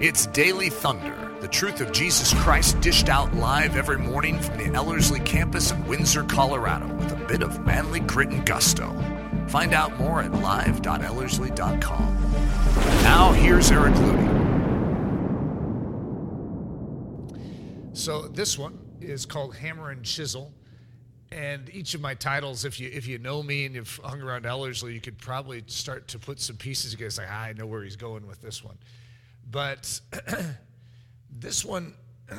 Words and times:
It's 0.00 0.26
Daily 0.26 0.70
Thunder, 0.70 1.36
the 1.40 1.48
truth 1.48 1.80
of 1.80 1.90
Jesus 1.90 2.32
Christ 2.32 2.80
dished 2.80 3.08
out 3.08 3.34
live 3.34 3.74
every 3.74 3.98
morning 3.98 4.38
from 4.38 4.56
the 4.56 4.66
Ellerslie 4.66 5.18
campus 5.18 5.72
in 5.72 5.84
Windsor, 5.88 6.22
Colorado, 6.22 6.86
with 6.94 7.10
a 7.10 7.16
bit 7.26 7.42
of 7.42 7.66
manly 7.66 7.98
grit 7.98 8.28
and 8.28 8.46
gusto. 8.46 8.88
Find 9.48 9.74
out 9.74 9.98
more 9.98 10.22
at 10.22 10.30
live.ellerslie.com. 10.30 12.14
Now, 13.02 13.32
here's 13.32 13.72
Eric 13.72 13.94
Ludy. 13.94 14.38
So, 17.92 18.28
this 18.28 18.56
one 18.56 18.78
is 19.00 19.26
called 19.26 19.56
Hammer 19.56 19.90
and 19.90 20.04
Chisel. 20.04 20.52
And 21.32 21.68
each 21.70 21.94
of 21.94 22.00
my 22.00 22.14
titles, 22.14 22.64
if 22.64 22.78
you 22.78 22.88
if 22.88 23.08
you 23.08 23.18
know 23.18 23.42
me 23.42 23.66
and 23.66 23.74
you've 23.74 23.98
hung 24.04 24.22
around 24.22 24.46
Ellerslie, 24.46 24.94
you 24.94 25.00
could 25.00 25.18
probably 25.18 25.64
start 25.66 26.06
to 26.08 26.20
put 26.20 26.38
some 26.38 26.54
pieces 26.56 26.92
together. 26.92 27.08
It's 27.08 27.18
like, 27.18 27.26
ah, 27.28 27.42
I 27.42 27.52
know 27.54 27.66
where 27.66 27.82
he's 27.82 27.96
going 27.96 28.28
with 28.28 28.40
this 28.40 28.62
one. 28.62 28.78
But 29.50 30.00
this 31.30 31.64
one 31.64 31.94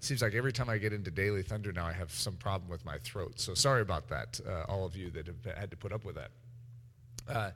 seems 0.00 0.22
like 0.22 0.34
every 0.34 0.52
time 0.52 0.68
I 0.68 0.78
get 0.78 0.92
into 0.92 1.10
Daily 1.10 1.42
Thunder 1.42 1.72
now, 1.72 1.86
I 1.86 1.92
have 1.92 2.12
some 2.12 2.34
problem 2.36 2.70
with 2.70 2.84
my 2.84 2.98
throat. 2.98 3.40
So 3.40 3.54
sorry 3.54 3.82
about 3.82 4.08
that, 4.08 4.40
uh, 4.46 4.64
all 4.68 4.84
of 4.84 4.96
you 4.96 5.10
that 5.10 5.26
have 5.26 5.56
had 5.56 5.70
to 5.70 5.76
put 5.76 5.92
up 5.92 6.04
with 6.04 6.16
that. 6.16 6.30
Uh, 7.28 7.50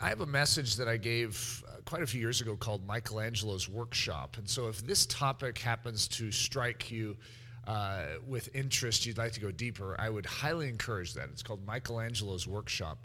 I 0.00 0.08
have 0.08 0.20
a 0.20 0.26
message 0.26 0.76
that 0.76 0.88
I 0.88 0.96
gave 0.96 1.64
uh, 1.66 1.80
quite 1.84 2.02
a 2.02 2.06
few 2.06 2.20
years 2.20 2.40
ago 2.40 2.56
called 2.56 2.86
Michelangelo's 2.86 3.68
Workshop. 3.68 4.36
And 4.36 4.48
so 4.48 4.68
if 4.68 4.84
this 4.86 5.06
topic 5.06 5.58
happens 5.58 6.08
to 6.08 6.30
strike 6.30 6.90
you 6.90 7.16
uh, 7.66 8.04
with 8.26 8.54
interest, 8.54 9.06
you'd 9.06 9.18
like 9.18 9.32
to 9.32 9.40
go 9.40 9.50
deeper, 9.50 9.96
I 9.98 10.10
would 10.10 10.26
highly 10.26 10.68
encourage 10.68 11.14
that. 11.14 11.28
It's 11.30 11.42
called 11.42 11.64
Michelangelo's 11.66 12.46
Workshop. 12.46 12.98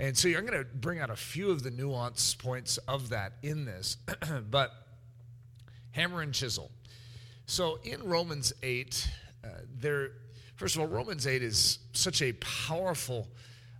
And 0.00 0.16
so 0.16 0.30
I'm 0.30 0.46
going 0.46 0.58
to 0.58 0.64
bring 0.64 0.98
out 0.98 1.10
a 1.10 1.16
few 1.16 1.50
of 1.50 1.62
the 1.62 1.70
nuance 1.70 2.34
points 2.34 2.78
of 2.88 3.10
that 3.10 3.34
in 3.42 3.66
this, 3.66 3.98
but 4.50 4.72
hammer 5.90 6.22
and 6.22 6.32
chisel. 6.32 6.70
So 7.44 7.78
in 7.84 8.02
Romans 8.04 8.54
8, 8.62 9.10
uh, 9.44 9.48
there, 9.78 10.12
first 10.56 10.74
of 10.74 10.80
all, 10.80 10.88
Romans 10.88 11.26
8 11.26 11.42
is 11.42 11.80
such 11.92 12.22
a 12.22 12.32
powerful 12.32 13.28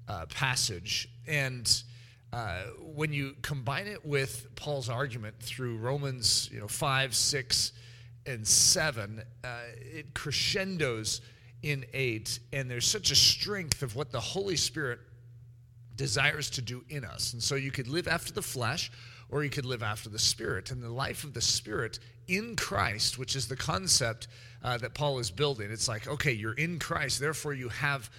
uh, 0.08 0.26
passage. 0.26 1.08
And 1.26 1.82
uh, 2.34 2.64
when 2.80 3.14
you 3.14 3.34
combine 3.40 3.86
it 3.86 4.04
with 4.04 4.54
Paul's 4.56 4.90
argument 4.90 5.36
through 5.40 5.78
Romans 5.78 6.50
you 6.52 6.60
know, 6.60 6.68
5, 6.68 7.14
6, 7.14 7.72
and 8.26 8.46
7, 8.46 9.22
uh, 9.42 9.48
it 9.78 10.12
crescendos 10.12 11.22
in 11.62 11.86
8. 11.94 12.40
And 12.52 12.70
there's 12.70 12.86
such 12.86 13.10
a 13.10 13.16
strength 13.16 13.82
of 13.82 13.96
what 13.96 14.12
the 14.12 14.20
Holy 14.20 14.56
Spirit 14.56 14.98
desires 16.00 16.48
to 16.48 16.62
do 16.62 16.82
in 16.88 17.04
us. 17.04 17.34
And 17.34 17.42
so 17.42 17.56
you 17.56 17.70
could 17.70 17.86
live 17.86 18.08
after 18.08 18.32
the 18.32 18.40
flesh 18.40 18.90
or 19.28 19.44
you 19.44 19.50
could 19.50 19.66
live 19.66 19.82
after 19.82 20.08
the 20.08 20.18
spirit. 20.18 20.70
And 20.70 20.82
the 20.82 20.88
life 20.88 21.24
of 21.24 21.34
the 21.34 21.42
spirit 21.42 21.98
in 22.26 22.56
Christ, 22.56 23.18
which 23.18 23.36
is 23.36 23.48
the 23.48 23.56
concept 23.56 24.26
uh, 24.64 24.78
that 24.78 24.94
Paul 24.94 25.18
is 25.18 25.30
building, 25.30 25.70
it's 25.70 25.88
like, 25.88 26.08
okay, 26.08 26.32
you're 26.32 26.54
in 26.54 26.78
Christ, 26.78 27.20
therefore 27.20 27.52
you 27.52 27.68
have 27.68 28.10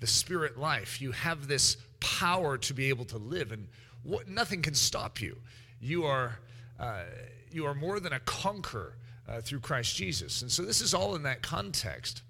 the 0.00 0.06
spirit 0.06 0.58
life. 0.58 1.00
You 1.00 1.12
have 1.12 1.48
this 1.48 1.78
power 2.00 2.58
to 2.58 2.74
be 2.74 2.90
able 2.90 3.06
to 3.06 3.16
live, 3.16 3.52
and 3.52 3.68
what, 4.02 4.28
nothing 4.28 4.60
can 4.60 4.74
stop 4.74 5.22
you. 5.22 5.38
You 5.80 6.04
are, 6.04 6.38
uh, 6.78 7.04
you 7.50 7.64
are 7.64 7.74
more 7.74 8.00
than 8.00 8.12
a 8.12 8.20
conqueror 8.20 8.96
uh, 9.26 9.40
through 9.40 9.60
Christ 9.60 9.96
Jesus. 9.96 10.42
And 10.42 10.50
so 10.52 10.62
this 10.62 10.82
is 10.82 10.92
all 10.92 11.14
in 11.16 11.22
that 11.22 11.40
context. 11.40 12.22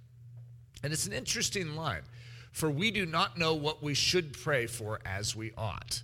And 0.85 0.93
it's 0.93 1.07
an 1.07 1.13
interesting 1.13 1.75
line 1.75 2.03
for 2.53 2.71
we 2.71 2.91
do 2.91 3.07
not 3.07 3.39
know 3.39 3.55
what 3.55 3.83
we 3.83 3.95
should 3.95 4.33
pray 4.33 4.67
for 4.67 5.01
as 5.05 5.37
we 5.37 5.53
ought. 5.57 6.03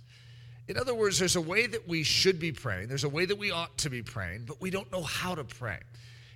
In 0.67 0.77
other 0.77 0.93
words, 0.93 1.19
there's 1.19 1.35
a 1.35 1.41
way 1.41 1.67
that 1.67 1.87
we 1.87 2.03
should 2.03 2.39
be 2.39 2.51
praying, 2.51 2.87
there's 2.87 3.03
a 3.03 3.09
way 3.09 3.25
that 3.25 3.37
we 3.37 3.51
ought 3.51 3.77
to 3.79 3.89
be 3.89 4.01
praying, 4.01 4.45
but 4.45 4.61
we 4.61 4.69
don't 4.69 4.91
know 4.91 5.03
how 5.03 5.35
to 5.35 5.43
pray. 5.43 5.79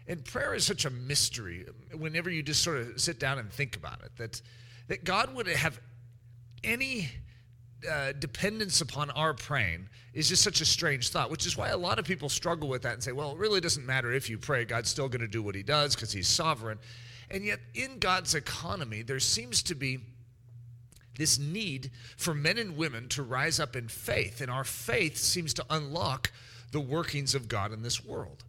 And 0.08 0.24
prayer 0.26 0.54
is 0.54 0.66
such 0.66 0.86
a 0.86 0.90
mystery 0.90 1.66
whenever 1.96 2.30
you 2.30 2.44
just 2.44 2.64
sort 2.64 2.78
of 2.78 3.00
sit 3.00 3.20
down 3.20 3.40
and 3.40 3.52
think 3.52 3.76
about 3.76 4.02
it 4.04 4.12
that, 4.18 4.42
that 4.88 5.04
God 5.04 5.34
would 5.36 5.48
have 5.48 5.80
any 6.64 7.10
uh, 7.90 8.12
dependence 8.20 8.82
upon 8.82 9.10
our 9.12 9.34
praying 9.34 9.88
is 10.14 10.30
just 10.30 10.44
such 10.44 10.62
a 10.62 10.66
strange 10.66 11.10
thought, 11.10 11.32
which 11.32 11.46
is 11.46 11.58
why 11.58 11.70
a 11.70 11.78
lot 11.78 11.98
of 11.98 12.06
people 12.06 12.30
struggle 12.30 12.68
with 12.68 12.82
that 12.84 12.94
and 12.94 13.04
say, 13.04 13.12
well, 13.12 13.32
it 13.32 13.38
really 13.38 13.62
doesn't 13.62 13.86
matter 13.86 14.12
if 14.12 14.30
you 14.30 14.38
pray, 14.38 14.66
God's 14.66 14.90
still 14.90 15.08
going 15.08 15.22
to 15.22 15.28
do 15.28 15.42
what 15.42 15.56
he 15.56 15.64
does 15.64 15.96
because 15.96 16.12
he's 16.12 16.28
sovereign. 16.28 16.78
And 17.32 17.46
yet, 17.46 17.60
in 17.74 18.00
God's 18.00 18.36
economy, 18.36 19.02
there 19.02 19.20
seems 19.20 19.64
to 19.64 19.76
be 19.76 20.00
this 21.18 21.40
need 21.40 21.92
for 22.18 22.34
men 22.34 22.58
and 22.58 22.78
women 22.78 23.08
to 23.10 23.24
rise 23.24 23.60
up 23.60 23.76
in 23.76 23.88
faith. 23.88 24.42
And 24.42 24.52
our 24.52 24.64
faith 24.64 25.18
seems 25.18 25.54
to 25.56 25.66
unlock 25.70 26.32
the 26.72 26.80
workings 26.80 27.36
of 27.36 27.48
God 27.48 27.72
in 27.72 27.82
this 27.82 28.04
world. 28.04 28.44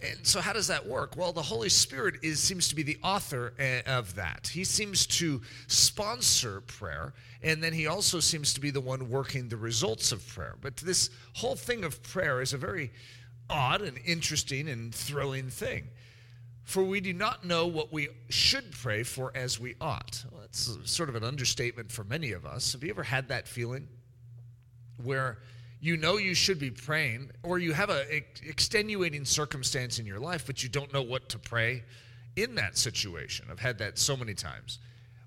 And 0.00 0.24
so, 0.24 0.40
how 0.40 0.52
does 0.52 0.68
that 0.68 0.86
work? 0.86 1.16
Well, 1.16 1.32
the 1.32 1.42
Holy 1.42 1.68
Spirit 1.68 2.16
is, 2.22 2.38
seems 2.38 2.68
to 2.68 2.76
be 2.76 2.84
the 2.84 2.98
author 3.02 3.54
eh, 3.58 3.82
of 3.84 4.14
that. 4.14 4.48
He 4.52 4.62
seems 4.62 5.06
to 5.08 5.42
sponsor 5.66 6.60
prayer, 6.60 7.14
and 7.42 7.62
then 7.62 7.72
he 7.72 7.88
also 7.88 8.20
seems 8.20 8.54
to 8.54 8.60
be 8.60 8.70
the 8.70 8.80
one 8.80 9.10
working 9.10 9.48
the 9.48 9.56
results 9.56 10.12
of 10.12 10.24
prayer. 10.28 10.54
But 10.60 10.76
this 10.76 11.10
whole 11.34 11.56
thing 11.56 11.82
of 11.82 12.00
prayer 12.04 12.40
is 12.40 12.52
a 12.52 12.58
very 12.58 12.92
odd 13.50 13.82
and 13.82 13.98
interesting 14.04 14.68
and 14.68 14.94
thrilling 14.94 15.50
thing. 15.50 15.88
For 16.68 16.84
we 16.84 17.00
do 17.00 17.14
not 17.14 17.46
know 17.46 17.66
what 17.66 17.94
we 17.94 18.08
should 18.28 18.72
pray 18.72 19.02
for 19.02 19.32
as 19.34 19.58
we 19.58 19.76
ought. 19.80 20.22
Well, 20.30 20.42
that's 20.42 20.76
sort 20.84 21.08
of 21.08 21.14
an 21.14 21.24
understatement 21.24 21.90
for 21.90 22.04
many 22.04 22.32
of 22.32 22.44
us. 22.44 22.74
Have 22.74 22.84
you 22.84 22.90
ever 22.90 23.04
had 23.04 23.28
that 23.28 23.48
feeling 23.48 23.88
where 25.02 25.38
you 25.80 25.96
know 25.96 26.18
you 26.18 26.34
should 26.34 26.58
be 26.58 26.70
praying, 26.70 27.30
or 27.42 27.58
you 27.58 27.72
have 27.72 27.88
an 27.88 28.04
extenuating 28.44 29.24
circumstance 29.24 29.98
in 29.98 30.04
your 30.04 30.20
life, 30.20 30.44
but 30.46 30.62
you 30.62 30.68
don't 30.68 30.92
know 30.92 31.00
what 31.00 31.30
to 31.30 31.38
pray 31.38 31.84
in 32.36 32.54
that 32.56 32.76
situation? 32.76 33.46
I've 33.50 33.60
had 33.60 33.78
that 33.78 33.98
so 33.98 34.14
many 34.14 34.34
times 34.34 34.78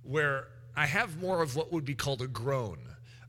where 0.04 0.48
I 0.78 0.86
have 0.86 1.20
more 1.20 1.42
of 1.42 1.56
what 1.56 1.74
would 1.74 1.86
be 1.86 1.96
called 1.96 2.22
a 2.22 2.28
groan, 2.28 2.78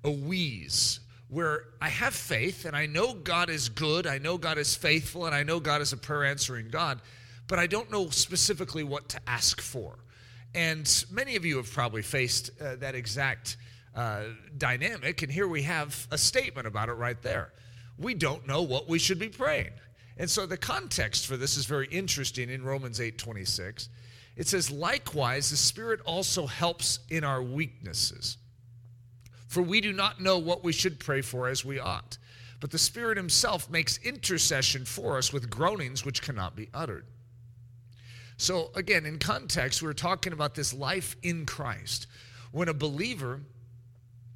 a 0.05 0.11
wheeze, 0.11 1.01
where 1.29 1.65
I 1.81 1.89
have 1.89 2.13
faith 2.13 2.67
and 2.67 2.77
I 2.77 2.85
know 2.85 3.15
God 3.15 3.49
is 3.49 3.71
good, 3.71 4.07
I 4.07 4.19
know 4.19 4.37
God 4.37 4.59
is 4.59 4.77
faithful, 4.77 5.25
and 5.25 5.35
I 5.35 5.45
know 5.45 5.61
God 5.61 5.81
is 5.81 5.95
a 5.95 5.97
prayer 5.97 6.27
answering 6.27 6.69
God 6.69 7.01
but 7.49 7.59
I 7.59 7.67
don't 7.67 7.91
know 7.91 8.09
specifically 8.11 8.85
what 8.85 9.09
to 9.11 9.21
ask 9.27 9.61
for. 9.61 9.99
And 10.55 11.05
many 11.11 11.37
of 11.37 11.45
you 11.45 11.57
have 11.57 11.71
probably 11.73 12.03
faced 12.03 12.51
uh, 12.61 12.77
that 12.77 12.95
exact 12.95 13.57
uh, 13.95 14.25
dynamic, 14.59 15.23
and 15.23 15.31
here 15.31 15.49
we 15.49 15.63
have 15.63 16.07
a 16.11 16.19
statement 16.19 16.67
about 16.67 16.89
it 16.89 16.95
right 16.95 17.21
there. 17.23 17.53
We 17.99 18.15
don't 18.15 18.47
know 18.47 18.63
what 18.63 18.89
we 18.89 18.99
should 18.99 19.19
be 19.19 19.29
praying. 19.29 19.73
And 20.19 20.31
so 20.31 20.47
the 20.47 20.57
context 20.57 21.27
for 21.27 21.37
this 21.37 21.57
is 21.57 21.67
very 21.67 21.87
interesting 21.89 22.51
in 22.51 22.63
Romans 22.63 23.01
8 23.01 23.19
26. 23.19 23.89
It 24.37 24.47
says, 24.47 24.71
Likewise, 24.71 25.51
the 25.51 25.57
Spirit 25.57 26.01
also 26.05 26.47
helps 26.47 27.01
in 27.11 27.25
our 27.25 27.43
weaknesses. 27.43 28.39
For 29.49 29.63
we 29.63 29.81
do 29.81 29.93
not 29.93 30.21
know 30.21 30.39
what 30.39 30.65
we 30.65 30.73
should 30.73 30.99
pray 30.99 31.21
for 31.21 31.49
as 31.49 31.65
we 31.65 31.79
ought. 31.79 32.17
But 32.61 32.71
the 32.71 32.79
Spirit 32.79 33.17
Himself 33.17 33.69
makes 33.69 33.99
intercession 33.99 34.85
for 34.85 35.19
us 35.19 35.33
with 35.33 35.51
groanings 35.51 36.05
which 36.05 36.23
cannot 36.23 36.57
be 36.57 36.71
uttered. 36.73 37.07
So, 38.43 38.73
again, 38.75 39.07
in 39.07 39.21
context, 39.21 39.85
we're 39.85 39.93
talking 39.93 40.33
about 40.33 40.57
this 40.57 40.75
life 40.75 41.15
in 41.23 41.47
Christ. 41.47 42.09
When 42.51 42.67
a 42.67 42.75
believer 42.75 43.39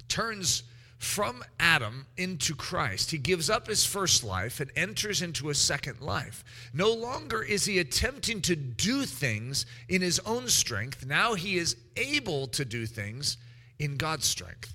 turns 0.07 0.63
from 0.97 1.43
Adam 1.59 2.05
into 2.15 2.55
Christ, 2.55 3.11
he 3.11 3.17
gives 3.17 3.49
up 3.49 3.67
his 3.67 3.85
first 3.85 4.23
life 4.23 4.61
and 4.61 4.71
enters 4.77 5.21
into 5.21 5.49
a 5.49 5.53
second 5.53 5.99
life. 5.99 6.45
No 6.73 6.89
longer 6.93 7.43
is 7.43 7.65
he 7.65 7.79
attempting 7.79 8.41
to 8.43 8.55
do 8.55 9.03
things 9.03 9.65
in 9.89 10.01
his 10.01 10.19
own 10.19 10.47
strength. 10.47 11.05
Now 11.05 11.33
he 11.33 11.57
is 11.57 11.75
able 11.97 12.47
to 12.47 12.63
do 12.63 12.85
things 12.85 13.35
in 13.77 13.97
God's 13.97 14.25
strength. 14.25 14.73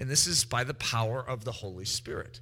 And 0.00 0.10
this 0.10 0.26
is 0.26 0.44
by 0.44 0.64
the 0.64 0.74
power 0.74 1.24
of 1.24 1.44
the 1.44 1.52
Holy 1.52 1.84
Spirit. 1.84 2.40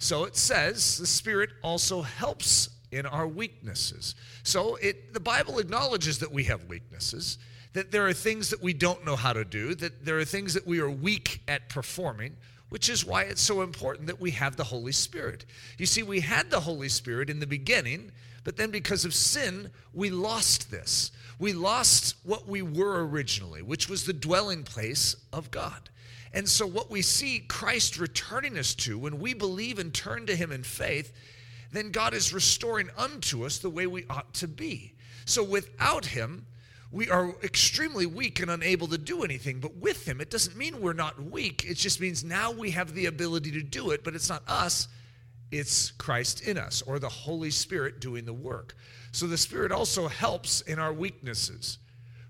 So 0.00 0.24
it 0.24 0.34
says 0.34 0.98
the 0.98 1.06
Spirit 1.06 1.50
also 1.62 2.02
helps 2.02 2.70
in 2.96 3.06
our 3.06 3.28
weaknesses. 3.28 4.14
So 4.42 4.76
it, 4.76 5.12
the 5.12 5.20
Bible 5.20 5.58
acknowledges 5.58 6.18
that 6.20 6.32
we 6.32 6.44
have 6.44 6.64
weaknesses, 6.64 7.38
that 7.74 7.92
there 7.92 8.06
are 8.06 8.12
things 8.12 8.50
that 8.50 8.62
we 8.62 8.72
don't 8.72 9.04
know 9.04 9.16
how 9.16 9.32
to 9.34 9.44
do, 9.44 9.74
that 9.74 10.04
there 10.04 10.18
are 10.18 10.24
things 10.24 10.54
that 10.54 10.66
we 10.66 10.80
are 10.80 10.90
weak 10.90 11.42
at 11.46 11.68
performing, 11.68 12.36
which 12.70 12.88
is 12.88 13.04
why 13.04 13.22
it's 13.22 13.42
so 13.42 13.62
important 13.62 14.06
that 14.06 14.20
we 14.20 14.30
have 14.32 14.56
the 14.56 14.64
Holy 14.64 14.92
Spirit. 14.92 15.44
You 15.78 15.86
see, 15.86 16.02
we 16.02 16.20
had 16.20 16.50
the 16.50 16.60
Holy 16.60 16.88
Spirit 16.88 17.28
in 17.28 17.38
the 17.38 17.46
beginning, 17.46 18.12
but 18.44 18.56
then 18.56 18.70
because 18.70 19.04
of 19.04 19.14
sin, 19.14 19.70
we 19.92 20.10
lost 20.10 20.70
this. 20.70 21.12
We 21.38 21.52
lost 21.52 22.16
what 22.24 22.48
we 22.48 22.62
were 22.62 23.06
originally, 23.06 23.60
which 23.60 23.88
was 23.88 24.04
the 24.06 24.12
dwelling 24.12 24.62
place 24.62 25.16
of 25.32 25.50
God. 25.50 25.90
And 26.32 26.48
so, 26.48 26.66
what 26.66 26.90
we 26.90 27.02
see 27.02 27.40
Christ 27.40 27.98
returning 27.98 28.58
us 28.58 28.74
to 28.76 28.98
when 28.98 29.20
we 29.20 29.32
believe 29.34 29.78
and 29.78 29.92
turn 29.92 30.26
to 30.26 30.36
Him 30.36 30.50
in 30.50 30.62
faith 30.62 31.12
then 31.76 31.90
God 31.90 32.14
is 32.14 32.32
restoring 32.32 32.90
unto 32.96 33.44
us 33.44 33.58
the 33.58 33.70
way 33.70 33.86
we 33.86 34.04
ought 34.08 34.32
to 34.34 34.48
be. 34.48 34.94
So 35.24 35.42
without 35.42 36.06
Him, 36.06 36.46
we 36.90 37.10
are 37.10 37.34
extremely 37.42 38.06
weak 38.06 38.40
and 38.40 38.50
unable 38.50 38.86
to 38.88 38.98
do 38.98 39.24
anything. 39.24 39.60
But 39.60 39.76
with 39.76 40.06
Him, 40.06 40.20
it 40.20 40.30
doesn't 40.30 40.56
mean 40.56 40.80
we're 40.80 40.92
not 40.92 41.20
weak. 41.22 41.64
It 41.68 41.74
just 41.74 42.00
means 42.00 42.24
now 42.24 42.52
we 42.52 42.70
have 42.70 42.94
the 42.94 43.06
ability 43.06 43.50
to 43.52 43.62
do 43.62 43.90
it, 43.90 44.04
but 44.04 44.14
it's 44.14 44.28
not 44.28 44.42
us, 44.48 44.88
it's 45.50 45.90
Christ 45.92 46.42
in 46.42 46.58
us 46.58 46.82
or 46.82 46.98
the 46.98 47.08
Holy 47.08 47.50
Spirit 47.50 48.00
doing 48.00 48.24
the 48.24 48.32
work. 48.32 48.76
So 49.12 49.26
the 49.26 49.38
Spirit 49.38 49.72
also 49.72 50.08
helps 50.08 50.60
in 50.62 50.78
our 50.78 50.92
weaknesses. 50.92 51.78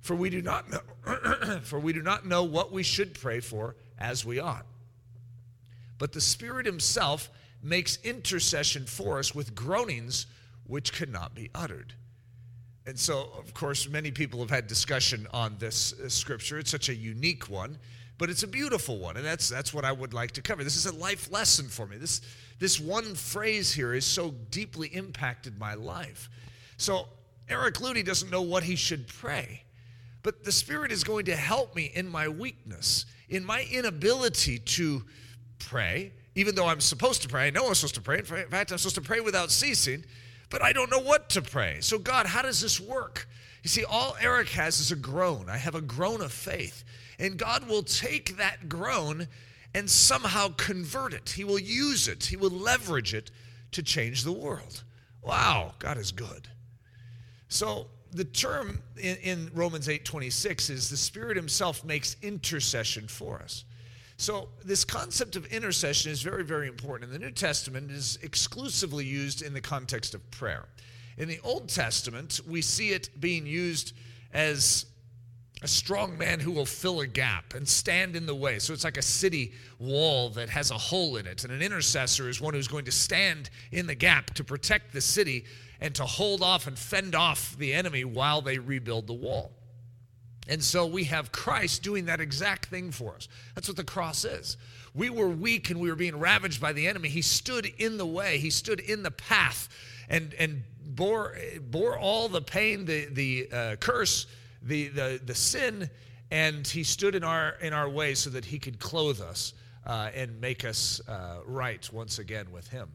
For 0.01 0.15
we 0.15 0.31
do 0.31 0.41
not 0.41 0.71
know 0.71 1.61
for 1.63 1.81
we 1.81 1.93
do 1.93 2.03
not 2.03 2.27
know 2.27 2.45
what 2.45 2.73
we 2.73 2.83
should 2.83 3.15
pray 3.15 3.41
for 3.41 3.75
as 3.99 4.25
we 4.25 4.39
ought. 4.39 4.67
But 5.99 6.13
the 6.13 6.21
Spirit 6.21 6.67
himself 6.67 7.29
makes 7.67 7.99
intercession 8.05 8.87
for 8.87 9.19
us 9.19 9.35
with 9.35 9.55
groanings 9.55 10.27
which 10.67 10.93
cannot 10.93 11.35
be 11.35 11.51
uttered. 11.55 11.93
And 12.87 12.99
so, 12.99 13.33
of 13.39 13.53
course, 13.53 13.89
many 13.89 14.13
people 14.13 14.41
have 14.41 14.51
had 14.51 14.69
discussion 14.69 15.27
on 15.33 15.57
this 15.59 15.93
uh, 15.93 16.09
scripture. 16.09 16.59
It's 16.59 16.71
such 16.71 16.89
a 16.89 16.95
unique 16.95 17.51
one, 17.51 17.79
but 18.17 18.31
it's 18.31 18.45
a 18.45 18.49
beautiful 18.49 18.99
one, 18.99 19.17
and 19.17 19.27
that's 19.27 19.49
that's 19.49 19.75
what 19.75 19.85
I 19.85 19.91
would 19.91 20.15
like 20.15 20.31
to 20.33 20.43
cover. 20.43 20.63
This 20.63 20.77
is 20.77 20.87
a 20.87 20.95
life 20.95 21.31
lesson 21.33 21.67
for 21.67 21.87
me. 21.87 21.97
This 21.97 22.21
this 22.61 22.81
one 22.81 23.15
phrase 23.15 23.73
here 23.73 23.93
is 23.93 24.07
so 24.07 24.31
deeply 24.51 24.89
impacted 24.89 25.59
my 25.59 25.75
life. 25.75 26.31
So 26.77 27.09
Eric 27.49 27.77
Ludy 27.77 28.05
doesn't 28.05 28.31
know 28.31 28.43
what 28.43 28.63
he 28.63 28.77
should 28.77 29.09
pray, 29.09 29.65
but 30.23 30.45
the 30.45 30.53
Spirit 30.53 30.93
is 30.93 31.03
going 31.03 31.27
to 31.27 31.37
help 31.37 31.75
me 31.75 31.91
in 31.95 32.09
my 32.09 32.29
weakness, 32.29 33.07
in 33.29 33.45
my 33.45 33.67
inability 33.71 34.61
to 34.61 35.03
pray, 35.59 36.13
even 36.37 36.55
though 36.55 36.69
I'm 36.69 36.81
supposed 36.81 37.23
to 37.23 37.29
pray. 37.29 37.47
I 37.47 37.51
know 37.51 37.67
I'm 37.67 37.75
supposed 37.75 37.97
to 37.97 38.03
pray. 38.03 38.19
In 38.19 38.25
fact, 38.25 38.71
I'm 38.71 38.79
supposed 38.79 38.95
to 38.95 39.01
pray 39.01 39.21
without 39.21 39.51
ceasing, 39.51 40.05
but 40.51 40.63
I 40.63 40.73
don't 40.73 40.91
know 40.91 41.01
what 41.01 41.31
to 41.31 41.43
pray. 41.43 41.79
So, 41.81 41.99
God, 41.99 42.27
how 42.27 42.43
does 42.43 42.61
this 42.61 42.79
work? 42.79 43.27
You 43.63 43.71
see, 43.71 43.85
all 43.85 44.17
Eric 44.21 44.51
has 44.51 44.79
is 44.79 44.93
a 44.93 44.97
groan. 44.97 45.49
I 45.49 45.57
have 45.57 45.75
a 45.75 45.81
groan 45.81 46.21
of 46.21 46.31
faith. 46.31 46.85
And 47.19 47.39
God 47.39 47.67
will 47.67 47.83
take 47.83 48.37
that 48.37 48.69
groan 48.69 49.27
and 49.75 49.89
somehow 49.89 50.49
convert 50.57 51.15
it. 51.15 51.31
He 51.31 51.43
will 51.43 51.59
use 51.59 52.07
it, 52.07 52.27
He 52.27 52.37
will 52.37 52.51
leverage 52.51 53.15
it 53.15 53.31
to 53.73 53.83
change 53.83 54.23
the 54.23 54.33
world. 54.33 54.85
Wow, 55.23 55.73
God 55.79 55.97
is 55.97 56.13
good. 56.13 56.49
So, 57.49 57.87
the 58.13 58.25
term 58.25 58.83
in, 58.97 59.17
in 59.17 59.51
Romans 59.55 59.89
8 59.89 60.05
26 60.05 60.69
is 60.69 60.91
the 60.91 60.97
Spirit 60.99 61.37
Himself 61.37 61.83
makes 61.83 62.17
intercession 62.23 63.09
for 63.09 63.41
us. 63.41 63.65
So, 64.19 64.49
this 64.65 64.85
concept 64.85 65.37
of 65.37 65.45
intercession 65.47 66.11
is 66.11 66.23
very, 66.23 66.43
very 66.43 66.69
important. 66.69 67.13
In 67.13 67.21
the 67.21 67.27
New 67.27 67.33
Testament, 67.33 67.91
is 67.91 68.19
exclusively 68.23 69.05
used 69.05 69.43
in 69.43 69.53
the 69.53 69.61
context 69.61 70.15
of 70.15 70.31
prayer. 70.31 70.67
In 71.19 71.29
the 71.29 71.39
Old 71.45 71.69
Testament, 71.69 72.41
we 72.47 72.63
see 72.63 72.91
it 72.91 73.11
being 73.21 73.47
used 73.47 73.93
as 74.33 74.87
a 75.63 75.69
strong 75.69 76.17
man 76.19 76.39
who 76.39 76.51
will 76.51 76.67
fill 76.67 77.01
a 77.01 77.07
gap 77.07 77.55
and 77.55 77.67
stand 77.67 78.15
in 78.15 78.27
the 78.27 78.35
way. 78.35 78.59
So 78.59 78.75
it's 78.75 78.85
like 78.85 78.99
a 78.99 79.03
city 79.03 79.53
wall 79.79 80.29
that 80.31 80.51
has 80.51 80.71
a 80.71 80.79
hole 80.79 81.17
in 81.17 81.27
it. 81.27 81.45
And 81.45 81.53
an 81.53 81.63
intercessor 81.63 82.29
is 82.29 82.41
one 82.41 82.53
who's 82.53 82.69
going 82.69 82.85
to 82.85 82.93
stand 82.93 83.49
in 83.73 83.87
the 83.87 83.95
gap 83.95 84.35
to 84.35 84.45
protect 84.45 84.93
the 84.93 85.01
city 85.01 85.45
and 85.81 85.95
to 85.95 86.05
hold 86.05 86.43
off 86.43 86.67
and 86.67 86.79
fend 86.79 87.15
off 87.15 87.57
the 87.59 87.73
enemy 87.73 88.05
while 88.05 88.43
they 88.43 88.59
rebuild 88.59 89.07
the 89.07 89.15
wall. 89.15 89.56
And 90.49 90.63
so 90.63 90.87
we 90.87 91.05
have 91.05 91.33
Christ 91.33 91.83
doing 91.83 92.07
that 92.07 92.21
exact 92.21 92.67
thing 92.67 92.93
for 92.93 93.15
us. 93.15 93.29
That's 93.55 93.69
what 93.69 93.77
the 93.77 93.85
cross 93.85 94.25
is. 94.25 94.57
We 94.95 95.11
were 95.11 95.29
weak 95.29 95.71
and 95.71 95.81
we 95.81 95.91
were 95.91 95.97
being 95.97 96.19
ravaged 96.19 96.61
by 96.61 96.73
the 96.73 96.87
enemy. 96.87 97.09
He 97.09 97.23
stood 97.23 97.67
in 97.79 97.99
the 97.99 98.07
way, 98.07 98.39
he 98.39 98.51
stood 98.51 98.81
in 98.81 99.03
the 99.03 99.11
path 99.11 99.69
and, 100.09 100.35
and 100.39 100.63
bore, 100.85 101.37
bore 101.61 101.99
all 101.99 102.29
the 102.29 102.41
pain, 102.41 102.85
the, 102.85 103.07
the 103.07 103.49
uh, 103.53 103.77
curse, 103.77 104.27
the, 104.63 104.89
the, 104.89 105.21
the 105.25 105.35
sin, 105.35 105.91
and 106.31 106.67
he 106.67 106.83
stood 106.83 107.15
in 107.15 107.25
our, 107.25 107.57
in 107.61 107.73
our 107.73 107.89
way 107.89 108.15
so 108.15 108.31
that 108.31 108.45
he 108.45 108.59
could 108.59 108.79
clothe 108.79 109.21
us 109.21 109.53
uh, 109.85 110.11
and 110.15 110.41
make 110.41 110.65
us 110.65 111.01
uh, 111.09 111.39
right 111.45 111.89
once 111.93 112.19
again 112.19 112.51
with 112.51 112.69
him. 112.69 112.89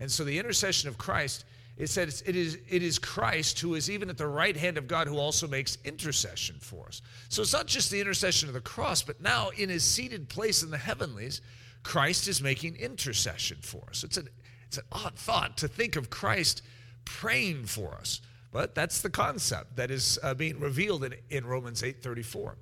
And 0.00 0.10
so 0.10 0.24
the 0.24 0.38
intercession 0.38 0.88
of 0.88 0.98
Christ 0.98 1.44
it 1.76 1.88
says 1.88 2.22
it 2.24 2.36
is, 2.36 2.58
it 2.68 2.82
is 2.82 2.98
Christ 2.98 3.58
who 3.58 3.74
is 3.74 3.90
even 3.90 4.08
at 4.08 4.16
the 4.16 4.28
right 4.28 4.56
hand 4.56 4.78
of 4.78 4.86
God 4.86 5.08
who 5.08 5.18
also 5.18 5.48
makes 5.48 5.78
intercession 5.84 6.56
for 6.60 6.86
us. 6.86 7.02
So 7.28 7.42
it's 7.42 7.52
not 7.52 7.66
just 7.66 7.90
the 7.90 8.00
intercession 8.00 8.48
of 8.48 8.54
the 8.54 8.60
cross, 8.60 9.02
but 9.02 9.20
now 9.20 9.48
in 9.56 9.68
his 9.68 9.82
seated 9.82 10.28
place 10.28 10.62
in 10.62 10.70
the 10.70 10.78
heavenlies, 10.78 11.40
Christ 11.82 12.28
is 12.28 12.40
making 12.40 12.76
intercession 12.76 13.58
for 13.60 13.82
us. 13.90 14.04
It's 14.04 14.16
an, 14.16 14.28
it's 14.68 14.78
an 14.78 14.84
odd 14.92 15.16
thought 15.16 15.56
to 15.58 15.68
think 15.68 15.96
of 15.96 16.10
Christ 16.10 16.62
praying 17.04 17.66
for 17.66 17.94
us, 17.94 18.20
but 18.52 18.74
that's 18.76 19.02
the 19.02 19.10
concept 19.10 19.76
that 19.76 19.90
is 19.90 20.18
uh, 20.22 20.32
being 20.32 20.60
revealed 20.60 21.02
in, 21.02 21.14
in 21.28 21.44
Romans 21.44 21.82
8.34. 21.82 22.54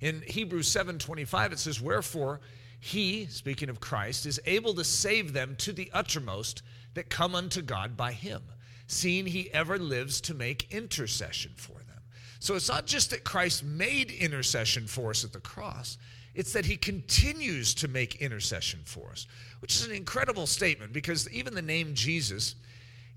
In 0.00 0.22
Hebrews 0.26 0.68
7.25, 0.68 1.52
it 1.52 1.58
says, 1.58 1.80
Wherefore 1.80 2.40
he, 2.80 3.26
speaking 3.26 3.68
of 3.68 3.80
Christ, 3.80 4.26
is 4.26 4.40
able 4.46 4.74
to 4.74 4.84
save 4.84 5.32
them 5.32 5.56
to 5.58 5.72
the 5.72 5.90
uttermost 5.92 6.62
that 6.94 7.10
come 7.10 7.34
unto 7.34 7.62
God 7.62 7.96
by 7.96 8.12
him, 8.12 8.42
seeing 8.86 9.26
he 9.26 9.52
ever 9.52 9.78
lives 9.78 10.20
to 10.22 10.34
make 10.34 10.72
intercession 10.72 11.52
for 11.56 11.74
them. 11.74 12.00
So 12.40 12.54
it's 12.54 12.68
not 12.68 12.86
just 12.86 13.10
that 13.10 13.24
Christ 13.24 13.64
made 13.64 14.10
intercession 14.10 14.86
for 14.86 15.10
us 15.10 15.24
at 15.24 15.32
the 15.32 15.40
cross, 15.40 15.98
it's 16.34 16.52
that 16.52 16.66
he 16.66 16.76
continues 16.76 17.74
to 17.74 17.88
make 17.88 18.16
intercession 18.16 18.80
for 18.84 19.10
us, 19.10 19.26
which 19.60 19.74
is 19.74 19.84
an 19.84 19.92
incredible 19.92 20.46
statement 20.46 20.92
because 20.92 21.28
even 21.30 21.54
the 21.54 21.62
name 21.62 21.94
Jesus 21.94 22.54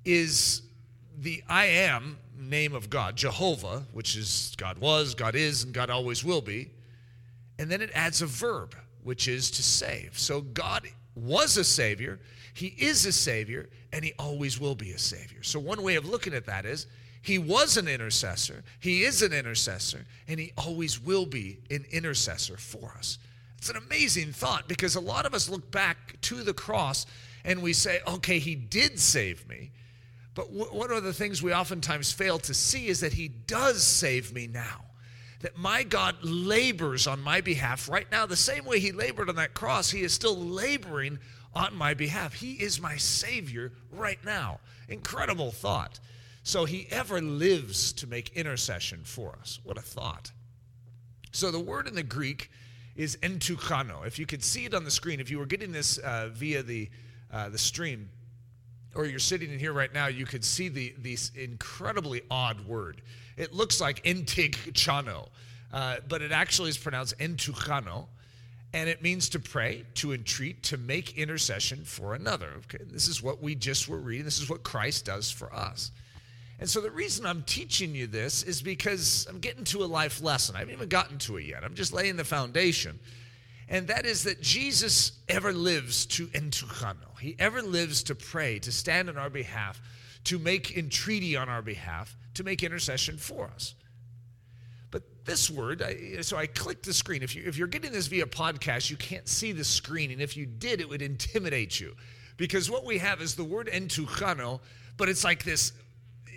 is 0.05 0.63
the 1.19 1.43
I 1.47 1.65
am 1.65 2.17
name 2.35 2.73
of 2.73 2.89
God, 2.89 3.15
Jehovah, 3.15 3.83
which 3.93 4.15
is 4.15 4.55
God 4.57 4.79
was, 4.79 5.13
God 5.13 5.35
is, 5.35 5.63
and 5.63 5.73
God 5.73 5.91
always 5.91 6.23
will 6.23 6.41
be. 6.41 6.71
And 7.59 7.69
then 7.69 7.81
it 7.81 7.91
adds 7.93 8.23
a 8.23 8.25
verb, 8.25 8.75
which 9.03 9.27
is 9.27 9.51
to 9.51 9.63
save. 9.63 10.17
So 10.17 10.41
God 10.41 10.87
was 11.15 11.57
a 11.57 11.63
Savior, 11.63 12.19
He 12.53 12.67
is 12.67 13.05
a 13.05 13.11
Savior, 13.11 13.69
and 13.91 14.03
He 14.03 14.13
always 14.17 14.59
will 14.59 14.75
be 14.75 14.91
a 14.91 14.99
Savior. 14.99 15.43
So, 15.43 15.59
one 15.59 15.83
way 15.83 15.95
of 15.95 16.07
looking 16.07 16.33
at 16.33 16.45
that 16.45 16.65
is 16.65 16.87
He 17.21 17.37
was 17.37 17.77
an 17.77 17.87
intercessor, 17.87 18.63
He 18.79 19.03
is 19.03 19.21
an 19.21 19.33
intercessor, 19.33 20.05
and 20.27 20.39
He 20.39 20.53
always 20.57 20.99
will 20.99 21.25
be 21.25 21.59
an 21.69 21.85
intercessor 21.91 22.57
for 22.57 22.93
us. 22.97 23.17
It's 23.57 23.69
an 23.69 23.77
amazing 23.77 24.31
thought 24.31 24.67
because 24.67 24.95
a 24.95 25.01
lot 25.01 25.25
of 25.25 25.33
us 25.33 25.49
look 25.49 25.69
back 25.69 26.19
to 26.21 26.41
the 26.41 26.53
cross 26.53 27.05
and 27.43 27.61
we 27.61 27.73
say, 27.73 27.99
okay, 28.07 28.39
He 28.39 28.55
did 28.55 28.99
save 28.99 29.47
me. 29.47 29.71
But 30.33 30.49
one 30.49 30.91
of 30.91 31.03
the 31.03 31.13
things 31.13 31.43
we 31.43 31.53
oftentimes 31.53 32.11
fail 32.11 32.39
to 32.39 32.53
see 32.53 32.87
is 32.87 33.01
that 33.01 33.13
He 33.13 33.27
does 33.27 33.83
save 33.83 34.33
me 34.33 34.47
now 34.47 34.85
that 35.41 35.57
my 35.57 35.83
God 35.83 36.15
labors 36.21 37.07
on 37.07 37.21
my 37.21 37.41
behalf 37.41 37.89
right 37.89 38.09
now. 38.11 38.25
The 38.25 38.35
same 38.35 38.65
way 38.65 38.79
He 38.79 38.91
labored 38.91 39.29
on 39.29 39.35
that 39.35 39.53
cross, 39.53 39.91
He 39.91 40.01
is 40.01 40.13
still 40.13 40.37
laboring 40.37 41.19
on 41.53 41.75
my 41.75 41.93
behalf. 41.93 42.33
He 42.33 42.53
is 42.53 42.81
my 42.81 42.97
Savior 42.97 43.73
right 43.91 44.23
now. 44.23 44.59
Incredible 44.87 45.51
thought. 45.51 45.99
So 46.43 46.65
He 46.65 46.87
ever 46.91 47.21
lives 47.21 47.93
to 47.93 48.07
make 48.07 48.35
intercession 48.35 49.01
for 49.03 49.37
us. 49.39 49.59
What 49.63 49.77
a 49.77 49.81
thought. 49.81 50.31
So 51.31 51.51
the 51.51 51.59
word 51.59 51.87
in 51.87 51.95
the 51.95 52.03
Greek 52.03 52.51
is 52.95 53.17
entuchano. 53.17 54.05
If 54.05 54.19
you 54.19 54.25
could 54.25 54.43
see 54.43 54.65
it 54.65 54.73
on 54.73 54.83
the 54.83 54.91
screen, 54.91 55.19
if 55.19 55.31
you 55.31 55.39
were 55.39 55.45
getting 55.45 55.71
this 55.71 55.97
uh, 55.97 56.29
via 56.33 56.61
the, 56.61 56.89
uh, 57.31 57.49
the 57.49 57.57
stream, 57.57 58.09
or 58.95 59.05
you're 59.05 59.19
sitting 59.19 59.51
in 59.51 59.59
here 59.59 59.73
right 59.73 59.93
now, 59.93 60.07
you 60.07 60.25
could 60.25 60.43
see 60.43 60.69
the, 60.69 60.93
this 60.97 61.31
incredibly 61.35 62.21
odd 62.29 62.65
word. 62.67 63.01
It 63.37 63.53
looks 63.53 63.79
like 63.79 64.03
entigchano, 64.03 65.29
uh, 65.73 65.97
but 66.07 66.21
it 66.21 66.31
actually 66.31 66.69
is 66.69 66.77
pronounced 66.77 67.17
entuchano, 67.19 68.07
and 68.73 68.89
it 68.89 69.01
means 69.01 69.29
to 69.29 69.39
pray, 69.39 69.85
to 69.95 70.13
entreat, 70.13 70.63
to 70.63 70.77
make 70.77 71.17
intercession 71.17 71.83
for 71.83 72.15
another. 72.15 72.49
Okay, 72.65 72.83
this 72.89 73.07
is 73.07 73.21
what 73.21 73.41
we 73.41 73.55
just 73.55 73.87
were 73.87 73.97
reading. 73.97 74.25
This 74.25 74.41
is 74.41 74.49
what 74.49 74.63
Christ 74.63 75.05
does 75.05 75.31
for 75.31 75.53
us. 75.53 75.91
And 76.59 76.69
so 76.69 76.79
the 76.79 76.91
reason 76.91 77.25
I'm 77.25 77.41
teaching 77.43 77.95
you 77.95 78.05
this 78.05 78.43
is 78.43 78.61
because 78.61 79.25
I'm 79.27 79.39
getting 79.39 79.63
to 79.65 79.83
a 79.83 79.85
life 79.85 80.21
lesson. 80.21 80.55
I 80.55 80.59
haven't 80.59 80.75
even 80.75 80.89
gotten 80.89 81.17
to 81.19 81.37
it 81.37 81.45
yet. 81.45 81.63
I'm 81.63 81.73
just 81.73 81.91
laying 81.91 82.17
the 82.17 82.23
foundation. 82.23 82.99
And 83.71 83.87
that 83.87 84.05
is 84.05 84.23
that 84.23 84.41
Jesus 84.41 85.13
ever 85.29 85.53
lives 85.53 86.05
to 86.07 86.27
entuchano. 86.27 87.17
He 87.21 87.37
ever 87.39 87.61
lives 87.61 88.03
to 88.03 88.15
pray, 88.15 88.59
to 88.59 88.71
stand 88.71 89.07
on 89.07 89.17
our 89.17 89.29
behalf, 89.29 89.81
to 90.25 90.37
make 90.37 90.77
entreaty 90.77 91.37
on 91.37 91.47
our 91.47 91.61
behalf, 91.61 92.17
to 92.33 92.43
make 92.43 92.63
intercession 92.63 93.17
for 93.17 93.45
us. 93.45 93.75
But 94.91 95.03
this 95.23 95.49
word, 95.49 95.81
I, 95.81 96.19
so 96.19 96.35
I 96.35 96.47
clicked 96.47 96.85
the 96.85 96.93
screen. 96.93 97.23
If, 97.23 97.33
you, 97.33 97.43
if 97.45 97.57
you're 97.57 97.69
getting 97.69 97.93
this 97.93 98.07
via 98.07 98.25
podcast, 98.25 98.89
you 98.89 98.97
can't 98.97 99.29
see 99.29 99.53
the 99.53 99.63
screen. 99.63 100.11
And 100.11 100.21
if 100.21 100.35
you 100.35 100.45
did, 100.45 100.81
it 100.81 100.89
would 100.89 101.01
intimidate 101.01 101.79
you. 101.79 101.95
Because 102.35 102.69
what 102.69 102.83
we 102.83 102.97
have 102.97 103.21
is 103.21 103.35
the 103.35 103.45
word 103.45 103.69
entuchano, 103.71 104.59
but 104.97 105.07
it's 105.07 105.23
like 105.23 105.45
this 105.45 105.71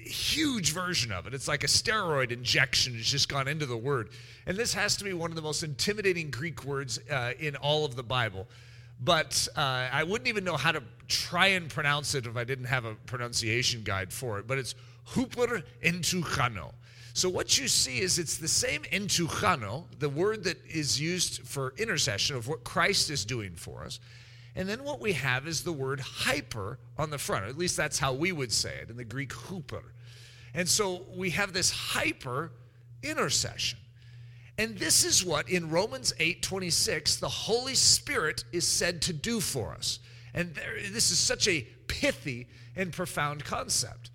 huge 0.09 0.73
version 0.73 1.13
of 1.13 1.27
it. 1.27 1.35
It's 1.35 1.49
like 1.49 1.65
a 1.65 1.69
steroid 1.69 2.31
injection 2.31 2.95
has 2.95 3.07
just 3.07 3.29
gone 3.29 3.49
into 3.49 3.67
the 3.67 3.77
word. 3.77 4.11
And 4.47 4.57
this 4.57 4.75
has 4.75 4.97
to 4.97 5.05
be 5.05 5.13
one 5.13 5.31
of 5.31 5.37
the 5.37 5.43
most 5.43 5.63
intimidating 5.63 6.31
Greek 6.31 6.65
words 6.65 6.99
uh, 7.11 7.33
in 7.39 7.57
all 7.57 7.85
of 7.85 7.97
the 7.97 8.03
Bible. 8.03 8.47
But 9.03 9.49
uh, 9.57 9.89
I 9.93 10.05
wouldn't 10.05 10.29
even 10.29 10.45
know 10.45 10.57
how 10.57 10.73
to 10.73 10.83
try 11.09 11.49
and 11.49 11.69
pronounce 11.69 12.15
it 12.15 12.27
if 12.27 12.37
I 12.37 12.45
didn't 12.45 12.67
have 12.67 12.85
a 12.85 12.95
pronunciation 13.07 13.83
guide 13.83 14.13
for 14.13 14.39
it. 14.39 14.47
But 14.47 14.59
it's 14.59 14.75
huper 15.09 15.63
entuchano. 15.83 16.73
So 17.13 17.29
what 17.29 17.59
you 17.59 17.69
see 17.69 18.01
is 18.01 18.19
it's 18.19 18.39
the 18.39 18.49
same 18.49 18.83
entuchano, 18.93 19.85
the 20.01 20.09
word 20.09 20.45
that 20.45 20.59
is 20.67 21.01
used 21.01 21.43
for 21.47 21.73
intercession 21.77 22.35
of 22.35 22.49
what 22.49 22.65
Christ 22.65 23.11
is 23.11 23.25
doing 23.25 23.55
for 23.55 23.85
us. 23.85 24.01
And 24.57 24.69
then 24.69 24.85
what 24.85 25.01
we 25.01 25.15
have 25.15 25.47
is 25.47 25.65
the 25.65 25.73
word 25.73 26.01
hyper 26.01 26.79
on 26.97 27.11
the 27.11 27.19
front. 27.19 27.47
At 27.47 27.59
least 27.59 27.77
that's 27.77 27.99
how 27.99 28.13
we 28.13 28.31
would 28.31 28.53
say 28.53 28.79
it 28.83 28.91
in 28.91 28.97
the 28.97 29.05
Greek 29.05 29.31
huper. 29.31 29.83
And 30.55 30.69
so 30.69 31.07
we 31.17 31.31
have 31.31 31.53
this 31.53 31.71
hyper 31.71 32.53
intercession. 33.03 33.79
And 34.57 34.79
this 34.79 35.05
is 35.05 35.25
what 35.25 35.49
in 35.49 35.71
Romans 35.71 36.13
8 36.21 36.43
26, 36.43 37.17
the 37.17 37.29
Holy 37.29 37.75
Spirit 37.75 38.45
is 38.53 38.67
said 38.67 39.03
to 39.03 39.13
do 39.13 39.41
for 39.41 39.73
us. 39.73 39.99
And 40.33 40.55
there, 40.55 40.77
this 40.93 41.11
is 41.11 41.19
such 41.19 41.49
a 41.49 41.67
pithy 41.89 42.47
and 42.77 42.93
profound 42.93 43.45
concept. 43.45 44.11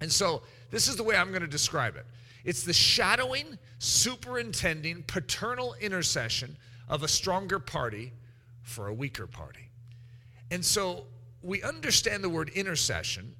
And 0.00 0.12
so 0.12 0.42
this 0.70 0.86
is 0.86 0.96
the 0.96 1.02
way 1.02 1.16
I'm 1.16 1.30
going 1.30 1.42
to 1.42 1.48
describe 1.48 1.96
it 1.96 2.06
it's 2.44 2.62
the 2.62 2.72
shadowing, 2.72 3.58
superintending, 3.78 5.04
paternal 5.08 5.74
intercession 5.80 6.56
of 6.88 7.02
a 7.02 7.08
stronger 7.08 7.58
party 7.58 8.12
for 8.68 8.88
a 8.88 8.94
weaker 8.94 9.26
party. 9.26 9.70
And 10.50 10.64
so 10.64 11.04
we 11.42 11.62
understand 11.62 12.22
the 12.22 12.28
word 12.28 12.50
intercession, 12.50 13.34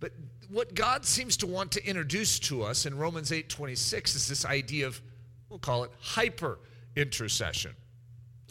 but 0.00 0.12
what 0.50 0.74
God 0.74 1.04
seems 1.04 1.36
to 1.38 1.46
want 1.46 1.72
to 1.72 1.86
introduce 1.86 2.38
to 2.40 2.62
us 2.62 2.86
in 2.86 2.96
Romans 2.96 3.32
8 3.32 3.48
26 3.48 4.14
is 4.14 4.28
this 4.28 4.44
idea 4.44 4.86
of, 4.86 5.00
we'll 5.48 5.58
call 5.58 5.84
it 5.84 5.90
hyper 6.00 6.58
intercession. 6.94 7.72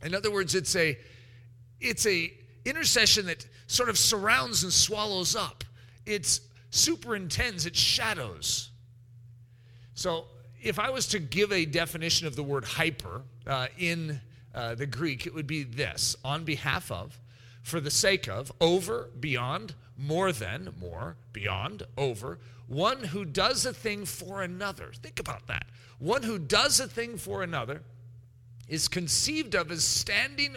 In 0.04 0.14
other 0.14 0.32
words, 0.32 0.56
it's 0.56 0.76
a 0.76 0.98
it's 1.80 2.06
a 2.06 2.34
intercession 2.64 3.26
that 3.28 3.46
sort 3.68 3.90
of 3.90 3.98
surrounds 3.98 4.64
and 4.64 4.72
swallows 4.72 5.36
up. 5.36 5.64
It 6.06 6.40
superintends, 6.70 7.66
it 7.66 7.76
shadows. 7.76 8.70
So 9.94 10.26
if 10.62 10.80
I 10.80 10.90
was 10.90 11.08
to 11.08 11.20
give 11.20 11.52
a 11.52 11.66
definition 11.66 12.28
of 12.28 12.36
the 12.36 12.44
word 12.44 12.66
hyper 12.66 13.22
uh, 13.46 13.68
in 13.78 14.20
uh, 14.56 14.74
the 14.74 14.88
Greek, 14.88 15.28
it 15.28 15.36
would 15.36 15.46
be 15.46 15.64
this 15.64 16.16
on 16.24 16.46
behalf 16.46 16.90
of, 16.90 17.20
for 17.62 17.80
the 17.80 17.92
sake 17.92 18.28
of, 18.28 18.52
over, 18.62 19.10
beyond, 19.20 19.76
more 19.98 20.32
than, 20.32 20.74
more, 20.80 21.18
beyond, 21.34 21.84
over, 21.98 22.40
one 22.68 23.04
who 23.04 23.26
does 23.26 23.66
a 23.66 23.74
thing 23.74 24.06
for 24.06 24.42
another. 24.42 24.92
Think 24.96 25.20
about 25.20 25.46
that. 25.48 25.68
One 26.00 26.24
who 26.24 26.40
does 26.40 26.80
a 26.80 26.88
thing 26.88 27.18
for 27.18 27.44
another 27.44 27.82
is 28.68 28.88
conceived 28.88 29.56
of 29.56 29.72
as 29.72 29.84
standing 29.84 30.56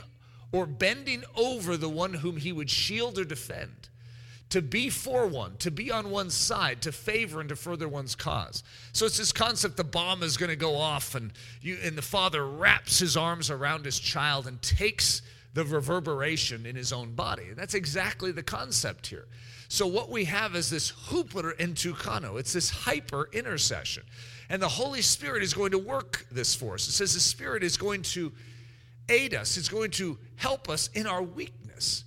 or 0.53 0.65
bending 0.65 1.25
over 1.37 1.77
the 1.77 1.89
one 1.89 2.15
whom 2.15 2.37
he 2.39 2.53
would 2.53 2.71
shield 2.71 3.19
or 3.19 3.25
defend. 3.25 3.89
To 4.51 4.63
be 4.63 4.89
for 4.89 5.27
one, 5.27 5.57
to 5.59 5.71
be 5.71 5.91
on 5.91 6.11
one's 6.11 6.35
side, 6.35 6.81
to 6.83 6.93
favor 6.93 7.41
and 7.41 7.51
to 7.51 7.57
further 7.57 7.87
one's 7.87 8.15
cause. 8.15 8.65
So 8.93 9.05
it's 9.05 9.19
this 9.19 9.33
concept 9.33 9.77
the 9.77 9.85
bomb 9.85 10.23
is 10.23 10.39
going 10.39 10.49
to 10.49 10.57
go 10.57 10.77
off, 10.77 11.15
and 11.15 11.33
you 11.61 11.77
and 11.83 11.99
the 11.99 12.03
father 12.03 12.47
wraps 12.47 12.99
his 12.99 13.17
arms 13.17 13.51
around 13.51 13.85
his 13.85 13.99
child 13.99 14.47
and 14.47 14.61
takes 14.63 15.21
the 15.55 15.65
reverberation 15.65 16.65
in 16.65 16.77
his 16.77 16.93
own 16.93 17.15
body. 17.15 17.49
That's 17.55 17.75
exactly 17.75 18.33
the 18.33 18.43
concept 18.43 19.07
here. 19.07 19.27
So 19.69 19.87
what 19.87 20.09
we 20.09 20.25
have 20.25 20.57
is 20.57 20.71
this 20.71 20.91
huper 20.91 21.55
entuchano. 21.59 22.39
It's 22.39 22.55
this 22.55 22.71
hyper 22.71 23.29
intercession. 23.33 24.05
And 24.49 24.63
the 24.63 24.69
Holy 24.69 25.03
Spirit 25.03 25.43
is 25.43 25.53
going 25.53 25.73
to 25.73 25.79
work 25.79 26.27
this 26.31 26.55
for 26.55 26.75
us. 26.75 26.89
It 26.89 26.93
says 26.93 27.13
the 27.13 27.21
Spirit 27.21 27.63
is 27.63 27.77
going 27.77 28.03
to 28.03 28.33
aid 29.11 29.35
us, 29.35 29.57
it's 29.57 29.69
going 29.69 29.91
to 29.93 30.19
help 30.37 30.69
us 30.69 30.89
in 30.95 31.07
our 31.07 31.23
weakness. 31.23 32.05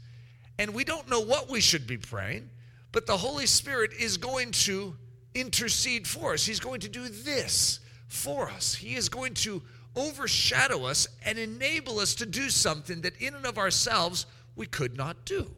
And 0.61 0.75
we 0.75 0.83
don't 0.83 1.09
know 1.09 1.21
what 1.21 1.49
we 1.49 1.59
should 1.59 1.87
be 1.87 1.97
praying, 1.97 2.47
but 2.91 3.07
the 3.07 3.17
Holy 3.17 3.47
Spirit 3.47 3.93
is 3.99 4.17
going 4.17 4.51
to 4.51 4.95
intercede 5.33 6.07
for 6.07 6.33
us. 6.33 6.45
He's 6.45 6.59
going 6.59 6.81
to 6.81 6.87
do 6.87 7.09
this 7.09 7.79
for 8.07 8.47
us. 8.47 8.75
He 8.75 8.93
is 8.93 9.09
going 9.09 9.33
to 9.33 9.63
overshadow 9.95 10.85
us 10.85 11.07
and 11.25 11.39
enable 11.39 11.97
us 11.97 12.13
to 12.13 12.27
do 12.27 12.51
something 12.51 13.01
that 13.01 13.19
in 13.19 13.33
and 13.33 13.47
of 13.47 13.57
ourselves 13.57 14.27
we 14.55 14.67
could 14.67 14.95
not 14.95 15.25
do. 15.25 15.49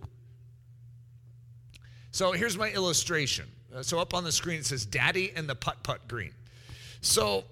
So 2.11 2.31
here's 2.31 2.57
my 2.57 2.69
illustration. 2.71 3.47
Uh, 3.75 3.83
so 3.83 3.99
up 3.99 4.13
on 4.13 4.23
the 4.23 4.31
screen 4.31 4.59
it 4.59 4.65
says 4.65 4.85
Daddy 4.85 5.33
and 5.35 5.49
the 5.49 5.55
Putt 5.55 5.83
Putt 5.83 6.07
Green. 6.07 6.31
So 7.01 7.43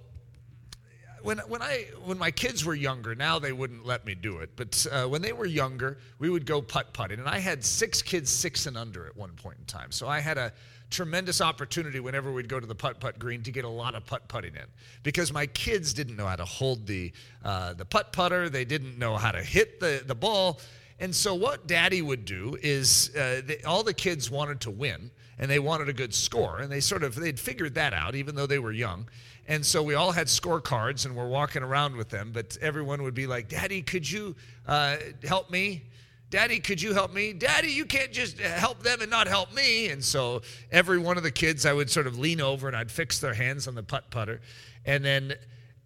when, 1.23 1.39
when 1.47 1.61
I 1.61 1.85
when 2.03 2.17
my 2.17 2.31
kids 2.31 2.65
were 2.65 2.75
younger, 2.75 3.15
now 3.15 3.39
they 3.39 3.51
wouldn't 3.51 3.85
let 3.85 4.05
me 4.05 4.15
do 4.15 4.37
it, 4.37 4.51
but 4.55 4.85
uh, 4.91 5.05
when 5.07 5.21
they 5.21 5.33
were 5.33 5.45
younger, 5.45 5.97
we 6.19 6.29
would 6.29 6.45
go 6.45 6.61
putt 6.61 6.93
putting, 6.93 7.19
and 7.19 7.27
I 7.27 7.39
had 7.39 7.63
six 7.63 8.01
kids, 8.01 8.29
six 8.29 8.65
and 8.65 8.77
under 8.77 9.05
at 9.05 9.15
one 9.15 9.31
point 9.31 9.57
in 9.59 9.65
time. 9.65 9.91
So 9.91 10.07
I 10.07 10.19
had 10.19 10.37
a 10.37 10.51
tremendous 10.89 11.39
opportunity 11.39 11.99
whenever 11.99 12.31
we'd 12.33 12.49
go 12.49 12.59
to 12.59 12.67
the 12.67 12.75
putt 12.75 12.99
putt 12.99 13.17
green 13.17 13.43
to 13.43 13.51
get 13.51 13.63
a 13.63 13.69
lot 13.69 13.95
of 13.95 14.05
putt 14.05 14.27
putting 14.27 14.55
in, 14.55 14.65
because 15.03 15.31
my 15.31 15.45
kids 15.47 15.93
didn't 15.93 16.15
know 16.15 16.27
how 16.27 16.35
to 16.35 16.45
hold 16.45 16.85
the 16.87 17.11
uh, 17.43 17.73
the 17.73 17.85
putt 17.85 18.11
putter, 18.11 18.49
they 18.49 18.65
didn't 18.65 18.97
know 18.97 19.17
how 19.17 19.31
to 19.31 19.41
hit 19.41 19.79
the 19.79 20.03
the 20.05 20.15
ball, 20.15 20.59
and 21.01 21.13
so 21.13 21.35
what 21.35 21.67
Daddy 21.67 22.01
would 22.01 22.25
do 22.25 22.55
is 22.61 23.13
uh, 23.15 23.41
all 23.65 23.83
the 23.83 23.93
kids 23.93 24.29
wanted 24.29 24.61
to 24.61 24.71
win, 24.71 25.11
and 25.39 25.49
they 25.49 25.59
wanted 25.59 25.89
a 25.89 25.93
good 25.93 26.13
score, 26.13 26.59
and 26.59 26.71
they 26.71 26.79
sort 26.79 27.03
of 27.03 27.15
they'd 27.15 27.39
figured 27.39 27.73
that 27.73 27.93
out, 27.93 28.15
even 28.15 28.35
though 28.35 28.45
they 28.45 28.59
were 28.59 28.71
young. 28.71 29.07
And 29.47 29.65
so 29.65 29.81
we 29.81 29.95
all 29.95 30.11
had 30.11 30.27
scorecards 30.27 31.05
and 31.05 31.15
we're 31.15 31.27
walking 31.27 31.63
around 31.63 31.95
with 31.95 32.09
them, 32.09 32.31
but 32.31 32.57
everyone 32.61 33.03
would 33.03 33.15
be 33.15 33.27
like, 33.27 33.49
Daddy, 33.49 33.81
could 33.81 34.09
you 34.09 34.35
uh, 34.67 34.97
help 35.23 35.49
me? 35.49 35.83
Daddy, 36.29 36.59
could 36.59 36.81
you 36.81 36.93
help 36.93 37.11
me? 37.11 37.33
Daddy, 37.33 37.69
you 37.69 37.85
can't 37.85 38.11
just 38.11 38.39
help 38.39 38.81
them 38.83 39.01
and 39.01 39.09
not 39.09 39.27
help 39.27 39.53
me. 39.53 39.89
And 39.89 40.01
so 40.01 40.43
every 40.71 40.99
one 40.99 41.17
of 41.17 41.23
the 41.23 41.31
kids, 41.31 41.65
I 41.65 41.73
would 41.73 41.89
sort 41.89 42.07
of 42.07 42.17
lean 42.17 42.39
over 42.39 42.67
and 42.67 42.77
I'd 42.77 42.91
fix 42.91 43.19
their 43.19 43.33
hands 43.33 43.67
on 43.67 43.75
the 43.75 43.83
putt 43.83 44.09
putter. 44.11 44.39
And 44.85 45.03
then 45.03 45.33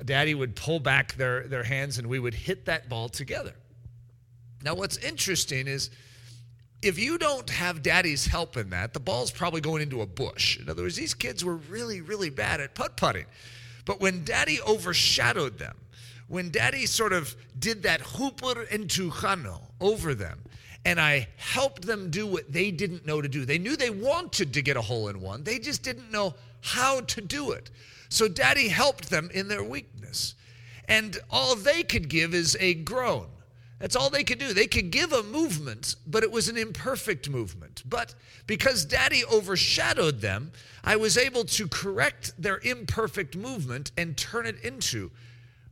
Daddy 0.04 0.36
would 0.36 0.56
pull 0.56 0.80
back 0.80 1.16
their, 1.16 1.48
their 1.48 1.64
hands 1.64 1.98
and 1.98 2.08
we 2.08 2.20
would 2.20 2.36
hit 2.36 2.66
that 2.66 2.90
ball 2.90 3.10
together. 3.10 3.54
Now, 4.66 4.74
what's 4.74 4.98
interesting 4.98 5.68
is 5.68 5.92
if 6.82 6.98
you 6.98 7.20
don't 7.20 7.48
have 7.52 7.84
daddy's 7.84 8.26
help 8.26 8.58
in 8.58 8.72
that, 8.72 8.94
the 8.94 9.00
ball's 9.00 9.30
probably 9.30 9.62
going 9.62 9.84
into 9.84 10.02
a 10.02 10.08
bush. 10.08 10.60
In 10.60 10.68
other 10.68 10.82
words, 10.82 10.96
these 10.96 11.14
kids 11.14 11.46
were 11.46 11.56
really, 11.56 12.02
really 12.02 12.32
bad 12.32 12.60
at 12.60 12.74
putt 12.74 12.98
putting. 12.98 13.28
But 13.86 14.02
when 14.02 14.26
daddy 14.26 14.60
overshadowed 14.68 15.60
them, 15.60 15.78
when 16.28 16.50
daddy 16.50 16.88
sort 16.88 17.14
of 17.14 17.36
did 17.60 17.84
that 17.84 18.02
huper 18.02 18.68
entuchano 18.70 19.62
over 19.80 20.16
them, 20.16 20.42
and 20.84 21.00
I 21.00 21.28
helped 21.38 21.84
them 21.84 22.10
do 22.10 22.26
what 22.26 22.52
they 22.52 22.72
didn't 22.72 23.06
know 23.06 23.22
to 23.22 23.28
do. 23.28 23.46
They 23.46 23.60
knew 23.60 23.76
they 23.76 23.92
wanted 23.92 24.54
to 24.54 24.62
get 24.64 24.78
a 24.78 24.82
hole 24.82 25.08
in 25.10 25.22
one, 25.22 25.44
they 25.44 25.60
just 25.60 25.84
didn't 25.84 26.12
know 26.12 26.34
how 26.62 27.02
to 27.02 27.22
do 27.22 27.52
it. 27.52 27.70
So 28.10 28.28
daddy 28.28 28.68
helped 28.68 29.12
them 29.12 29.30
in 29.32 29.48
their 29.48 29.64
weakness. 29.64 30.34
And 30.88 31.20
all 31.30 31.56
they 31.56 31.84
could 31.84 32.10
give 32.10 32.34
is 32.34 32.58
a 32.60 32.74
groan. 32.76 33.28
That's 33.80 33.96
all 33.96 34.10
they 34.10 34.24
could 34.24 34.40
do. 34.40 34.54
They 34.54 34.68
could 34.68 34.90
give 34.90 35.12
a 35.12 35.22
movement, 35.22 35.96
but 36.08 36.24
it 36.24 36.32
was 36.32 36.48
an 36.48 36.58
imperfect 36.58 37.30
movement. 37.30 37.84
But 37.86 38.16
because 38.48 38.86
daddy 38.86 39.24
overshadowed 39.26 40.22
them, 40.22 40.52
I 40.84 40.96
was 40.96 41.18
able 41.18 41.44
to 41.46 41.68
correct 41.68 42.34
their 42.42 42.60
imperfect 42.64 43.36
movement 43.36 43.92
and 43.98 44.16
turn 44.16 44.46
it 44.46 44.64
into 44.64 45.12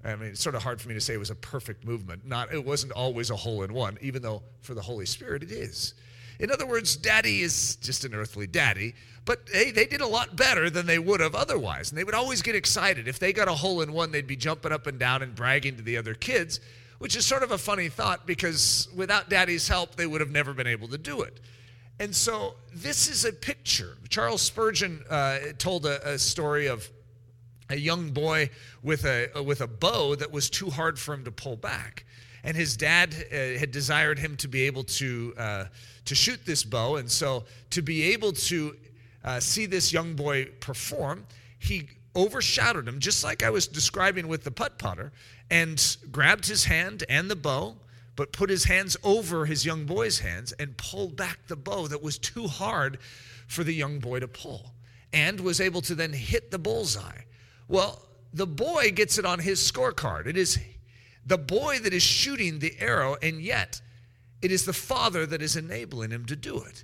I 0.06 0.16
mean, 0.16 0.30
it's 0.30 0.42
sort 0.42 0.56
of 0.56 0.64
hard 0.64 0.82
for 0.82 0.90
me 0.90 0.96
to 0.96 1.02
say 1.02 1.14
it 1.14 1.18
was 1.18 1.30
a 1.30 1.36
perfect 1.36 1.86
movement. 1.86 2.26
Not 2.26 2.54
it 2.54 2.64
wasn't 2.64 2.92
always 2.92 3.30
a 3.30 3.36
hole 3.36 3.64
in 3.64 3.74
one, 3.74 3.98
even 4.02 4.22
though 4.22 4.44
for 4.62 4.74
the 4.74 4.82
Holy 4.82 5.06
Spirit 5.06 5.44
it 5.44 5.52
is. 5.52 5.94
In 6.40 6.52
other 6.52 6.66
words, 6.66 6.98
daddy 6.98 7.42
is 7.42 7.78
just 7.78 8.04
an 8.04 8.14
earthly 8.14 8.48
daddy, 8.48 8.96
but 9.24 9.48
hey, 9.52 9.72
they 9.72 9.86
did 9.86 10.02
a 10.02 10.08
lot 10.08 10.36
better 10.36 10.70
than 10.70 10.86
they 10.86 11.00
would 11.00 11.22
have 11.22 11.36
otherwise. 11.36 11.92
And 11.92 11.98
they 11.98 12.04
would 12.04 12.16
always 12.16 12.42
get 12.42 12.56
excited. 12.56 13.08
If 13.08 13.20
they 13.20 13.32
got 13.32 13.48
a 13.48 13.54
hole 13.54 13.82
in 13.82 13.94
one, 13.94 14.12
they'd 14.12 14.28
be 14.28 14.36
jumping 14.36 14.74
up 14.74 14.88
and 14.88 15.00
down 15.00 15.22
and 15.22 15.36
bragging 15.36 15.78
to 15.78 15.84
the 15.84 15.96
other 15.96 16.16
kids 16.16 16.60
which 17.04 17.18
is 17.18 17.26
sort 17.26 17.44
of 17.44 17.52
a 17.52 17.58
funny 17.58 17.90
thought 17.90 18.26
because 18.26 18.88
without 18.96 19.30
daddy's 19.30 19.68
help, 19.68 19.94
they 19.98 20.08
would 20.08 20.22
have 20.22 20.32
never 20.32 20.54
been 20.54 20.68
able 20.68 20.88
to 20.88 20.98
do 20.98 21.22
it. 21.22 21.42
And 22.00 22.16
so 22.16 22.56
this 22.74 23.10
is 23.10 23.26
a 23.26 23.34
picture. 23.34 23.98
Charles 24.08 24.42
Spurgeon 24.42 25.04
uh, 25.10 25.40
told 25.58 25.86
a, 25.86 26.14
a, 26.14 26.18
story 26.18 26.68
of 26.68 26.90
a 27.70 27.76
young 27.76 28.12
boy 28.12 28.50
with 28.84 29.04
a, 29.04 29.30
with 29.44 29.60
a 29.60 29.68
bow 29.68 30.16
that 30.16 30.32
was 30.32 30.50
too 30.50 30.70
hard 30.70 30.98
for 30.98 31.14
him 31.14 31.26
to 31.26 31.32
pull 31.32 31.58
back. 31.58 32.06
And 32.46 32.56
his 32.56 32.78
dad 32.78 33.14
uh, 33.14 33.60
had 33.60 33.72
desired 33.72 34.18
him 34.18 34.38
to 34.38 34.48
be 34.48 34.62
able 34.62 34.86
to, 34.86 35.34
uh, 35.38 35.66
to 36.06 36.16
shoot 36.16 36.46
this 36.46 36.64
bow. 36.64 36.96
And 36.96 37.12
so 37.12 37.44
to 37.72 37.82
be 37.82 38.14
able 38.14 38.32
to 38.32 38.78
uh, 39.26 39.42
see 39.42 39.66
this 39.66 39.92
young 39.92 40.16
boy 40.16 40.46
perform, 40.62 41.26
he 41.60 41.90
overshadowed 42.16 42.88
him, 42.88 43.00
just 43.00 43.26
like 43.26 43.44
I 43.44 43.50
was 43.50 43.68
describing 43.68 44.30
with 44.30 44.46
the 44.46 44.52
putt 44.52 44.78
putter, 44.78 45.12
and 45.54 45.98
grabbed 46.12 46.48
his 46.48 46.66
hand 46.66 47.04
and 47.08 47.30
the 47.30 47.36
bow, 47.36 47.76
but 48.16 48.34
put 48.34 48.50
his 48.50 48.64
hands 48.64 48.98
over 49.04 49.46
his 49.46 49.64
young 49.64 49.86
boy's 49.86 50.18
hands 50.18 50.52
and 50.54 50.76
pulled 50.78 51.16
back 51.16 51.46
the 51.46 51.56
bow 51.56 51.86
that 51.86 52.02
was 52.02 52.18
too 52.18 52.48
hard 52.48 52.98
for 53.48 53.64
the 53.64 53.72
young 53.74 54.00
boy 54.00 54.20
to 54.20 54.28
pull, 54.28 54.74
and 55.14 55.40
was 55.40 55.62
able 55.62 55.82
to 55.82 55.94
then 55.94 56.12
hit 56.12 56.50
the 56.50 56.58
bullseye. 56.58 57.22
Well, 57.68 58.04
the 58.34 58.48
boy 58.48 58.94
gets 58.96 59.20
it 59.20 59.26
on 59.26 59.38
his 59.38 59.60
scorecard. 59.60 60.26
It 60.26 60.38
is 60.38 60.58
the 61.24 61.38
boy 61.38 61.78
that 61.84 61.94
is 61.94 62.02
shooting 62.02 62.58
the 62.58 62.74
arrow, 62.80 63.16
and 63.22 63.40
yet 63.40 63.80
it 64.42 64.52
is 64.52 64.66
the 64.66 64.74
father 64.74 65.28
that 65.28 65.44
is 65.44 65.56
enabling 65.56 66.10
him 66.10 66.26
to 66.26 66.36
do 66.36 66.64
it. 66.64 66.84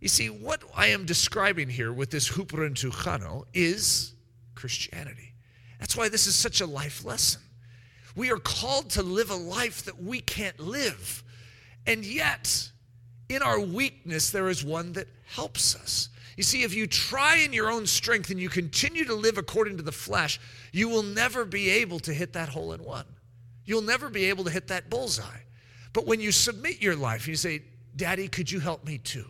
You 0.00 0.08
see, 0.08 0.28
what 0.28 0.64
I 0.74 0.88
am 0.88 1.06
describing 1.06 1.68
here 1.68 1.92
with 1.92 2.10
this 2.10 2.30
Huper 2.30 2.68
entuchano 2.68 3.44
is 3.54 4.14
Christianity. 4.56 5.34
That's 5.78 5.96
why 5.96 6.08
this 6.08 6.26
is 6.26 6.34
such 6.34 6.60
a 6.60 6.66
life 6.66 7.04
lesson. 7.04 7.42
We 8.16 8.30
are 8.30 8.38
called 8.38 8.90
to 8.90 9.02
live 9.02 9.30
a 9.30 9.36
life 9.36 9.84
that 9.84 10.02
we 10.02 10.20
can't 10.20 10.58
live. 10.58 11.22
And 11.86 12.04
yet, 12.04 12.70
in 13.28 13.42
our 13.42 13.60
weakness, 13.60 14.30
there 14.30 14.48
is 14.48 14.64
one 14.64 14.92
that 14.94 15.08
helps 15.24 15.74
us. 15.76 16.08
You 16.36 16.42
see, 16.42 16.62
if 16.62 16.74
you 16.74 16.86
try 16.86 17.36
in 17.36 17.52
your 17.52 17.70
own 17.70 17.86
strength 17.86 18.30
and 18.30 18.40
you 18.40 18.48
continue 18.48 19.04
to 19.04 19.14
live 19.14 19.38
according 19.38 19.76
to 19.76 19.82
the 19.82 19.92
flesh, 19.92 20.40
you 20.72 20.88
will 20.88 21.02
never 21.02 21.44
be 21.44 21.68
able 21.68 22.00
to 22.00 22.14
hit 22.14 22.32
that 22.32 22.48
hole 22.48 22.72
in 22.72 22.82
one. 22.82 23.04
You'll 23.64 23.82
never 23.82 24.08
be 24.08 24.24
able 24.26 24.44
to 24.44 24.50
hit 24.50 24.68
that 24.68 24.90
bullseye. 24.90 25.42
But 25.92 26.06
when 26.06 26.20
you 26.20 26.32
submit 26.32 26.80
your 26.80 26.96
life, 26.96 27.28
you 27.28 27.36
say, 27.36 27.62
Daddy, 27.94 28.28
could 28.28 28.50
you 28.50 28.60
help 28.60 28.84
me 28.84 28.98
too? 28.98 29.26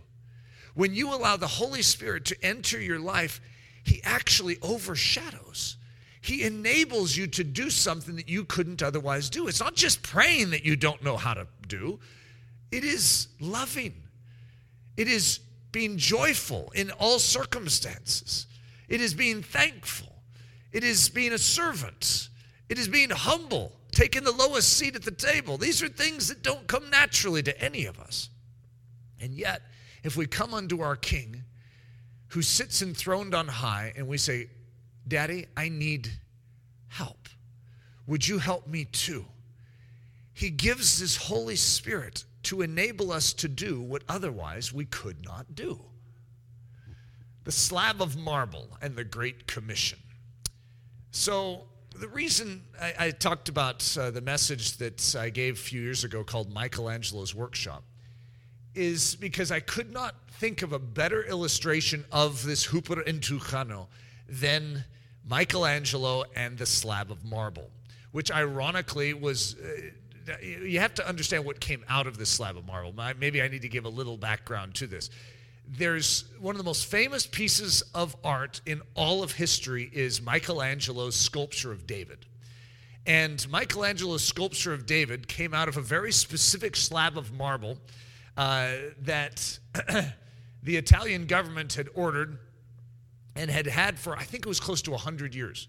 When 0.75 0.95
you 0.95 1.13
allow 1.13 1.37
the 1.37 1.47
Holy 1.47 1.83
Spirit 1.83 2.25
to 2.27 2.45
enter 2.45 2.81
your 2.81 3.01
life, 3.01 3.41
He 3.83 4.01
actually 4.05 4.59
overshadows. 4.63 5.77
He 6.21 6.43
enables 6.43 7.17
you 7.17 7.27
to 7.29 7.45
do 7.45 7.71
something 7.71 8.17
that 8.17 8.29
you 8.29 8.45
couldn't 8.45 8.83
otherwise 8.83 9.31
do. 9.31 9.49
It's 9.49 9.61
not 9.61 9.75
just 9.75 10.03
praying 10.03 10.51
that 10.51 10.65
you 10.65 10.77
don't 10.77 11.03
know 11.03 11.17
how 11.17 11.35
to 11.35 11.47
do, 11.67 11.99
it 12.71 12.85
is 12.85 13.29
loving. 13.41 13.95
It 14.97 15.09
is 15.09 15.41
being 15.73 15.97
joyful 15.97 16.73
in 16.75 16.91
all 16.93 17.19
circumstances. 17.19 18.47
It 18.89 19.01
is 19.01 19.15
being 19.15 19.43
thankful. 19.43 20.13
It 20.73 20.85
is 20.85 21.09
being 21.09 21.33
a 21.33 21.39
servant. 21.39 22.29
It 22.69 22.79
is 22.79 22.87
being 22.87 23.11
humble, 23.11 23.73
taking 23.93 24.25
the 24.25 24.33
lowest 24.33 24.73
seat 24.75 24.95
at 24.95 25.03
the 25.03 25.11
table. 25.11 25.57
These 25.57 25.83
are 25.83 25.89
things 25.89 26.29
that 26.29 26.43
don't 26.43 26.67
come 26.67 26.91
naturally 26.91 27.43
to 27.45 27.61
any 27.61 27.87
of 27.87 27.99
us. 27.99 28.29
And 29.21 29.35
yet, 29.35 29.63
if 30.03 30.17
we 30.17 30.27
come 30.27 30.55
unto 30.55 30.81
our 30.81 30.97
King 30.97 31.45
who 32.29 32.43
sits 32.43 32.83
enthroned 32.83 33.35
on 33.35 33.49
high 33.49 33.93
and 33.97 34.07
we 34.07 34.19
say, 34.19 34.49
Daddy, 35.07 35.47
I 35.57 35.69
need 35.69 36.11
help. 36.89 37.29
Would 38.07 38.27
you 38.27 38.39
help 38.39 38.67
me 38.67 38.85
too? 38.85 39.27
He 40.33 40.51
gives 40.51 40.99
His 40.99 41.17
Holy 41.17 41.57
Spirit 41.57 42.25
to 42.45 42.63
enable 42.63 43.13
us 43.13 43.33
to 43.35 43.49
do 43.49 43.81
what 43.81 44.03
otherwise 44.09 44.73
we 44.73 44.85
could 44.85 45.25
not 45.25 45.55
do. 45.55 45.81
The 47.45 47.53
slab 47.53 48.01
of 48.01 48.17
marble 48.17 48.79
and 48.81 48.97
the 48.97 49.05
Great 49.05 49.47
Commission. 49.47 49.99
So, 51.11 51.67
the 51.95 52.09
reason 52.09 52.63
I, 52.81 52.95
I 52.99 53.11
talked 53.11 53.49
about 53.49 53.97
uh, 53.99 54.11
the 54.11 54.21
message 54.21 54.77
that 54.79 55.17
I 55.17 55.29
gave 55.29 55.55
a 55.55 55.61
few 55.61 55.83
years 55.83 56.05
ago 56.05 56.25
called 56.25 56.53
Michelangelo's 56.53 57.35
Workshop 57.35 57.83
is 58.75 59.17
because 59.17 59.51
I 59.51 59.61
could 59.61 59.93
not 59.93 60.15
think 60.39 60.63
of 60.63 60.73
a 60.73 60.79
better 60.79 61.23
illustration 61.25 62.05
of 62.13 62.43
this 62.45 62.69
Huper 62.69 63.05
in 63.07 63.21
Than 64.31 64.85
Michelangelo 65.29 66.25
and 66.35 66.57
the 66.57 66.67
slab 66.67 67.11
of 67.11 67.25
marble, 67.25 67.71
which 68.13 68.31
ironically 68.31 69.15
was. 69.15 69.57
Uh, 69.57 70.37
you 70.43 70.79
have 70.79 70.95
to 70.95 71.09
understand 71.09 71.45
what 71.45 71.59
came 71.59 71.85
out 71.89 72.07
of 72.07 72.17
this 72.17 72.29
slab 72.29 72.57
of 72.57 72.65
marble. 72.65 72.95
Maybe 73.19 73.43
I 73.43 73.49
need 73.49 73.63
to 73.63 73.69
give 73.69 73.85
a 73.85 73.89
little 73.89 74.17
background 74.17 74.75
to 74.77 74.87
this. 74.87 75.11
There's 75.67 76.25
one 76.39 76.55
of 76.55 76.59
the 76.59 76.65
most 76.65 76.87
famous 76.87 77.27
pieces 77.27 77.83
of 77.95 78.15
art 78.23 78.61
in 78.67 78.81
all 78.95 79.23
of 79.23 79.33
history 79.33 79.91
is 79.93 80.21
Michelangelo's 80.21 81.17
sculpture 81.17 81.73
of 81.73 81.87
David. 81.87 82.27
And 83.07 83.45
Michelangelo's 83.51 84.25
sculpture 84.25 84.73
of 84.73 84.87
David 84.87 85.27
came 85.27 85.55
out 85.55 85.69
of 85.69 85.77
a 85.77 85.81
very 85.81 86.13
specific 86.13 86.77
slab 86.77 87.17
of 87.17 87.33
marble 87.33 87.79
uh, 88.37 88.73
that 89.03 89.59
the 90.63 90.77
Italian 90.77 91.27
government 91.27 91.75
had 91.75 91.89
ordered 91.95 92.39
and 93.37 93.51
had 93.51 93.67
had 93.67 93.99
for, 93.99 94.17
I 94.17 94.23
think 94.23 94.45
it 94.45 94.49
was 94.49 94.61
close 94.61 94.83
to 94.83 94.91
100 94.91 95.35
years. 95.35 95.69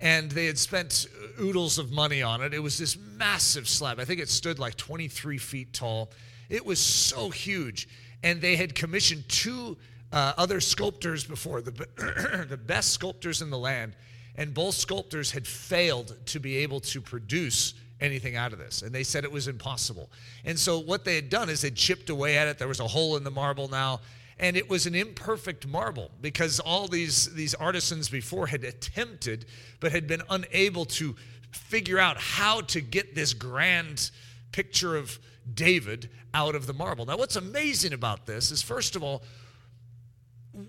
And 0.00 0.30
they 0.30 0.46
had 0.46 0.58
spent 0.58 1.06
oodles 1.40 1.78
of 1.78 1.92
money 1.92 2.22
on 2.22 2.42
it. 2.42 2.52
It 2.52 2.58
was 2.58 2.78
this 2.78 2.96
massive 2.96 3.68
slab. 3.68 4.00
I 4.00 4.04
think 4.04 4.20
it 4.20 4.28
stood 4.28 4.58
like 4.58 4.76
23 4.76 5.38
feet 5.38 5.72
tall. 5.72 6.10
It 6.48 6.64
was 6.64 6.78
so 6.78 7.30
huge. 7.30 7.88
And 8.22 8.40
they 8.40 8.56
had 8.56 8.74
commissioned 8.74 9.28
two 9.28 9.76
uh, 10.12 10.32
other 10.36 10.60
sculptors 10.60 11.24
before, 11.24 11.60
the, 11.60 12.46
the 12.48 12.56
best 12.56 12.92
sculptors 12.92 13.42
in 13.42 13.50
the 13.50 13.58
land. 13.58 13.94
And 14.36 14.52
both 14.52 14.74
sculptors 14.74 15.30
had 15.30 15.46
failed 15.46 16.16
to 16.26 16.40
be 16.40 16.56
able 16.58 16.80
to 16.80 17.00
produce 17.00 17.74
anything 18.00 18.36
out 18.36 18.52
of 18.52 18.58
this. 18.58 18.82
And 18.82 18.92
they 18.92 19.04
said 19.04 19.24
it 19.24 19.30
was 19.30 19.48
impossible. 19.48 20.10
And 20.44 20.58
so 20.58 20.78
what 20.80 21.04
they 21.04 21.14
had 21.14 21.30
done 21.30 21.48
is 21.48 21.62
they'd 21.62 21.76
chipped 21.76 22.10
away 22.10 22.36
at 22.36 22.48
it. 22.48 22.58
There 22.58 22.68
was 22.68 22.80
a 22.80 22.86
hole 22.86 23.16
in 23.16 23.24
the 23.24 23.30
marble 23.30 23.68
now 23.68 24.00
and 24.38 24.56
it 24.56 24.68
was 24.68 24.86
an 24.86 24.94
imperfect 24.94 25.66
marble 25.66 26.10
because 26.20 26.60
all 26.60 26.88
these, 26.88 27.32
these 27.34 27.54
artisans 27.54 28.08
before 28.08 28.46
had 28.46 28.64
attempted 28.64 29.46
but 29.80 29.92
had 29.92 30.06
been 30.06 30.22
unable 30.30 30.84
to 30.84 31.14
figure 31.50 31.98
out 31.98 32.16
how 32.16 32.60
to 32.62 32.80
get 32.80 33.14
this 33.14 33.32
grand 33.32 34.10
picture 34.52 34.96
of 34.96 35.18
David 35.52 36.10
out 36.32 36.54
of 36.54 36.66
the 36.66 36.72
marble. 36.72 37.06
Now, 37.06 37.16
what's 37.16 37.36
amazing 37.36 37.92
about 37.92 38.26
this 38.26 38.50
is, 38.50 38.62
first 38.62 38.96
of 38.96 39.02
all, 39.02 39.22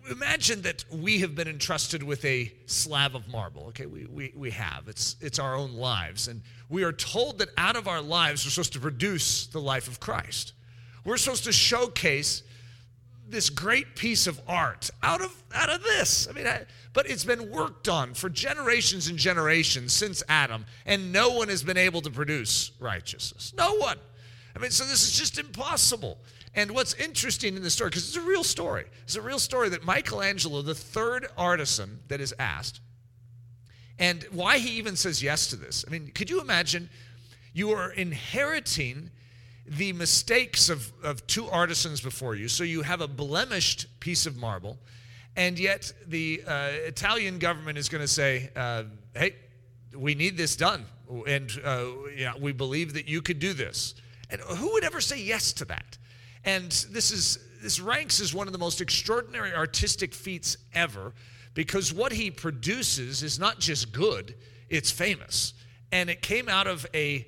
imagine 0.09 0.61
that 0.63 0.83
we 0.91 1.19
have 1.19 1.35
been 1.35 1.47
entrusted 1.47 2.01
with 2.03 2.23
a 2.25 2.51
slab 2.65 3.15
of 3.15 3.27
marble. 3.27 3.67
Okay, 3.67 3.85
we, 3.85 4.05
we, 4.05 4.33
we 4.35 4.51
have. 4.51 4.87
It's, 4.87 5.15
it's 5.21 5.39
our 5.39 5.55
own 5.55 5.73
lives. 5.73 6.27
And 6.27 6.41
we 6.69 6.83
are 6.83 6.91
told 6.91 7.39
that 7.39 7.49
out 7.57 7.75
of 7.75 7.87
our 7.87 8.01
lives, 8.01 8.45
we're 8.45 8.51
supposed 8.51 8.73
to 8.73 8.79
produce 8.79 9.47
the 9.47 9.61
life 9.61 9.87
of 9.87 9.99
Christ. 9.99 10.53
We're 11.03 11.17
supposed 11.17 11.43
to 11.45 11.51
showcase 11.51 12.41
this 13.27 13.49
great 13.49 13.95
piece 13.95 14.27
of 14.27 14.39
art 14.47 14.89
out 15.01 15.21
of 15.21 15.43
out 15.53 15.69
of 15.69 15.83
this. 15.83 16.27
I 16.29 16.33
mean, 16.33 16.47
I, 16.47 16.65
but 16.93 17.09
it's 17.09 17.23
been 17.23 17.51
worked 17.51 17.87
on 17.87 18.13
for 18.13 18.29
generations 18.29 19.07
and 19.07 19.17
generations 19.17 19.93
since 19.93 20.23
Adam, 20.29 20.65
and 20.85 21.11
no 21.11 21.31
one 21.31 21.49
has 21.49 21.63
been 21.63 21.77
able 21.77 22.01
to 22.01 22.09
produce 22.09 22.71
righteousness. 22.79 23.53
No 23.57 23.75
one. 23.75 23.97
I 24.55 24.59
mean, 24.59 24.71
so 24.71 24.85
this 24.85 25.03
is 25.03 25.11
just 25.11 25.37
impossible. 25.37 26.17
And 26.53 26.71
what's 26.71 26.93
interesting 26.93 27.57
in 27.57 27.63
the 27.63 27.69
story, 27.69 27.89
because 27.89 28.07
it's 28.07 28.15
a 28.15 28.21
real 28.21 28.43
story, 28.43 28.85
it's 29.03 29.17
a 29.17 29.21
real 29.21 29.39
story 29.39 29.67
that 29.69 29.85
Michelangelo, 29.85 30.61
the 30.61 30.73
third 30.73 31.27
artisan 31.37 31.99
that 32.07 32.21
is 32.21 32.33
asked, 32.39 32.79
and 33.99 34.25
why 34.31 34.57
he 34.57 34.77
even 34.77 34.95
says 34.95 35.21
yes 35.21 35.47
to 35.47 35.57
this. 35.57 35.83
I 35.85 35.91
mean, 35.91 36.11
could 36.15 36.29
you 36.29 36.39
imagine 36.39 36.89
you 37.53 37.71
are 37.71 37.91
inheriting 37.91 39.11
the 39.67 39.93
mistakes 39.93 40.69
of, 40.69 40.91
of 41.03 41.25
two 41.27 41.47
artisans 41.47 41.99
before 41.99 42.35
you. 42.35 42.47
So 42.47 42.63
you 42.63 42.83
have 42.83 43.01
a 43.01 43.07
blemished 43.07 43.99
piece 43.99 44.25
of 44.25 44.37
marble, 44.37 44.77
and 45.35 45.57
yet 45.57 45.91
the 46.07 46.43
uh, 46.47 46.69
Italian 46.85 47.39
government 47.39 47.77
is 47.77 47.89
going 47.89 48.01
to 48.03 48.07
say, 48.07 48.51
uh, 48.55 48.83
hey, 49.15 49.35
we 49.95 50.13
need 50.13 50.37
this 50.37 50.55
done, 50.55 50.85
and 51.27 51.51
uh, 51.63 51.87
yeah, 52.15 52.33
we 52.39 52.51
believe 52.51 52.93
that 52.93 53.07
you 53.07 53.21
could 53.21 53.39
do 53.39 53.53
this. 53.53 53.95
And 54.29 54.41
who 54.41 54.73
would 54.73 54.83
ever 54.83 55.01
say 55.01 55.19
yes 55.21 55.53
to 55.53 55.65
that? 55.65 55.97
And 56.43 56.71
this 56.91 57.11
is 57.11 57.39
this 57.61 57.79
ranks 57.79 58.19
as 58.19 58.33
one 58.33 58.47
of 58.47 58.53
the 58.53 58.59
most 58.59 58.81
extraordinary 58.81 59.53
artistic 59.53 60.13
feats 60.13 60.57
ever, 60.73 61.13
because 61.55 61.91
what 61.91 62.11
he 62.11 62.29
produces 62.29 63.23
is 63.23 63.39
not 63.39 63.59
just 63.59 63.91
good; 63.91 64.35
it's 64.69 64.91
famous, 64.91 65.53
and 65.91 66.09
it 66.09 66.21
came 66.21 66.49
out 66.49 66.67
of 66.67 66.85
a 66.93 67.27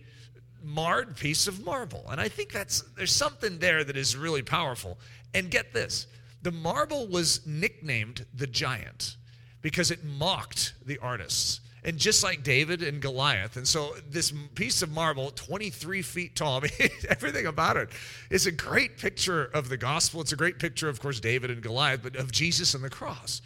marred 0.63 1.15
piece 1.15 1.47
of 1.47 1.65
marble. 1.65 2.05
And 2.09 2.19
I 2.19 2.27
think 2.27 2.51
that's 2.51 2.81
there's 2.95 3.11
something 3.11 3.59
there 3.59 3.83
that 3.83 3.97
is 3.97 4.15
really 4.15 4.41
powerful. 4.41 4.97
And 5.33 5.51
get 5.51 5.73
this, 5.73 6.07
the 6.41 6.51
marble 6.51 7.07
was 7.07 7.45
nicknamed 7.45 8.25
the 8.33 8.47
giant 8.47 9.17
because 9.61 9.91
it 9.91 10.03
mocked 10.03 10.73
the 10.85 10.97
artists. 10.99 11.61
And 11.83 11.97
just 11.97 12.23
like 12.23 12.43
David 12.43 12.81
and 12.81 13.01
Goliath. 13.01 13.55
And 13.55 13.65
so 13.65 13.95
this 14.09 14.33
piece 14.55 14.81
of 14.81 14.91
marble, 14.91 15.31
23 15.31 16.01
feet 16.01 16.35
tall, 16.35 16.57
I 16.63 16.69
mean, 16.79 16.89
everything 17.07 17.45
about 17.45 17.77
it 17.77 17.89
is 18.29 18.45
a 18.45 18.51
great 18.51 18.97
picture 18.97 19.45
of 19.45 19.69
the 19.69 19.77
gospel. 19.77 20.19
It's 20.19 20.33
a 20.33 20.37
great 20.37 20.59
picture, 20.59 20.89
of 20.89 20.99
course, 20.99 21.19
David 21.19 21.49
and 21.49 21.61
Goliath, 21.61 22.01
but 22.03 22.15
of 22.15 22.31
Jesus 22.31 22.73
and 22.73 22.83
the 22.83 22.89
cross. 22.89 23.41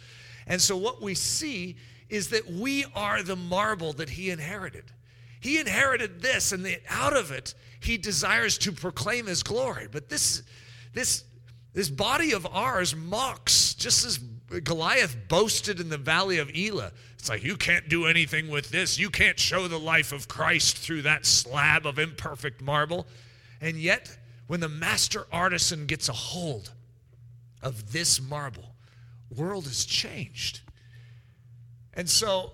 And 0.46 0.60
so 0.60 0.76
what 0.76 1.00
we 1.00 1.14
see 1.14 1.76
is 2.08 2.28
that 2.28 2.50
we 2.50 2.84
are 2.94 3.22
the 3.22 3.36
marble 3.36 3.92
that 3.94 4.10
he 4.10 4.30
inherited. 4.30 4.84
He 5.42 5.58
inherited 5.58 6.22
this, 6.22 6.52
and 6.52 6.64
the, 6.64 6.78
out 6.88 7.16
of 7.16 7.32
it, 7.32 7.54
he 7.80 7.98
desires 7.98 8.56
to 8.58 8.70
proclaim 8.70 9.26
his 9.26 9.42
glory. 9.42 9.88
But 9.90 10.08
this, 10.08 10.44
this, 10.94 11.24
this 11.74 11.90
body 11.90 12.32
of 12.32 12.46
ours 12.46 12.94
mocks, 12.94 13.74
just 13.74 14.06
as 14.06 14.18
Goliath 14.62 15.16
boasted 15.28 15.80
in 15.80 15.88
the 15.88 15.98
valley 15.98 16.38
of 16.38 16.48
Elah. 16.54 16.92
It's 17.18 17.28
like, 17.28 17.42
you 17.42 17.56
can't 17.56 17.88
do 17.88 18.06
anything 18.06 18.50
with 18.50 18.70
this. 18.70 19.00
You 19.00 19.10
can't 19.10 19.38
show 19.38 19.66
the 19.66 19.80
life 19.80 20.12
of 20.12 20.28
Christ 20.28 20.78
through 20.78 21.02
that 21.02 21.26
slab 21.26 21.86
of 21.86 21.98
imperfect 21.98 22.62
marble. 22.62 23.08
And 23.60 23.76
yet, 23.76 24.16
when 24.46 24.60
the 24.60 24.68
master 24.68 25.26
artisan 25.32 25.86
gets 25.86 26.08
a 26.08 26.12
hold 26.12 26.72
of 27.62 27.90
this 27.90 28.20
marble, 28.20 28.76
world 29.34 29.66
is 29.66 29.84
changed. 29.84 30.60
And 31.94 32.08
so 32.08 32.52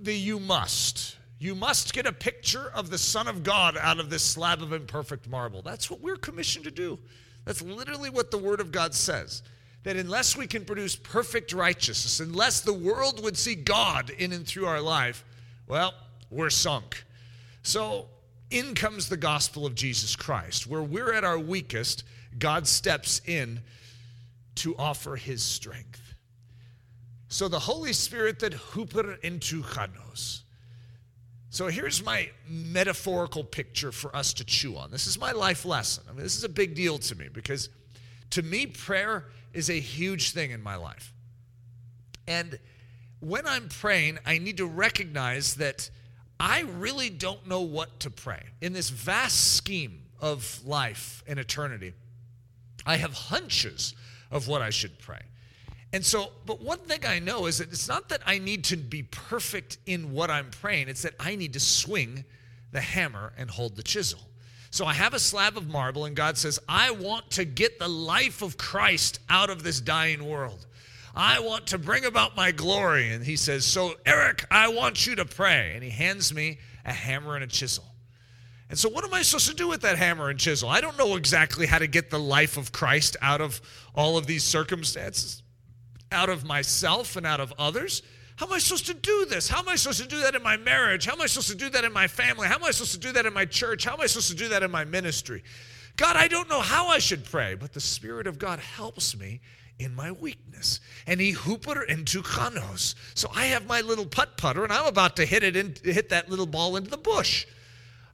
the 0.00 0.14
you 0.14 0.40
must 0.40 1.17
you 1.38 1.54
must 1.54 1.92
get 1.92 2.06
a 2.06 2.12
picture 2.12 2.70
of 2.74 2.90
the 2.90 2.98
Son 2.98 3.28
of 3.28 3.42
God 3.42 3.76
out 3.76 4.00
of 4.00 4.10
this 4.10 4.22
slab 4.22 4.60
of 4.60 4.72
imperfect 4.72 5.28
marble. 5.28 5.62
That's 5.62 5.90
what 5.90 6.00
we're 6.00 6.16
commissioned 6.16 6.64
to 6.64 6.70
do. 6.70 6.98
That's 7.44 7.62
literally 7.62 8.10
what 8.10 8.30
the 8.30 8.38
Word 8.38 8.60
of 8.60 8.72
God 8.72 8.94
says. 8.94 9.42
That 9.84 9.96
unless 9.96 10.36
we 10.36 10.48
can 10.48 10.64
produce 10.64 10.96
perfect 10.96 11.52
righteousness, 11.52 12.20
unless 12.20 12.60
the 12.60 12.72
world 12.72 13.22
would 13.22 13.36
see 13.36 13.54
God 13.54 14.10
in 14.10 14.32
and 14.32 14.46
through 14.46 14.66
our 14.66 14.80
life, 14.80 15.24
well, 15.68 15.94
we're 16.30 16.50
sunk. 16.50 17.04
So 17.62 18.08
in 18.50 18.74
comes 18.74 19.08
the 19.08 19.16
gospel 19.16 19.64
of 19.64 19.74
Jesus 19.74 20.16
Christ. 20.16 20.66
Where 20.66 20.82
we're 20.82 21.12
at 21.12 21.24
our 21.24 21.38
weakest, 21.38 22.04
God 22.38 22.66
steps 22.66 23.20
in 23.26 23.60
to 24.56 24.74
offer 24.76 25.16
his 25.16 25.42
strength. 25.42 26.02
So 27.28 27.46
the 27.46 27.58
Holy 27.60 27.92
Spirit 27.92 28.40
that 28.40 28.52
huper 28.52 29.20
entuchanos. 29.20 30.40
So 31.58 31.66
here's 31.66 32.04
my 32.04 32.30
metaphorical 32.48 33.42
picture 33.42 33.90
for 33.90 34.14
us 34.14 34.32
to 34.34 34.44
chew 34.44 34.76
on. 34.76 34.92
This 34.92 35.08
is 35.08 35.18
my 35.18 35.32
life 35.32 35.64
lesson. 35.64 36.04
I 36.08 36.12
mean, 36.12 36.22
this 36.22 36.36
is 36.36 36.44
a 36.44 36.48
big 36.48 36.76
deal 36.76 36.98
to 36.98 37.16
me 37.16 37.26
because 37.32 37.68
to 38.30 38.44
me, 38.44 38.66
prayer 38.66 39.24
is 39.52 39.68
a 39.68 39.80
huge 39.80 40.30
thing 40.30 40.52
in 40.52 40.62
my 40.62 40.76
life. 40.76 41.12
And 42.28 42.60
when 43.18 43.44
I'm 43.44 43.68
praying, 43.68 44.20
I 44.24 44.38
need 44.38 44.58
to 44.58 44.66
recognize 44.66 45.56
that 45.56 45.90
I 46.38 46.60
really 46.60 47.10
don't 47.10 47.44
know 47.48 47.62
what 47.62 47.98
to 48.00 48.10
pray. 48.10 48.44
In 48.60 48.72
this 48.72 48.90
vast 48.90 49.56
scheme 49.56 50.02
of 50.20 50.60
life 50.64 51.24
and 51.26 51.40
eternity, 51.40 51.92
I 52.86 52.98
have 52.98 53.14
hunches 53.14 53.96
of 54.30 54.46
what 54.46 54.62
I 54.62 54.70
should 54.70 55.00
pray. 55.00 55.22
And 55.92 56.04
so, 56.04 56.32
but 56.44 56.60
one 56.60 56.78
thing 56.78 57.06
I 57.06 57.18
know 57.18 57.46
is 57.46 57.58
that 57.58 57.68
it's 57.68 57.88
not 57.88 58.10
that 58.10 58.20
I 58.26 58.38
need 58.38 58.64
to 58.64 58.76
be 58.76 59.02
perfect 59.02 59.78
in 59.86 60.12
what 60.12 60.30
I'm 60.30 60.50
praying, 60.50 60.88
it's 60.88 61.02
that 61.02 61.14
I 61.18 61.34
need 61.34 61.54
to 61.54 61.60
swing 61.60 62.24
the 62.72 62.80
hammer 62.80 63.32
and 63.38 63.50
hold 63.50 63.76
the 63.76 63.82
chisel. 63.82 64.20
So 64.70 64.84
I 64.84 64.92
have 64.92 65.14
a 65.14 65.18
slab 65.18 65.56
of 65.56 65.66
marble, 65.66 66.04
and 66.04 66.14
God 66.14 66.36
says, 66.36 66.58
I 66.68 66.90
want 66.90 67.30
to 67.32 67.46
get 67.46 67.78
the 67.78 67.88
life 67.88 68.42
of 68.42 68.58
Christ 68.58 69.20
out 69.30 69.48
of 69.48 69.62
this 69.62 69.80
dying 69.80 70.28
world. 70.28 70.66
I 71.14 71.40
want 71.40 71.68
to 71.68 71.78
bring 71.78 72.04
about 72.04 72.36
my 72.36 72.52
glory. 72.52 73.10
And 73.10 73.24
he 73.24 73.36
says, 73.36 73.64
So, 73.64 73.94
Eric, 74.06 74.44
I 74.50 74.68
want 74.68 75.06
you 75.06 75.16
to 75.16 75.24
pray. 75.24 75.72
And 75.74 75.82
he 75.82 75.90
hands 75.90 76.32
me 76.32 76.58
a 76.84 76.92
hammer 76.92 77.34
and 77.34 77.42
a 77.42 77.48
chisel. 77.48 77.84
And 78.70 78.78
so, 78.78 78.88
what 78.88 79.04
am 79.04 79.14
I 79.14 79.22
supposed 79.22 79.48
to 79.48 79.54
do 79.54 79.66
with 79.66 79.80
that 79.80 79.96
hammer 79.96 80.28
and 80.28 80.38
chisel? 80.38 80.68
I 80.68 80.80
don't 80.80 80.98
know 80.98 81.16
exactly 81.16 81.66
how 81.66 81.78
to 81.78 81.86
get 81.86 82.10
the 82.10 82.20
life 82.20 82.56
of 82.56 82.70
Christ 82.70 83.16
out 83.22 83.40
of 83.40 83.60
all 83.94 84.18
of 84.18 84.26
these 84.26 84.44
circumstances, 84.44 85.42
out 86.10 86.28
of 86.28 86.44
myself 86.44 87.16
and 87.16 87.26
out 87.26 87.40
of 87.40 87.52
others. 87.58 88.02
How 88.36 88.46
am 88.46 88.52
I 88.52 88.58
supposed 88.58 88.86
to 88.86 88.94
do 88.94 89.26
this? 89.28 89.48
How 89.48 89.58
am 89.58 89.68
I 89.68 89.74
supposed 89.74 90.00
to 90.00 90.08
do 90.08 90.20
that 90.20 90.34
in 90.34 90.42
my 90.42 90.56
marriage? 90.56 91.06
How 91.06 91.14
am 91.14 91.20
I 91.20 91.26
supposed 91.26 91.48
to 91.48 91.56
do 91.56 91.70
that 91.70 91.84
in 91.84 91.92
my 91.92 92.06
family? 92.06 92.46
How 92.46 92.54
am 92.54 92.64
I 92.64 92.70
supposed 92.70 92.92
to 92.92 93.00
do 93.00 93.12
that 93.12 93.26
in 93.26 93.34
my 93.34 93.44
church? 93.44 93.84
How 93.84 93.94
am 93.94 94.00
I 94.00 94.06
supposed 94.06 94.30
to 94.30 94.36
do 94.36 94.48
that 94.50 94.62
in 94.62 94.70
my 94.70 94.84
ministry? 94.84 95.42
God, 95.96 96.14
I 96.14 96.28
don't 96.28 96.48
know 96.48 96.60
how 96.60 96.86
I 96.86 96.98
should 96.98 97.24
pray, 97.24 97.56
but 97.56 97.72
the 97.72 97.80
Spirit 97.80 98.28
of 98.28 98.38
God 98.38 98.60
helps 98.60 99.18
me 99.18 99.40
in 99.80 99.94
my 99.94 100.12
weakness. 100.12 100.78
And 101.08 101.20
he 101.20 101.34
huper 101.34 101.84
entuchanos. 101.88 102.94
So 103.14 103.28
I 103.34 103.46
have 103.46 103.66
my 103.66 103.80
little 103.80 104.06
putt 104.06 104.36
putter, 104.36 104.62
and 104.62 104.72
I'm 104.72 104.86
about 104.86 105.16
to 105.16 105.26
hit 105.26 105.42
it 105.42 105.56
in, 105.56 105.74
hit 105.82 106.10
that 106.10 106.30
little 106.30 106.46
ball 106.46 106.76
into 106.76 106.90
the 106.90 106.96
bush. 106.96 107.46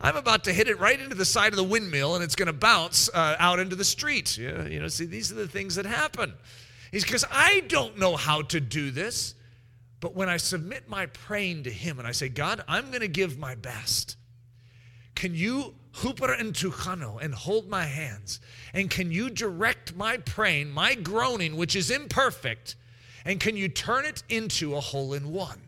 I'm 0.00 0.16
about 0.16 0.44
to 0.44 0.52
hit 0.52 0.68
it 0.68 0.78
right 0.80 0.98
into 0.98 1.14
the 1.14 1.24
side 1.24 1.52
of 1.52 1.56
the 1.56 1.64
windmill, 1.64 2.14
and 2.14 2.24
it's 2.24 2.34
going 2.34 2.46
to 2.46 2.52
bounce 2.54 3.08
uh, 3.12 3.36
out 3.38 3.58
into 3.58 3.76
the 3.76 3.84
street. 3.84 4.36
Yeah, 4.36 4.66
you 4.66 4.80
know, 4.80 4.88
see, 4.88 5.04
these 5.04 5.30
are 5.30 5.36
the 5.36 5.48
things 5.48 5.76
that 5.76 5.86
happen. 5.86 6.34
He's 6.94 7.02
because 7.02 7.24
I 7.28 7.64
don't 7.66 7.98
know 7.98 8.14
how 8.14 8.42
to 8.42 8.60
do 8.60 8.92
this. 8.92 9.34
But 9.98 10.14
when 10.14 10.28
I 10.28 10.36
submit 10.36 10.88
my 10.88 11.06
praying 11.06 11.64
to 11.64 11.70
Him 11.70 11.98
and 11.98 12.06
I 12.06 12.12
say, 12.12 12.28
God, 12.28 12.62
I'm 12.68 12.90
going 12.90 13.00
to 13.00 13.08
give 13.08 13.36
my 13.36 13.56
best, 13.56 14.16
can 15.16 15.34
you 15.34 15.74
huper 15.92 16.38
entuchano 16.38 17.20
and 17.20 17.34
hold 17.34 17.68
my 17.68 17.82
hands? 17.82 18.38
And 18.72 18.88
can 18.88 19.10
you 19.10 19.28
direct 19.28 19.96
my 19.96 20.18
praying, 20.18 20.70
my 20.70 20.94
groaning, 20.94 21.56
which 21.56 21.74
is 21.74 21.90
imperfect, 21.90 22.76
and 23.24 23.40
can 23.40 23.56
you 23.56 23.66
turn 23.66 24.04
it 24.04 24.22
into 24.28 24.76
a 24.76 24.80
hole 24.80 25.14
in 25.14 25.32
one? 25.32 25.62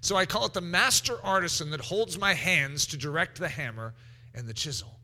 So 0.00 0.14
I 0.14 0.26
call 0.26 0.46
it 0.46 0.52
the 0.52 0.60
master 0.60 1.16
artisan 1.24 1.70
that 1.72 1.80
holds 1.80 2.20
my 2.20 2.34
hands 2.34 2.86
to 2.86 2.96
direct 2.96 3.40
the 3.40 3.48
hammer 3.48 3.94
and 4.32 4.46
the 4.46 4.54
chisel. 4.54 5.00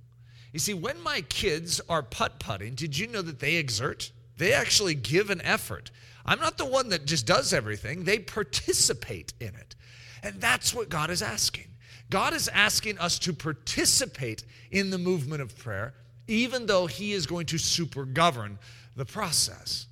You 0.52 0.60
see, 0.60 0.74
when 0.74 1.02
my 1.02 1.22
kids 1.22 1.80
are 1.88 2.04
putt 2.04 2.38
putting, 2.38 2.76
did 2.76 2.96
you 2.96 3.08
know 3.08 3.22
that 3.22 3.40
they 3.40 3.56
exert? 3.56 4.12
They 4.38 4.52
actually 4.52 4.94
give 4.94 5.30
an 5.30 5.42
effort. 5.42 5.90
I'm 6.24 6.40
not 6.40 6.58
the 6.58 6.64
one 6.64 6.88
that 6.90 7.04
just 7.06 7.26
does 7.26 7.52
everything, 7.52 8.04
they 8.04 8.18
participate 8.18 9.32
in 9.40 9.48
it. 9.48 9.74
And 10.22 10.40
that's 10.40 10.74
what 10.74 10.88
God 10.88 11.10
is 11.10 11.22
asking. 11.22 11.66
God 12.10 12.32
is 12.32 12.48
asking 12.48 12.98
us 12.98 13.18
to 13.20 13.32
participate 13.32 14.44
in 14.70 14.90
the 14.90 14.98
movement 14.98 15.42
of 15.42 15.56
prayer, 15.56 15.94
even 16.26 16.66
though 16.66 16.86
He 16.86 17.12
is 17.12 17.26
going 17.26 17.46
to 17.46 17.58
super 17.58 18.04
govern 18.04 18.58
the 18.96 19.04
process. 19.04 19.86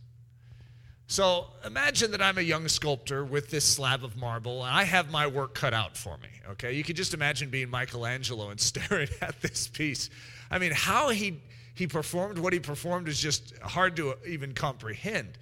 So 1.08 1.46
imagine 1.64 2.10
that 2.10 2.20
I'm 2.20 2.38
a 2.38 2.42
young 2.42 2.66
sculptor 2.66 3.24
with 3.24 3.48
this 3.50 3.64
slab 3.64 4.02
of 4.02 4.16
marble, 4.16 4.64
and 4.64 4.74
I 4.74 4.82
have 4.82 5.10
my 5.10 5.26
work 5.26 5.54
cut 5.54 5.72
out 5.72 5.96
for 5.96 6.18
me. 6.18 6.28
Okay, 6.50 6.72
you 6.72 6.82
can 6.82 6.96
just 6.96 7.14
imagine 7.14 7.48
being 7.48 7.70
Michelangelo 7.70 8.50
and 8.50 8.60
staring 8.60 9.08
at 9.20 9.40
this 9.40 9.68
piece. 9.68 10.10
I 10.50 10.58
mean, 10.58 10.72
how 10.72 11.10
he 11.10 11.40
he 11.76 11.86
performed 11.86 12.38
what 12.38 12.52
he 12.52 12.58
performed 12.58 13.06
is 13.06 13.20
just 13.20 13.56
hard 13.58 13.96
to 13.96 14.14
even 14.26 14.54
comprehend. 14.54 15.38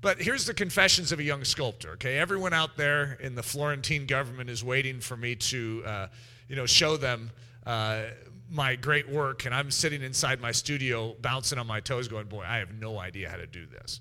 But 0.00 0.20
here's 0.20 0.44
the 0.44 0.54
confessions 0.54 1.12
of 1.12 1.20
a 1.20 1.22
young 1.22 1.44
sculptor. 1.44 1.92
Okay, 1.92 2.18
everyone 2.18 2.52
out 2.52 2.76
there 2.76 3.16
in 3.20 3.34
the 3.34 3.42
Florentine 3.42 4.06
government 4.06 4.50
is 4.50 4.62
waiting 4.62 5.00
for 5.00 5.16
me 5.16 5.36
to, 5.36 5.82
uh, 5.86 6.06
you 6.48 6.56
know, 6.56 6.66
show 6.66 6.96
them 6.96 7.30
uh, 7.64 8.02
my 8.50 8.74
great 8.74 9.08
work, 9.08 9.44
and 9.44 9.54
I'm 9.54 9.70
sitting 9.70 10.02
inside 10.02 10.40
my 10.40 10.52
studio, 10.52 11.14
bouncing 11.20 11.58
on 11.58 11.66
my 11.66 11.80
toes, 11.80 12.08
going, 12.08 12.26
"Boy, 12.26 12.44
I 12.46 12.58
have 12.58 12.74
no 12.74 12.98
idea 12.98 13.28
how 13.28 13.36
to 13.36 13.46
do 13.46 13.66
this." 13.66 14.00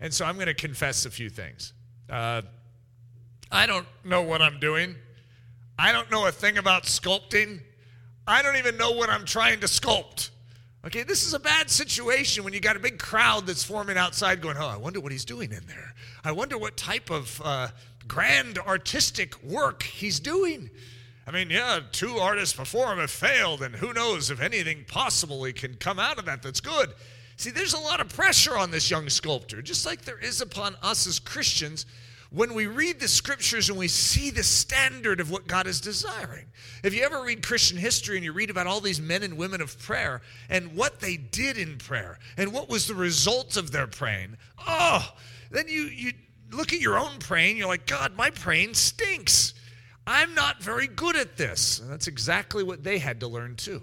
And 0.00 0.14
so 0.14 0.24
I'm 0.24 0.36
going 0.36 0.46
to 0.46 0.54
confess 0.54 1.04
a 1.04 1.10
few 1.10 1.30
things. 1.30 1.72
Uh, 2.08 2.42
I 3.50 3.66
don't 3.66 3.86
know 4.04 4.22
what 4.22 4.40
I'm 4.40 4.60
doing. 4.60 4.94
I 5.78 5.90
don't 5.90 6.10
know 6.10 6.26
a 6.26 6.32
thing 6.32 6.58
about 6.58 6.84
sculpting. 6.84 7.60
I 8.26 8.42
don't 8.42 8.56
even 8.56 8.76
know 8.76 8.92
what 8.92 9.08
I'm 9.08 9.24
trying 9.24 9.60
to 9.60 9.66
sculpt. 9.66 10.30
Okay, 10.86 11.02
this 11.02 11.26
is 11.26 11.34
a 11.34 11.40
bad 11.40 11.70
situation 11.70 12.44
when 12.44 12.52
you 12.52 12.60
got 12.60 12.76
a 12.76 12.80
big 12.80 12.98
crowd 12.98 13.46
that's 13.46 13.64
forming 13.64 13.98
outside 13.98 14.40
going, 14.40 14.56
oh, 14.56 14.66
I 14.66 14.76
wonder 14.76 15.00
what 15.00 15.10
he's 15.10 15.24
doing 15.24 15.50
in 15.50 15.66
there. 15.66 15.92
I 16.22 16.30
wonder 16.30 16.56
what 16.56 16.76
type 16.76 17.10
of 17.10 17.42
uh, 17.44 17.68
grand 18.06 18.58
artistic 18.58 19.42
work 19.42 19.82
he's 19.82 20.20
doing. 20.20 20.70
I 21.26 21.32
mean, 21.32 21.50
yeah, 21.50 21.80
two 21.90 22.18
artists 22.18 22.56
before 22.56 22.92
him 22.92 22.98
have 22.98 23.10
failed, 23.10 23.60
and 23.60 23.74
who 23.74 23.92
knows 23.92 24.30
if 24.30 24.40
anything 24.40 24.84
possibly 24.86 25.52
can 25.52 25.74
come 25.74 25.98
out 25.98 26.18
of 26.18 26.26
that 26.26 26.42
that's 26.42 26.60
good. 26.60 26.94
See, 27.36 27.50
there's 27.50 27.74
a 27.74 27.80
lot 27.80 28.00
of 28.00 28.08
pressure 28.08 28.56
on 28.56 28.70
this 28.70 28.88
young 28.88 29.08
sculptor, 29.08 29.60
just 29.60 29.84
like 29.84 30.02
there 30.02 30.18
is 30.18 30.40
upon 30.40 30.76
us 30.80 31.06
as 31.08 31.18
Christians 31.18 31.86
when 32.30 32.54
we 32.54 32.66
read 32.66 33.00
the 33.00 33.08
scriptures 33.08 33.70
and 33.70 33.78
we 33.78 33.88
see 33.88 34.30
the 34.30 34.42
standard 34.42 35.20
of 35.20 35.30
what 35.30 35.46
God 35.46 35.66
is 35.66 35.80
desiring. 35.80 36.46
If 36.84 36.94
you 36.94 37.02
ever 37.02 37.22
read 37.22 37.42
Christian 37.42 37.78
history 37.78 38.16
and 38.16 38.24
you 38.24 38.32
read 38.32 38.50
about 38.50 38.66
all 38.66 38.80
these 38.80 39.00
men 39.00 39.22
and 39.22 39.38
women 39.38 39.62
of 39.62 39.78
prayer 39.78 40.20
and 40.50 40.76
what 40.76 41.00
they 41.00 41.16
did 41.16 41.56
in 41.56 41.78
prayer 41.78 42.18
and 42.36 42.52
what 42.52 42.68
was 42.68 42.86
the 42.86 42.94
result 42.94 43.56
of 43.56 43.72
their 43.72 43.86
praying, 43.86 44.36
oh, 44.66 45.10
then 45.50 45.68
you, 45.68 45.84
you 45.84 46.12
look 46.52 46.74
at 46.74 46.80
your 46.80 46.98
own 46.98 47.18
praying, 47.18 47.56
you're 47.56 47.66
like, 47.66 47.86
God, 47.86 48.14
my 48.14 48.30
praying 48.30 48.74
stinks. 48.74 49.54
I'm 50.06 50.34
not 50.34 50.62
very 50.62 50.86
good 50.86 51.16
at 51.16 51.38
this. 51.38 51.80
And 51.80 51.90
that's 51.90 52.08
exactly 52.08 52.62
what 52.62 52.84
they 52.84 52.98
had 52.98 53.20
to 53.20 53.28
learn 53.28 53.56
too. 53.56 53.82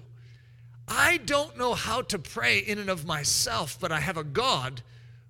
I 0.88 1.18
don't 1.18 1.58
know 1.58 1.74
how 1.74 2.04
to 2.04 2.20
pray 2.20 2.60
in 2.60 2.78
and 2.78 2.90
of 2.92 3.06
myself, 3.06 3.80
but 3.80 3.92
I 3.92 4.00
have 4.00 4.18
a 4.18 4.24
God 4.24 4.84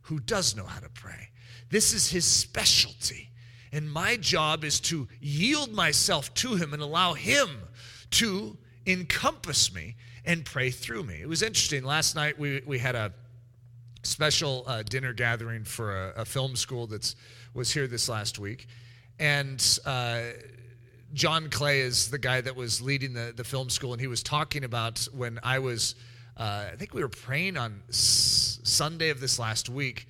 who 0.03 0.19
does 0.19 0.55
know 0.55 0.65
how 0.65 0.81
to 0.81 0.89
pray. 0.89 1.29
This 1.69 1.93
is 1.93 2.09
his 2.09 2.25
specialty. 2.25 3.29
And 3.71 3.91
my 3.91 4.15
job 4.15 4.63
is 4.63 4.79
to 4.81 5.07
yield 5.19 5.73
myself 5.73 6.33
to 6.35 6.55
him 6.55 6.73
and 6.73 6.81
allow 6.81 7.13
him 7.13 7.49
to 8.11 8.57
encompass 8.87 9.73
me 9.73 9.95
and 10.25 10.45
pray 10.45 10.69
through 10.71 11.03
me. 11.03 11.15
It 11.21 11.27
was 11.27 11.41
interesting. 11.41 11.83
Last 11.83 12.15
night 12.15 12.39
we, 12.39 12.61
we 12.65 12.79
had 12.79 12.95
a 12.95 13.13
special 14.03 14.63
uh, 14.67 14.83
dinner 14.83 15.13
gathering 15.13 15.63
for 15.63 16.09
a, 16.09 16.21
a, 16.21 16.25
film 16.25 16.55
school 16.55 16.87
that 16.87 17.13
was 17.53 17.73
here 17.73 17.87
this 17.87 18.07
last 18.07 18.39
week. 18.39 18.67
And 19.19 19.79
uh, 19.85 20.21
John 21.13 21.49
Clay 21.49 21.79
is 21.79 22.09
the 22.09 22.17
guy 22.17 22.41
that 22.41 22.55
was 22.55 22.81
leading 22.81 23.13
the, 23.13 23.33
the 23.35 23.43
film 23.43 23.69
school, 23.69 23.93
and 23.93 24.01
he 24.01 24.07
was 24.07 24.21
talking 24.21 24.63
about 24.63 25.07
when 25.13 25.39
I 25.43 25.59
was, 25.59 25.95
uh, 26.37 26.65
I 26.71 26.75
think 26.75 26.93
we 26.93 27.01
were 27.01 27.09
praying 27.09 27.57
on 27.57 27.81
S- 27.89 28.59
Sunday 28.63 29.09
of 29.09 29.19
this 29.19 29.39
last 29.39 29.69
week 29.69 30.07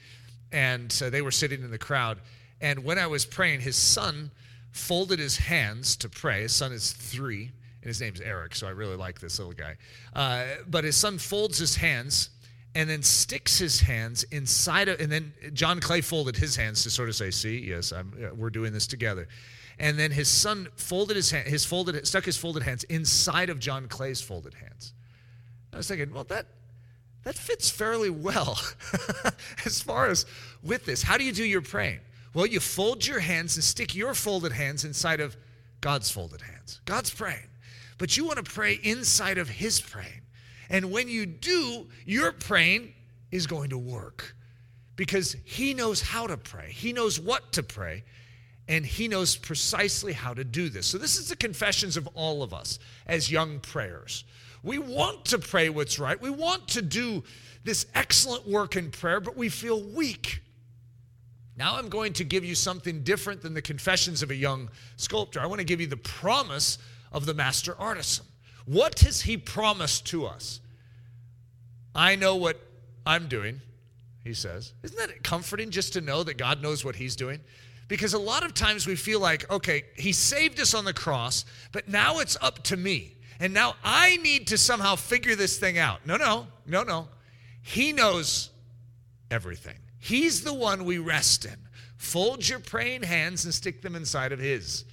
and 0.52 0.90
they 0.92 1.22
were 1.22 1.32
sitting 1.32 1.64
in 1.64 1.72
the 1.72 1.78
crowd. 1.78 2.22
And 2.62 2.84
when 2.84 2.98
I 2.98 3.08
was 3.08 3.26
praying, 3.26 3.62
his 3.62 3.76
son 3.76 4.32
folded 4.72 5.20
his 5.20 5.38
hands 5.38 5.96
to 5.98 6.10
pray. 6.10 6.42
His 6.42 6.54
son 6.54 6.72
is 6.72 6.92
three, 6.92 7.52
and 7.82 7.88
his 7.88 8.02
name's 8.02 8.22
Eric, 8.22 8.56
so 8.56 8.68
I 8.68 8.72
really 8.72 8.96
like 8.96 9.20
this 9.20 9.40
little 9.40 9.54
guy. 9.54 9.78
Uh, 10.14 10.46
but 10.68 10.84
his 10.84 10.96
son 10.96 11.18
folds 11.18 11.58
his 11.58 11.76
hands 11.76 12.30
and 12.74 12.90
then 12.90 13.02
sticks 13.02 13.58
his 13.58 13.80
hands 13.80 14.24
inside 14.32 14.90
of, 14.90 15.00
and 15.00 15.12
then 15.12 15.34
John 15.54 15.80
Clay 15.80 16.02
folded 16.02 16.36
his 16.36 16.56
hands 16.56 16.84
to 16.84 16.90
sort 16.90 17.08
of 17.08 17.16
say, 17.16 17.32
"See, 17.32 17.58
yes, 17.60 17.94
I'm, 17.94 18.14
we're 18.36 18.50
doing 18.50 18.74
this 18.74 18.86
together." 18.86 19.30
And 19.80 20.00
then 20.00 20.12
his 20.12 20.28
son 20.28 20.68
folded 20.76 21.16
his 21.16 21.32
hand, 21.32 21.48
his 21.48 21.66
folded, 21.66 22.06
stuck 22.08 22.26
his 22.26 22.38
folded 22.38 22.64
hands 22.64 22.84
inside 22.86 23.50
of 23.50 23.60
John 23.60 23.88
Clay's 23.88 24.22
folded 24.22 24.54
hands. 24.54 24.94
I 25.74 25.78
was 25.78 25.88
thinking, 25.88 26.14
well, 26.14 26.24
that 26.26 26.48
that 27.26 27.36
fits 27.36 27.70
fairly 27.70 28.10
well 28.10 28.58
as 29.66 29.82
far 29.82 30.08
as 30.08 30.26
with 30.64 30.86
this. 30.86 31.02
How 31.02 31.18
do 31.18 31.24
you 31.24 31.34
do 31.34 31.44
your 31.44 31.62
praying? 31.62 32.00
Well, 32.34 32.46
you 32.46 32.60
fold 32.60 33.06
your 33.06 33.20
hands 33.20 33.56
and 33.56 33.64
stick 33.64 33.96
your 33.96 34.14
folded 34.14 34.52
hands 34.52 34.86
inside 34.86 35.20
of 35.20 35.36
God's 35.82 36.10
folded 36.10 36.42
hands. 36.42 36.82
God's 36.86 37.10
praying. 37.10 37.50
but 37.98 38.16
you 38.16 38.26
want 38.26 38.38
to 38.38 38.44
pray 38.44 38.80
inside 38.84 39.38
of 39.38 39.50
His 39.50 39.82
praying. 39.82 40.22
And 40.70 40.92
when 40.92 41.08
you 41.08 41.26
do, 41.26 41.88
your 42.06 42.32
praying 42.32 42.94
is 43.32 43.48
going 43.48 43.72
to 43.72 43.78
work 43.78 44.36
because 44.96 45.36
He 45.46 45.74
knows 45.74 46.02
how 46.02 46.28
to 46.28 46.38
pray, 46.38 46.72
He 46.72 46.94
knows 46.94 47.20
what 47.20 47.54
to 47.54 47.64
pray, 47.64 48.04
and 48.68 48.86
He 48.86 49.08
knows 49.08 49.36
precisely 49.36 50.14
how 50.14 50.34
to 50.34 50.44
do 50.44 50.70
this. 50.70 50.86
So, 50.88 50.98
this 51.00 51.18
is 51.18 51.30
the 51.30 51.36
confessions 51.36 51.98
of 51.98 52.08
all 52.14 52.44
of 52.44 52.54
us 52.54 52.78
as 53.08 53.32
young 53.32 53.60
prayers. 53.60 54.26
We 54.66 54.80
want 54.80 55.26
to 55.26 55.38
pray 55.38 55.70
what's 55.70 56.00
right, 56.00 56.20
we 56.20 56.32
want 56.32 56.68
to 56.70 56.82
do 56.82 57.24
this 57.64 57.86
excellent 57.94 58.48
work 58.48 58.76
in 58.76 58.90
prayer, 58.90 59.20
but 59.20 59.38
we 59.38 59.48
feel 59.48 59.82
weak. 59.82 60.42
Now 61.56 61.78
I'm 61.78 61.88
going 61.88 62.14
to 62.14 62.24
give 62.24 62.44
you 62.44 62.56
something 62.56 63.04
different 63.04 63.42
than 63.42 63.54
the 63.54 63.62
confessions 63.62 64.24
of 64.24 64.32
a 64.32 64.36
young 64.36 64.70
sculptor. 64.98 65.40
I 65.40 65.46
want 65.46 65.60
to 65.60 65.66
give 65.66 65.80
you 65.80 65.88
the 65.88 65.98
promise 65.98 66.80
of 67.12 67.26
the 67.26 67.34
master 67.34 67.76
artisan. 67.80 68.26
What 68.66 69.00
has 69.02 69.22
he 69.22 69.38
promised 69.38 70.08
to 70.08 70.26
us? 70.26 70.60
I 71.94 72.16
know 72.16 72.36
what 72.36 72.60
I'm 73.06 73.28
doing, 73.28 73.62
he 74.24 74.34
says. 74.34 74.74
Isn't 74.84 74.98
that 74.98 75.24
comforting 75.24 75.70
just 75.70 75.94
to 75.94 76.02
know 76.02 76.24
that 76.24 76.38
God 76.38 76.62
knows 76.62 76.84
what 76.84 76.96
he's 76.96 77.16
doing? 77.16 77.40
Because 77.88 78.16
a 78.16 78.20
lot 78.20 78.44
of 78.44 78.56
times 78.56 78.88
we 78.88 78.96
feel 78.96 79.20
like, 79.20 79.50
okay, 79.52 79.84
he 79.96 80.12
saved 80.12 80.60
us 80.60 80.74
on 80.74 80.86
the 80.86 80.94
cross, 80.94 81.46
but 81.72 81.88
now 81.88 82.20
it's 82.20 82.36
up 82.42 82.64
to 82.64 82.76
me. 82.76 83.15
And 83.40 83.54
now 83.54 83.76
I 83.84 84.18
need 84.18 84.48
to 84.48 84.58
somehow 84.58 84.96
figure 84.96 85.36
this 85.36 85.58
thing 85.58 85.78
out. 85.78 86.06
No, 86.06 86.18
no, 86.18 86.48
no, 86.66 86.84
no. 86.84 87.10
He 87.62 87.92
knows 87.92 88.52
everything. 89.30 89.78
He's 90.00 90.44
the 90.44 90.54
one 90.54 90.86
we 90.86 90.98
rest 90.98 91.46
in. 91.46 91.58
Fold 91.98 92.48
your 92.48 92.60
praying 92.60 93.04
hands 93.04 93.46
and 93.46 93.54
stick 93.54 93.82
them 93.82 93.96
inside 93.96 94.32
of 94.32 94.40
His. 94.40 94.86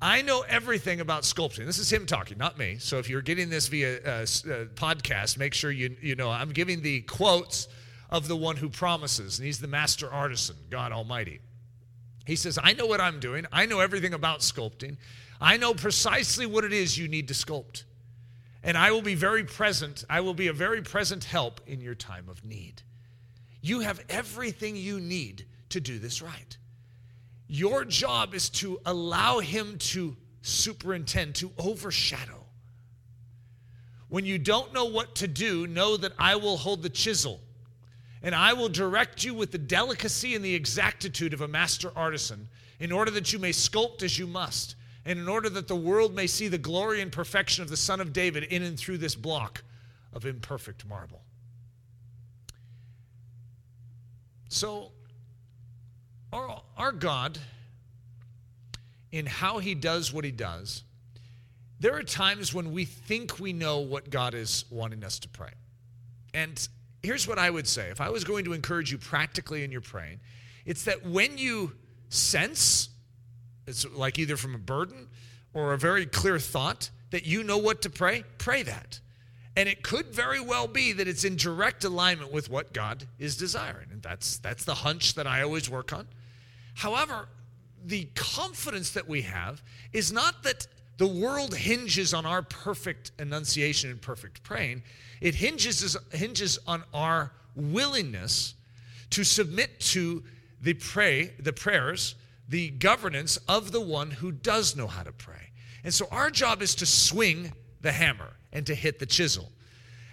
I 0.00 0.20
know 0.22 0.42
everything 0.42 1.00
about 1.00 1.22
sculpting. 1.22 1.64
This 1.64 1.78
is 1.78 1.90
him 1.90 2.04
talking, 2.04 2.36
not 2.36 2.58
me. 2.58 2.76
So 2.78 2.98
if 2.98 3.08
you're 3.08 3.22
getting 3.22 3.48
this 3.48 3.68
via 3.68 3.96
uh, 3.96 4.10
uh, 4.10 4.24
podcast, 4.74 5.38
make 5.38 5.54
sure 5.54 5.70
you, 5.70 5.96
you 6.02 6.14
know 6.14 6.30
I'm 6.30 6.50
giving 6.50 6.82
the 6.82 7.00
quotes 7.02 7.66
of 8.10 8.28
the 8.28 8.36
one 8.36 8.56
who 8.56 8.68
promises, 8.68 9.38
and 9.38 9.46
he's 9.46 9.58
the 9.58 9.68
master 9.68 10.10
artisan, 10.10 10.56
God 10.70 10.92
Almighty. 10.92 11.40
He 12.26 12.36
says, 12.36 12.58
I 12.62 12.74
know 12.74 12.86
what 12.86 13.00
I'm 13.00 13.20
doing. 13.20 13.46
I 13.52 13.66
know 13.66 13.80
everything 13.80 14.12
about 14.12 14.40
sculpting. 14.40 14.98
I 15.40 15.56
know 15.56 15.74
precisely 15.74 16.46
what 16.46 16.64
it 16.64 16.72
is 16.72 16.96
you 16.96 17.08
need 17.08 17.28
to 17.28 17.34
sculpt. 17.34 17.84
And 18.62 18.76
I 18.76 18.90
will 18.90 19.02
be 19.02 19.14
very 19.14 19.44
present. 19.44 20.04
I 20.10 20.20
will 20.20 20.34
be 20.34 20.48
a 20.48 20.52
very 20.52 20.82
present 20.82 21.24
help 21.24 21.60
in 21.66 21.80
your 21.80 21.94
time 21.94 22.28
of 22.28 22.44
need. 22.44 22.82
You 23.60 23.80
have 23.80 24.04
everything 24.08 24.76
you 24.76 25.00
need 25.00 25.46
to 25.70 25.80
do 25.80 25.98
this 25.98 26.22
right. 26.22 26.56
Your 27.48 27.84
job 27.84 28.34
is 28.34 28.50
to 28.50 28.80
allow 28.84 29.38
Him 29.38 29.78
to 29.78 30.16
superintend, 30.42 31.34
to 31.36 31.52
overshadow. 31.58 32.44
When 34.08 34.24
you 34.24 34.38
don't 34.38 34.72
know 34.72 34.84
what 34.84 35.16
to 35.16 35.28
do, 35.28 35.66
know 35.66 35.96
that 35.96 36.12
I 36.18 36.36
will 36.36 36.56
hold 36.56 36.82
the 36.82 36.90
chisel 36.90 37.40
and 38.22 38.34
I 38.34 38.52
will 38.54 38.68
direct 38.68 39.24
you 39.24 39.34
with 39.34 39.52
the 39.52 39.58
delicacy 39.58 40.34
and 40.34 40.44
the 40.44 40.54
exactitude 40.54 41.32
of 41.32 41.42
a 41.42 41.48
master 41.48 41.92
artisan 41.94 42.48
in 42.80 42.92
order 42.92 43.10
that 43.12 43.32
you 43.32 43.38
may 43.38 43.50
sculpt 43.50 44.02
as 44.02 44.18
you 44.18 44.26
must, 44.26 44.74
and 45.06 45.20
in 45.20 45.28
order 45.28 45.48
that 45.48 45.68
the 45.68 45.76
world 45.76 46.14
may 46.14 46.26
see 46.26 46.48
the 46.48 46.58
glory 46.58 47.00
and 47.00 47.12
perfection 47.12 47.62
of 47.62 47.70
the 47.70 47.76
Son 47.76 48.00
of 48.00 48.12
David 48.12 48.42
in 48.42 48.64
and 48.64 48.76
through 48.76 48.98
this 48.98 49.14
block 49.14 49.62
of 50.12 50.26
imperfect 50.26 50.84
marble. 50.84 51.22
So, 54.48 54.90
our, 56.32 56.60
our 56.76 56.90
God, 56.90 57.38
in 59.12 59.26
how 59.26 59.58
He 59.58 59.76
does 59.76 60.12
what 60.12 60.24
He 60.24 60.32
does, 60.32 60.82
there 61.78 61.94
are 61.94 62.02
times 62.02 62.52
when 62.52 62.72
we 62.72 62.84
think 62.84 63.38
we 63.38 63.52
know 63.52 63.78
what 63.78 64.10
God 64.10 64.34
is 64.34 64.64
wanting 64.70 65.04
us 65.04 65.20
to 65.20 65.28
pray. 65.28 65.50
And 66.34 66.68
here's 67.02 67.28
what 67.28 67.38
I 67.38 67.48
would 67.48 67.68
say 67.68 67.90
if 67.90 68.00
I 68.00 68.10
was 68.10 68.24
going 68.24 68.44
to 68.46 68.54
encourage 68.54 68.90
you 68.90 68.98
practically 68.98 69.62
in 69.62 69.70
your 69.70 69.82
praying, 69.82 70.18
it's 70.64 70.84
that 70.84 71.06
when 71.06 71.38
you 71.38 71.72
sense, 72.08 72.88
it's 73.66 73.86
like 73.92 74.18
either 74.18 74.36
from 74.36 74.54
a 74.54 74.58
burden 74.58 75.08
or 75.54 75.72
a 75.72 75.78
very 75.78 76.06
clear 76.06 76.38
thought, 76.38 76.90
that 77.10 77.26
you 77.26 77.42
know 77.42 77.58
what 77.58 77.82
to 77.82 77.90
pray, 77.90 78.24
pray 78.38 78.62
that. 78.62 79.00
And 79.56 79.68
it 79.68 79.82
could 79.82 80.06
very 80.06 80.40
well 80.40 80.66
be 80.66 80.92
that 80.92 81.08
it's 81.08 81.24
in 81.24 81.36
direct 81.36 81.84
alignment 81.84 82.30
with 82.30 82.50
what 82.50 82.74
God 82.74 83.04
is 83.18 83.36
desiring. 83.36 83.88
And 83.90 84.02
that's, 84.02 84.36
that's 84.38 84.64
the 84.64 84.74
hunch 84.74 85.14
that 85.14 85.26
I 85.26 85.42
always 85.42 85.70
work 85.70 85.92
on. 85.92 86.06
However, 86.74 87.28
the 87.82 88.08
confidence 88.14 88.90
that 88.90 89.08
we 89.08 89.22
have 89.22 89.62
is 89.94 90.12
not 90.12 90.42
that 90.42 90.66
the 90.98 91.06
world 91.06 91.54
hinges 91.54 92.12
on 92.12 92.26
our 92.26 92.42
perfect 92.42 93.12
enunciation 93.18 93.90
and 93.90 94.00
perfect 94.00 94.42
praying. 94.42 94.82
It 95.20 95.34
hinges, 95.34 95.96
hinges 96.12 96.58
on 96.66 96.82
our 96.92 97.32
willingness 97.54 98.54
to 99.10 99.24
submit 99.24 99.80
to 99.80 100.22
the 100.60 100.74
pray, 100.74 101.32
the 101.38 101.52
prayers, 101.52 102.14
the 102.48 102.70
governance 102.70 103.38
of 103.48 103.72
the 103.72 103.80
one 103.80 104.10
who 104.10 104.32
does 104.32 104.76
know 104.76 104.86
how 104.86 105.02
to 105.02 105.12
pray. 105.12 105.50
And 105.84 105.92
so 105.92 106.06
our 106.10 106.30
job 106.30 106.62
is 106.62 106.74
to 106.76 106.86
swing 106.86 107.52
the 107.80 107.92
hammer 107.92 108.32
and 108.52 108.66
to 108.66 108.74
hit 108.74 108.98
the 108.98 109.06
chisel. 109.06 109.52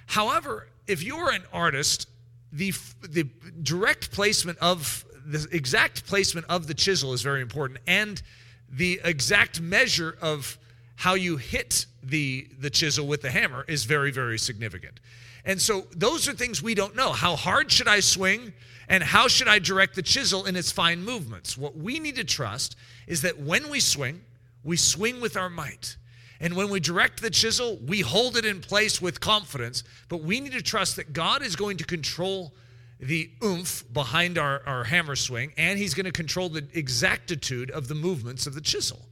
However, 0.05 0.67
if 0.87 1.03
you're 1.03 1.31
an 1.31 1.43
artist, 1.51 2.07
the, 2.51 2.73
the 3.01 3.23
direct 3.61 4.11
placement 4.11 4.57
of 4.59 5.05
the 5.25 5.47
exact 5.51 6.05
placement 6.05 6.45
of 6.49 6.67
the 6.67 6.73
chisel 6.73 7.13
is 7.13 7.21
very 7.21 7.41
important, 7.41 7.79
and 7.87 8.21
the 8.69 8.99
exact 9.03 9.61
measure 9.61 10.17
of 10.21 10.57
how 10.95 11.13
you 11.13 11.37
hit 11.37 11.85
the, 12.03 12.47
the 12.59 12.69
chisel 12.69 13.07
with 13.07 13.21
the 13.21 13.31
hammer 13.31 13.65
is 13.67 13.85
very, 13.85 14.11
very 14.11 14.37
significant. 14.37 14.99
And 15.45 15.61
so 15.61 15.87
those 15.95 16.27
are 16.27 16.33
things 16.33 16.61
we 16.61 16.75
don't 16.75 16.95
know. 16.95 17.11
How 17.11 17.35
hard 17.35 17.71
should 17.71 17.87
I 17.87 17.99
swing? 17.99 18.53
And 18.89 19.03
how 19.03 19.27
should 19.27 19.47
I 19.47 19.59
direct 19.59 19.95
the 19.95 20.01
chisel 20.01 20.45
in 20.45 20.55
its 20.55 20.71
fine 20.71 21.03
movements? 21.03 21.57
What 21.57 21.77
we 21.77 21.99
need 21.99 22.15
to 22.17 22.23
trust 22.23 22.75
is 23.07 23.21
that 23.21 23.39
when 23.39 23.69
we 23.69 23.79
swing, 23.79 24.21
we 24.63 24.77
swing 24.77 25.21
with 25.21 25.37
our 25.37 25.49
might. 25.49 25.97
And 26.39 26.55
when 26.55 26.69
we 26.69 26.79
direct 26.79 27.21
the 27.21 27.29
chisel, 27.29 27.77
we 27.85 28.01
hold 28.01 28.35
it 28.35 28.45
in 28.45 28.59
place 28.59 29.01
with 29.01 29.21
confidence, 29.21 29.83
but 30.09 30.17
we 30.17 30.41
need 30.41 30.51
to 30.53 30.61
trust 30.61 30.97
that 30.97 31.13
God 31.13 31.41
is 31.41 31.55
going 31.55 31.77
to 31.77 31.85
control 31.85 32.53
the 32.99 33.29
oomph 33.43 33.83
behind 33.93 34.37
our, 34.37 34.61
our 34.65 34.83
hammer 34.83 35.15
swing, 35.15 35.53
and 35.57 35.77
He's 35.77 35.93
going 35.93 36.05
to 36.05 36.11
control 36.11 36.49
the 36.49 36.65
exactitude 36.73 37.71
of 37.71 37.87
the 37.87 37.95
movements 37.95 38.47
of 38.47 38.55
the 38.55 38.61
chisel 38.61 39.05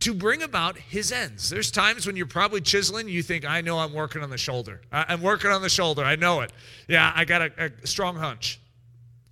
to 0.00 0.14
bring 0.14 0.42
about 0.42 0.76
His 0.76 1.12
ends. 1.12 1.50
There's 1.50 1.70
times 1.70 2.06
when 2.06 2.16
you're 2.16 2.26
probably 2.26 2.60
chiseling, 2.60 3.08
you 3.08 3.22
think, 3.22 3.44
I 3.44 3.60
know 3.60 3.78
I'm 3.78 3.92
working 3.92 4.22
on 4.22 4.30
the 4.30 4.38
shoulder. 4.38 4.80
I'm 4.90 5.22
working 5.22 5.50
on 5.50 5.62
the 5.62 5.68
shoulder. 5.68 6.02
I 6.02 6.16
know 6.16 6.40
it. 6.40 6.52
Yeah, 6.88 7.12
I 7.14 7.24
got 7.24 7.42
a, 7.42 7.72
a 7.82 7.86
strong 7.86 8.16
hunch. 8.16 8.58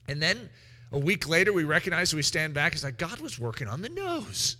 And 0.08 0.20
then 0.20 0.48
a 0.90 0.98
week 0.98 1.28
later, 1.28 1.52
we 1.52 1.64
recognize, 1.64 2.14
we 2.14 2.22
stand 2.22 2.54
back, 2.54 2.72
it's 2.72 2.84
like, 2.84 2.98
God 2.98 3.20
was 3.20 3.38
working 3.38 3.68
on 3.68 3.82
the 3.82 3.90
nose. 3.90 4.56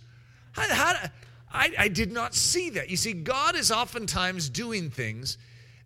How, 0.51 0.73
how, 0.73 1.09
I, 1.51 1.73
I 1.77 1.87
did 1.87 2.11
not 2.11 2.35
see 2.35 2.69
that. 2.71 2.89
You 2.89 2.97
see, 2.97 3.13
God 3.13 3.55
is 3.55 3.71
oftentimes 3.71 4.49
doing 4.49 4.89
things 4.89 5.37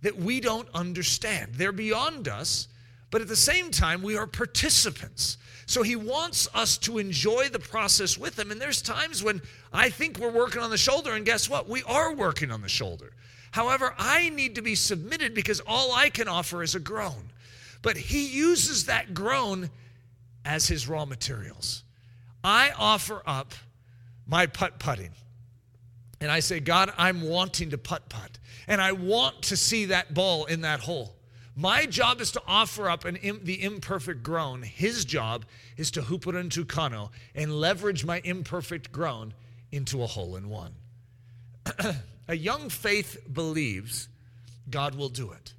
that 0.01 0.17
we 0.17 0.41
don't 0.41 0.67
understand. 0.73 1.55
They're 1.55 1.71
beyond 1.71 2.27
us, 2.27 2.67
but 3.09 3.21
at 3.21 3.27
the 3.27 3.35
same 3.35 3.71
time, 3.71 4.01
we 4.01 4.17
are 4.17 4.27
participants. 4.27 5.37
So 5.65 5.81
he 5.81 5.95
wants 5.95 6.49
us 6.53 6.77
to 6.79 6.97
enjoy 6.97 7.47
the 7.47 7.59
process 7.59 8.17
with 8.17 8.37
him. 8.37 8.51
And 8.51 8.59
there's 8.59 8.81
times 8.81 9.23
when 9.23 9.41
I 9.71 9.89
think 9.89 10.19
we're 10.19 10.31
working 10.31 10.61
on 10.61 10.69
the 10.69 10.77
shoulder, 10.77 11.13
and 11.13 11.25
guess 11.25 11.49
what? 11.49 11.69
We 11.69 11.83
are 11.83 12.13
working 12.13 12.51
on 12.51 12.61
the 12.61 12.67
shoulder. 12.67 13.13
However, 13.51 13.93
I 13.97 14.29
need 14.29 14.55
to 14.55 14.61
be 14.61 14.75
submitted 14.75 15.33
because 15.33 15.61
all 15.65 15.93
I 15.93 16.09
can 16.09 16.27
offer 16.27 16.63
is 16.63 16.75
a 16.75 16.79
groan. 16.79 17.31
But 17.83 17.97
he 17.97 18.25
uses 18.25 18.87
that 18.87 19.13
groan 19.13 19.69
as 20.43 20.67
his 20.67 20.89
raw 20.89 21.05
materials. 21.05 21.83
I 22.43 22.71
offer 22.75 23.21
up 23.25 23.53
my 24.25 24.47
putt 24.47 24.79
putting 24.79 25.11
and 26.23 26.31
I 26.31 26.39
say, 26.39 26.61
God, 26.61 26.93
I'm 26.97 27.21
wanting 27.21 27.71
to 27.71 27.77
putt 27.77 28.07
putt, 28.07 28.39
and 28.65 28.81
I 28.81 28.93
want 28.93 29.41
to 29.43 29.57
see 29.57 29.85
that 29.85 30.13
ball 30.13 30.45
in 30.45 30.61
that 30.61 30.79
hole. 30.79 31.17
My 31.55 31.85
job 31.85 32.21
is 32.21 32.31
to 32.31 32.41
offer 32.47 32.89
up 32.89 33.03
an 33.03 33.19
the 33.43 33.61
imperfect 33.61 34.23
groan. 34.23 34.63
His 34.63 35.03
job 35.03 35.45
is 35.75 35.91
to 35.91 36.01
huper 36.01 36.33
entuchano 36.33 37.09
and 37.35 37.59
leverage 37.59 38.05
my 38.05 38.21
imperfect 38.23 38.91
groan 38.91 39.33
into 39.71 40.01
a 40.01 40.07
hole 40.07 40.37
in 40.37 40.49
one. 40.49 40.73
a 42.27 42.35
young 42.35 42.69
faith 42.69 43.17
believes 43.31 44.07
God 44.69 44.95
will 44.95 45.09
do 45.09 45.31
it. 45.31 45.53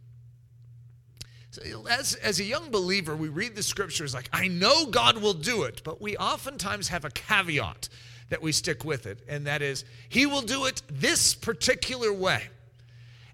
So 1.54 1.86
as, 1.86 2.14
as 2.16 2.40
a 2.40 2.44
young 2.44 2.72
believer, 2.72 3.14
we 3.14 3.28
read 3.28 3.54
the 3.54 3.62
scriptures 3.62 4.12
like, 4.12 4.28
I 4.32 4.48
know 4.48 4.86
God 4.86 5.18
will 5.18 5.34
do 5.34 5.62
it, 5.62 5.82
but 5.84 6.02
we 6.02 6.16
oftentimes 6.16 6.88
have 6.88 7.04
a 7.04 7.10
caveat 7.10 7.88
that 8.30 8.42
we 8.42 8.50
stick 8.50 8.84
with 8.84 9.06
it, 9.06 9.20
and 9.28 9.46
that 9.46 9.62
is, 9.62 9.84
He 10.08 10.26
will 10.26 10.42
do 10.42 10.64
it 10.64 10.82
this 10.90 11.32
particular 11.32 12.12
way. 12.12 12.42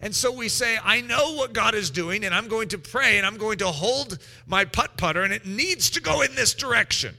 And 0.03 0.15
so 0.15 0.31
we 0.33 0.51
say, 0.51 0.77
I 0.85 1.01
know 1.01 1.33
what 1.33 1.55
God 1.55 1.75
is 1.75 1.89
doing, 1.89 2.25
and 2.25 2.35
I'm 2.35 2.49
going 2.49 2.69
to 2.69 2.79
pray, 2.79 3.17
and 3.17 3.27
I'm 3.27 3.39
going 3.39 3.57
to 3.59 3.69
hold 3.69 4.19
my 4.47 4.67
putt 4.67 4.99
putter, 4.99 5.23
and 5.23 5.33
it 5.33 5.47
needs 5.47 5.89
to 5.91 6.03
go 6.03 6.21
in 6.21 6.35
this 6.35 6.53
direction. 6.53 7.17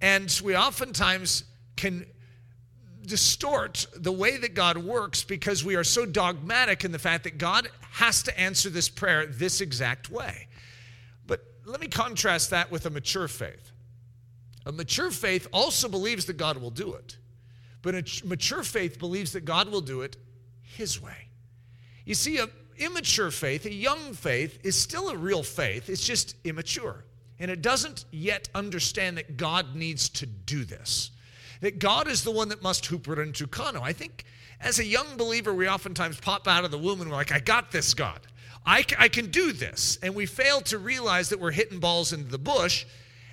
And 0.00 0.40
we 0.42 0.56
oftentimes 0.56 1.44
can 1.76 2.06
distort 3.06 3.86
the 3.96 4.12
way 4.12 4.36
that 4.36 4.54
God 4.54 4.78
works 4.78 5.24
because 5.24 5.64
we 5.64 5.76
are 5.76 5.84
so 5.84 6.06
dogmatic 6.06 6.84
in 6.84 6.92
the 6.92 6.98
fact 6.98 7.24
that 7.24 7.38
God 7.38 7.68
has 7.92 8.22
to 8.24 8.40
answer 8.40 8.70
this 8.70 8.88
prayer 8.88 9.26
this 9.26 9.60
exact 9.60 10.10
way. 10.10 10.48
But 11.26 11.44
let 11.64 11.80
me 11.80 11.88
contrast 11.88 12.50
that 12.50 12.70
with 12.70 12.86
a 12.86 12.90
mature 12.90 13.28
faith. 13.28 13.72
A 14.66 14.72
mature 14.72 15.10
faith 15.10 15.48
also 15.52 15.88
believes 15.88 16.26
that 16.26 16.36
God 16.36 16.58
will 16.58 16.70
do 16.70 16.94
it, 16.94 17.16
but 17.82 17.94
a 17.94 18.26
mature 18.26 18.62
faith 18.62 18.98
believes 18.98 19.32
that 19.32 19.44
God 19.44 19.68
will 19.68 19.80
do 19.80 20.02
it 20.02 20.16
His 20.62 21.00
way. 21.00 21.28
You 22.04 22.14
see, 22.14 22.38
a 22.38 22.48
immature 22.80 23.30
faith, 23.30 23.66
a 23.66 23.72
young 23.72 24.14
faith, 24.14 24.58
is 24.64 24.74
still 24.74 25.10
a 25.10 25.16
real 25.16 25.42
faith, 25.42 25.88
it's 25.88 26.06
just 26.06 26.34
immature. 26.44 27.04
And 27.38 27.50
it 27.50 27.62
doesn't 27.62 28.04
yet 28.10 28.48
understand 28.54 29.16
that 29.16 29.36
God 29.36 29.74
needs 29.74 30.08
to 30.10 30.26
do 30.26 30.64
this 30.64 31.10
that 31.60 31.78
God 31.78 32.08
is 32.08 32.24
the 32.24 32.30
one 32.30 32.48
that 32.48 32.62
must 32.62 32.84
huper 32.84 33.16
entuchano. 33.16 33.80
I 33.82 33.92
think 33.92 34.24
as 34.60 34.78
a 34.78 34.84
young 34.84 35.16
believer, 35.16 35.54
we 35.54 35.68
oftentimes 35.68 36.20
pop 36.20 36.46
out 36.46 36.64
of 36.64 36.70
the 36.70 36.78
womb 36.78 37.00
and 37.00 37.10
we're 37.10 37.16
like, 37.16 37.32
I 37.32 37.40
got 37.40 37.70
this, 37.70 37.94
God. 37.94 38.20
I, 38.66 38.84
I 38.98 39.08
can 39.08 39.30
do 39.30 39.52
this. 39.52 39.98
And 40.02 40.14
we 40.14 40.26
fail 40.26 40.60
to 40.62 40.78
realize 40.78 41.30
that 41.30 41.40
we're 41.40 41.50
hitting 41.50 41.78
balls 41.78 42.12
into 42.12 42.30
the 42.30 42.38
bush 42.38 42.84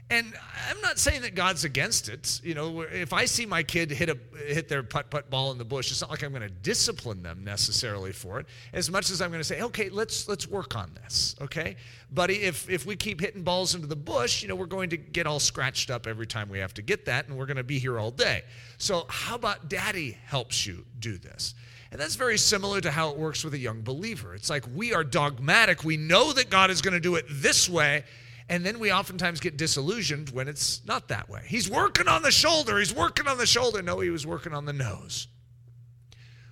and 0.09 0.33
I'm 0.69 0.79
not 0.79 0.99
saying 0.99 1.23
that 1.23 1.35
God's 1.35 1.65
against 1.65 2.07
it. 2.07 2.39
You 2.41 2.53
know, 2.53 2.81
if 2.81 3.11
I 3.11 3.25
see 3.25 3.45
my 3.45 3.61
kid 3.61 3.91
hit 3.91 4.09
a 4.09 4.17
hit 4.37 4.69
their 4.69 4.81
putt 4.81 5.09
putt 5.09 5.29
ball 5.29 5.51
in 5.51 5.57
the 5.57 5.65
bush, 5.65 5.91
it's 5.91 5.99
not 5.99 6.09
like 6.09 6.23
I'm 6.23 6.31
going 6.31 6.43
to 6.43 6.49
discipline 6.49 7.23
them 7.23 7.43
necessarily 7.43 8.13
for 8.13 8.39
it. 8.39 8.45
As 8.71 8.89
much 8.89 9.09
as 9.09 9.21
I'm 9.21 9.31
going 9.31 9.41
to 9.41 9.47
say, 9.47 9.61
okay, 9.63 9.89
let's 9.89 10.29
let's 10.29 10.47
work 10.47 10.77
on 10.77 10.91
this, 11.03 11.35
okay, 11.41 11.75
buddy. 12.09 12.43
If 12.43 12.69
if 12.69 12.85
we 12.85 12.95
keep 12.95 13.19
hitting 13.19 13.43
balls 13.43 13.75
into 13.75 13.87
the 13.87 13.97
bush, 13.97 14.41
you 14.41 14.47
know, 14.47 14.55
we're 14.55 14.65
going 14.65 14.89
to 14.91 14.97
get 14.97 15.27
all 15.27 15.41
scratched 15.41 15.91
up 15.91 16.07
every 16.07 16.27
time 16.27 16.47
we 16.47 16.59
have 16.59 16.73
to 16.75 16.81
get 16.81 17.05
that, 17.05 17.27
and 17.27 17.37
we're 17.37 17.45
going 17.45 17.57
to 17.57 17.63
be 17.63 17.77
here 17.77 17.99
all 17.99 18.11
day. 18.11 18.43
So 18.77 19.07
how 19.09 19.35
about 19.35 19.67
Daddy 19.67 20.17
helps 20.25 20.65
you 20.65 20.85
do 20.99 21.17
this? 21.17 21.53
And 21.91 21.99
that's 21.99 22.15
very 22.15 22.37
similar 22.37 22.79
to 22.81 22.91
how 22.91 23.09
it 23.09 23.17
works 23.17 23.43
with 23.43 23.53
a 23.53 23.59
young 23.59 23.81
believer. 23.81 24.35
It's 24.35 24.49
like 24.49 24.63
we 24.73 24.93
are 24.93 25.03
dogmatic. 25.03 25.83
We 25.83 25.97
know 25.97 26.31
that 26.31 26.49
God 26.49 26.69
is 26.69 26.81
going 26.81 26.93
to 26.93 26.99
do 26.99 27.15
it 27.15 27.25
this 27.29 27.69
way 27.69 28.03
and 28.49 28.65
then 28.65 28.79
we 28.79 28.91
oftentimes 28.91 29.39
get 29.39 29.57
disillusioned 29.57 30.29
when 30.29 30.47
it's 30.47 30.85
not 30.85 31.09
that 31.09 31.29
way. 31.29 31.41
He's 31.45 31.69
working 31.69 32.07
on 32.07 32.21
the 32.21 32.31
shoulder. 32.31 32.79
He's 32.79 32.95
working 32.95 33.27
on 33.27 33.37
the 33.37 33.45
shoulder. 33.45 33.81
No, 33.81 33.99
he 33.99 34.09
was 34.09 34.25
working 34.25 34.53
on 34.53 34.65
the 34.65 34.73
nose. 34.73 35.27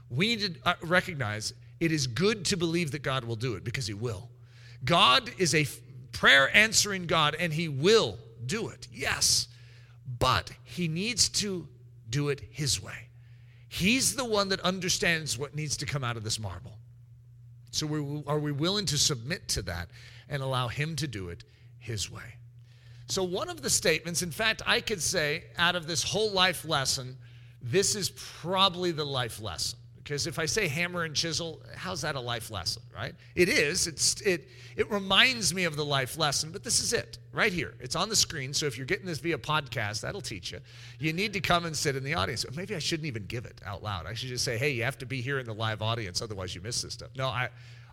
We 0.10 0.36
need 0.36 0.56
to 0.56 0.70
uh, 0.70 0.74
recognize 0.82 1.54
it 1.80 1.92
is 1.92 2.08
good 2.08 2.46
to 2.46 2.58
believe 2.58 2.92
that 2.92 3.02
God 3.02 3.24
will 3.24 3.38
do 3.38 3.54
it 3.56 3.64
because 3.64 3.88
he 3.88 3.94
will. 3.94 4.30
God 4.84 5.32
is 5.38 5.56
a 5.56 5.66
prayer 6.12 6.56
answering 6.56 7.08
God 7.08 7.36
and 7.40 7.54
he 7.54 7.70
will 7.70 8.20
do 8.46 8.68
it. 8.68 8.88
Yes. 8.92 9.48
But 10.20 10.52
he 10.64 10.88
needs 10.88 11.30
to 11.30 11.68
do 12.10 12.30
it 12.30 12.42
his 12.52 12.82
way. 12.82 13.10
He's 13.70 14.16
the 14.16 14.26
one 14.26 14.50
that 14.50 14.60
understands 14.62 15.38
what 15.38 15.56
needs 15.56 15.78
to 15.78 15.86
come 15.86 16.04
out 16.04 16.18
of 16.18 16.24
this 16.24 16.40
marble. 16.40 16.78
So, 17.72 18.24
are 18.26 18.40
we 18.40 18.54
willing 18.54 18.86
to 18.86 18.98
submit 18.98 19.50
to 19.50 19.62
that 19.64 19.90
and 20.30 20.42
allow 20.42 20.70
him 20.70 20.96
to 20.96 21.08
do 21.08 21.28
it 21.28 21.44
his 21.86 22.12
way. 22.12 22.36
So, 23.08 23.24
one 23.24 23.50
of 23.50 23.62
the 23.62 23.70
statements, 23.70 24.24
in 24.24 24.32
fact, 24.32 24.64
I 24.66 24.82
could 24.82 25.02
say 25.02 25.44
out 25.58 25.76
of 25.76 25.86
this 25.86 26.04
whole 26.04 26.32
life 26.32 26.66
lesson, 26.66 27.18
this 27.62 27.96
is 27.96 28.10
probably 28.10 28.92
the 28.92 29.06
life 29.06 29.40
lesson. 29.40 29.80
Because 30.06 30.28
if 30.28 30.38
I 30.38 30.46
say 30.46 30.68
hammer 30.68 31.04
and 31.04 31.16
chisel, 31.16 31.64
how's 31.76 32.02
that 32.02 32.14
a 32.14 32.20
life 32.20 32.52
lesson, 32.52 32.84
right? 32.96 33.16
It 33.34 33.50
is. 33.50 33.88
It's, 33.88 34.22
it, 34.22 34.48
it 34.76 34.92
reminds 34.92 35.52
me 35.52 35.64
of 35.64 35.76
the 35.76 35.84
life 35.84 36.16
lesson, 36.16 36.52
but 36.52 36.64
this 36.64 36.80
is 36.80 36.94
it 36.94 37.18
right 37.34 37.52
here. 37.52 37.74
It's 37.80 37.96
on 37.96 38.10
the 38.10 38.16
screen. 38.16 38.54
So 38.54 38.68
if 38.68 38.78
you're 38.78 38.86
getting 38.86 39.08
this 39.08 39.18
via 39.18 39.40
podcast, 39.40 40.02
that'll 40.02 40.22
teach 40.22 40.52
you. 40.52 40.60
You 41.00 41.12
need 41.12 41.34
to 41.34 41.40
come 41.40 41.66
and 41.66 41.76
sit 41.76 41.96
in 41.96 42.04
the 42.04 42.14
audience. 42.14 42.46
Maybe 42.56 42.76
I 42.76 42.80
shouldn't 42.80 43.08
even 43.08 43.26
give 43.26 43.46
it 43.46 43.60
out 43.66 43.82
loud. 43.82 44.06
I 44.06 44.14
should 44.14 44.30
just 44.30 44.46
say, 44.46 44.60
hey, 44.60 44.70
you 44.70 44.84
have 44.84 45.00
to 45.00 45.08
be 45.08 45.22
here 45.22 45.40
in 45.40 45.48
the 45.48 45.56
live 45.56 45.82
audience, 45.82 46.22
otherwise 46.22 46.54
you 46.54 46.62
miss 46.62 46.84
this 46.84 46.94
stuff. 46.94 47.10
No, 47.18 47.28
I, 47.30 47.50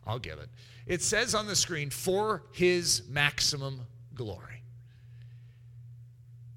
I'll 0.06 0.18
give 0.18 0.38
it. 0.38 0.50
It 0.86 1.02
says 1.02 1.34
on 1.34 1.46
the 1.46 1.56
screen, 1.56 1.90
for 1.90 2.42
his 2.52 3.02
maximum 3.08 3.80
glory. 4.14 4.62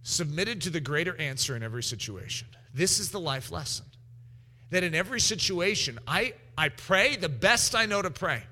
Submitted 0.03 0.61
to 0.61 0.69
the 0.69 0.79
greater 0.79 1.15
answer 1.17 1.55
in 1.55 1.63
every 1.63 1.83
situation. 1.83 2.47
This 2.73 2.99
is 2.99 3.11
the 3.11 3.19
life 3.19 3.51
lesson. 3.51 3.85
That 4.71 4.83
in 4.83 4.95
every 4.95 5.19
situation, 5.19 5.99
I, 6.07 6.33
I 6.57 6.69
pray 6.69 7.15
the 7.15 7.29
best 7.29 7.75
I 7.75 7.85
know 7.85 8.01
to 8.01 8.11
pray. 8.11 8.43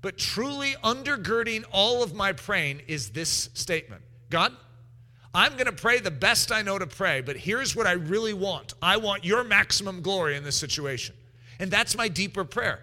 But 0.00 0.18
truly 0.18 0.74
undergirding 0.84 1.64
all 1.72 2.02
of 2.02 2.14
my 2.14 2.32
praying 2.32 2.82
is 2.86 3.10
this 3.10 3.48
statement 3.54 4.02
God, 4.28 4.52
I'm 5.34 5.52
going 5.54 5.66
to 5.66 5.72
pray 5.72 6.00
the 6.00 6.10
best 6.10 6.52
I 6.52 6.62
know 6.62 6.78
to 6.78 6.86
pray, 6.86 7.20
but 7.20 7.36
here's 7.36 7.74
what 7.74 7.86
I 7.86 7.92
really 7.92 8.34
want 8.34 8.74
I 8.82 8.96
want 8.98 9.24
your 9.24 9.44
maximum 9.44 10.02
glory 10.02 10.36
in 10.36 10.44
this 10.44 10.56
situation. 10.56 11.14
And 11.58 11.70
that's 11.70 11.96
my 11.96 12.08
deeper 12.08 12.44
prayer. 12.44 12.80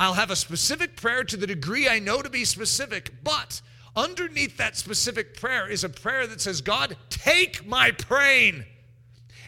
I'll 0.00 0.14
have 0.14 0.32
a 0.32 0.36
specific 0.36 0.96
prayer 0.96 1.22
to 1.22 1.36
the 1.36 1.46
degree 1.46 1.88
I 1.88 2.00
know 2.00 2.22
to 2.22 2.30
be 2.30 2.44
specific, 2.44 3.12
but 3.22 3.60
Underneath 3.96 4.56
that 4.58 4.76
specific 4.76 5.36
prayer 5.38 5.68
is 5.68 5.82
a 5.82 5.88
prayer 5.88 6.26
that 6.26 6.40
says, 6.40 6.60
God, 6.60 6.96
take 7.08 7.66
my 7.66 7.90
praying 7.90 8.64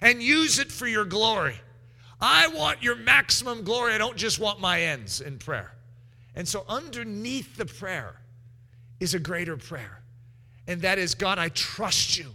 and 0.00 0.22
use 0.22 0.58
it 0.58 0.72
for 0.72 0.86
your 0.86 1.04
glory. 1.04 1.60
I 2.20 2.48
want 2.48 2.82
your 2.82 2.96
maximum 2.96 3.62
glory. 3.62 3.94
I 3.94 3.98
don't 3.98 4.16
just 4.16 4.40
want 4.40 4.60
my 4.60 4.82
ends 4.82 5.20
in 5.20 5.38
prayer. 5.38 5.72
And 6.34 6.48
so, 6.48 6.64
underneath 6.68 7.56
the 7.56 7.66
prayer 7.66 8.16
is 9.00 9.14
a 9.14 9.18
greater 9.18 9.56
prayer. 9.56 10.02
And 10.66 10.80
that 10.82 10.98
is, 10.98 11.14
God, 11.14 11.38
I 11.38 11.48
trust 11.50 12.18
you 12.18 12.26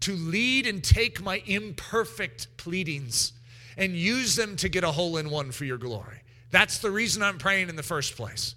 to 0.00 0.14
lead 0.14 0.66
and 0.66 0.82
take 0.82 1.22
my 1.22 1.42
imperfect 1.46 2.56
pleadings 2.56 3.32
and 3.76 3.94
use 3.94 4.36
them 4.36 4.56
to 4.56 4.68
get 4.68 4.84
a 4.84 4.90
hole 4.90 5.16
in 5.18 5.30
one 5.30 5.50
for 5.50 5.64
your 5.64 5.78
glory. 5.78 6.20
That's 6.54 6.78
the 6.78 6.92
reason 6.92 7.20
I'm 7.20 7.38
praying 7.38 7.68
in 7.68 7.74
the 7.74 7.82
first 7.82 8.14
place. 8.14 8.54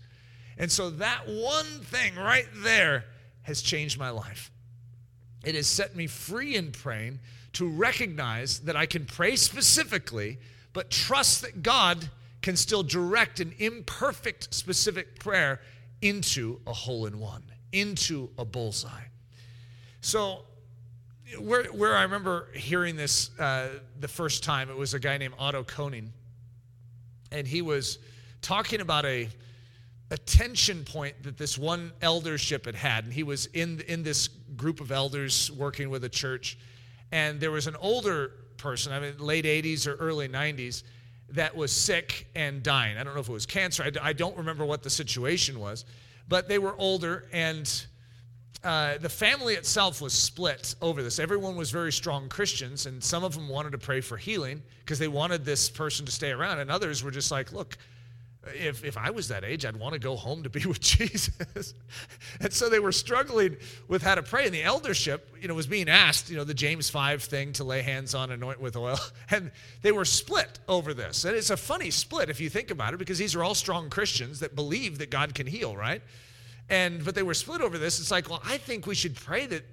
And 0.59 0.71
so 0.71 0.91
that 0.91 1.27
one 1.27 1.65
thing 1.65 2.15
right 2.15 2.45
there 2.57 3.05
has 3.41 3.63
changed 3.63 3.97
my 3.97 4.11
life. 4.11 4.51
It 5.43 5.55
has 5.55 5.65
set 5.65 5.95
me 5.95 6.05
free 6.05 6.55
in 6.55 6.71
praying 6.71 7.17
to 7.53 7.67
recognize 7.67 8.59
that 8.59 8.75
I 8.75 8.85
can 8.85 9.05
pray 9.05 9.35
specifically, 9.35 10.37
but 10.73 10.91
trust 10.91 11.41
that 11.41 11.63
God 11.63 12.11
can 12.43 12.55
still 12.55 12.83
direct 12.83 13.39
an 13.39 13.55
imperfect 13.57 14.53
specific 14.53 15.17
prayer 15.19 15.59
into 16.03 16.61
a 16.67 16.73
hole 16.73 17.07
in 17.07 17.17
one, 17.17 17.45
into 17.71 18.29
a 18.37 18.45
bullseye. 18.45 19.05
So, 20.01 20.45
where, 21.39 21.63
where 21.63 21.97
I 21.97 22.03
remember 22.03 22.49
hearing 22.53 22.95
this 22.95 23.31
uh, 23.39 23.69
the 23.99 24.07
first 24.07 24.43
time, 24.43 24.69
it 24.69 24.77
was 24.77 24.93
a 24.93 24.99
guy 24.99 25.17
named 25.17 25.33
Otto 25.39 25.63
Koning, 25.63 26.13
and 27.31 27.47
he 27.47 27.61
was 27.61 27.99
talking 28.41 28.81
about 28.81 29.05
a 29.05 29.29
a 30.09 30.17
tension 30.17 30.83
point 30.85 31.21
that 31.23 31.37
this 31.37 31.57
one 31.57 31.91
eldership 32.01 32.65
had 32.65 32.75
had. 32.75 33.03
And 33.03 33.13
he 33.13 33.23
was 33.23 33.47
in, 33.47 33.81
in 33.87 34.03
this 34.03 34.29
group 34.55 34.79
of 34.79 34.91
elders 34.91 35.51
working 35.51 35.89
with 35.89 36.03
a 36.05 36.09
church. 36.09 36.57
And 37.11 37.39
there 37.39 37.51
was 37.51 37.67
an 37.67 37.75
older 37.75 38.31
person, 38.57 38.93
I 38.93 38.99
mean, 38.99 39.17
late 39.17 39.45
80s 39.45 39.85
or 39.85 39.95
early 39.95 40.29
90s, 40.29 40.83
that 41.31 41.55
was 41.55 41.73
sick 41.73 42.27
and 42.35 42.63
dying. 42.63 42.97
I 42.97 43.03
don't 43.03 43.13
know 43.13 43.19
if 43.19 43.27
it 43.27 43.33
was 43.33 43.45
cancer. 43.45 43.83
I, 43.83 43.91
I 44.09 44.13
don't 44.13 44.37
remember 44.37 44.65
what 44.65 44.81
the 44.81 44.89
situation 44.89 45.59
was. 45.59 45.83
But 46.29 46.47
they 46.47 46.57
were 46.57 46.75
older, 46.77 47.25
and 47.31 47.69
uh, 48.63 48.97
the 48.97 49.09
family 49.09 49.53
itself 49.53 50.01
was 50.01 50.13
split 50.13 50.75
over 50.81 51.03
this. 51.03 51.19
Everyone 51.19 51.55
was 51.55 51.71
very 51.71 51.91
strong 51.91 52.27
Christians, 52.27 52.85
and 52.85 53.03
some 53.03 53.23
of 53.23 53.33
them 53.33 53.47
wanted 53.47 53.71
to 53.73 53.77
pray 53.77 54.01
for 54.01 54.17
healing 54.17 54.61
because 54.79 54.99
they 54.99 55.07
wanted 55.07 55.45
this 55.45 55.69
person 55.69 56.05
to 56.05 56.11
stay 56.11 56.31
around. 56.31 56.59
And 56.59 56.71
others 56.71 57.03
were 57.03 57.11
just 57.11 57.31
like, 57.31 57.53
look, 57.53 57.77
if, 58.55 58.83
if 58.83 58.97
I 58.97 59.11
was 59.11 59.27
that 59.27 59.43
age, 59.43 59.65
I'd 59.65 59.75
want 59.75 59.93
to 59.93 59.99
go 59.99 60.15
home 60.15 60.43
to 60.43 60.49
be 60.49 60.65
with 60.65 60.79
Jesus. 60.79 61.73
and 62.39 62.51
so 62.51 62.69
they 62.69 62.79
were 62.79 62.91
struggling 62.91 63.57
with 63.87 64.01
how 64.01 64.15
to 64.15 64.23
pray. 64.23 64.45
And 64.45 64.53
the 64.53 64.63
eldership, 64.63 65.35
you 65.39 65.47
know, 65.47 65.53
was 65.53 65.67
being 65.67 65.89
asked, 65.89 66.29
you 66.29 66.37
know, 66.37 66.43
the 66.43 66.53
James 66.53 66.89
5 66.89 67.23
thing 67.23 67.53
to 67.53 67.63
lay 67.63 67.81
hands 67.81 68.15
on, 68.15 68.31
anoint 68.31 68.59
with 68.59 68.75
oil. 68.75 68.99
And 69.29 69.51
they 69.81 69.91
were 69.91 70.05
split 70.05 70.59
over 70.69 70.93
this. 70.93 71.25
And 71.25 71.35
it's 71.35 71.49
a 71.49 71.57
funny 71.57 71.91
split 71.91 72.29
if 72.29 72.39
you 72.39 72.49
think 72.49 72.71
about 72.71 72.93
it, 72.93 72.97
because 72.97 73.17
these 73.17 73.35
are 73.35 73.43
all 73.43 73.55
strong 73.55 73.89
Christians 73.89 74.39
that 74.39 74.55
believe 74.55 74.99
that 74.99 75.09
God 75.09 75.35
can 75.35 75.45
heal, 75.45 75.75
right? 75.75 76.01
And 76.69 77.03
but 77.03 77.15
they 77.15 77.23
were 77.23 77.33
split 77.33 77.61
over 77.61 77.77
this. 77.77 77.99
It's 77.99 78.11
like, 78.11 78.29
well, 78.29 78.41
I 78.45 78.57
think 78.57 78.87
we 78.87 78.95
should 78.95 79.15
pray 79.15 79.45
that 79.45 79.63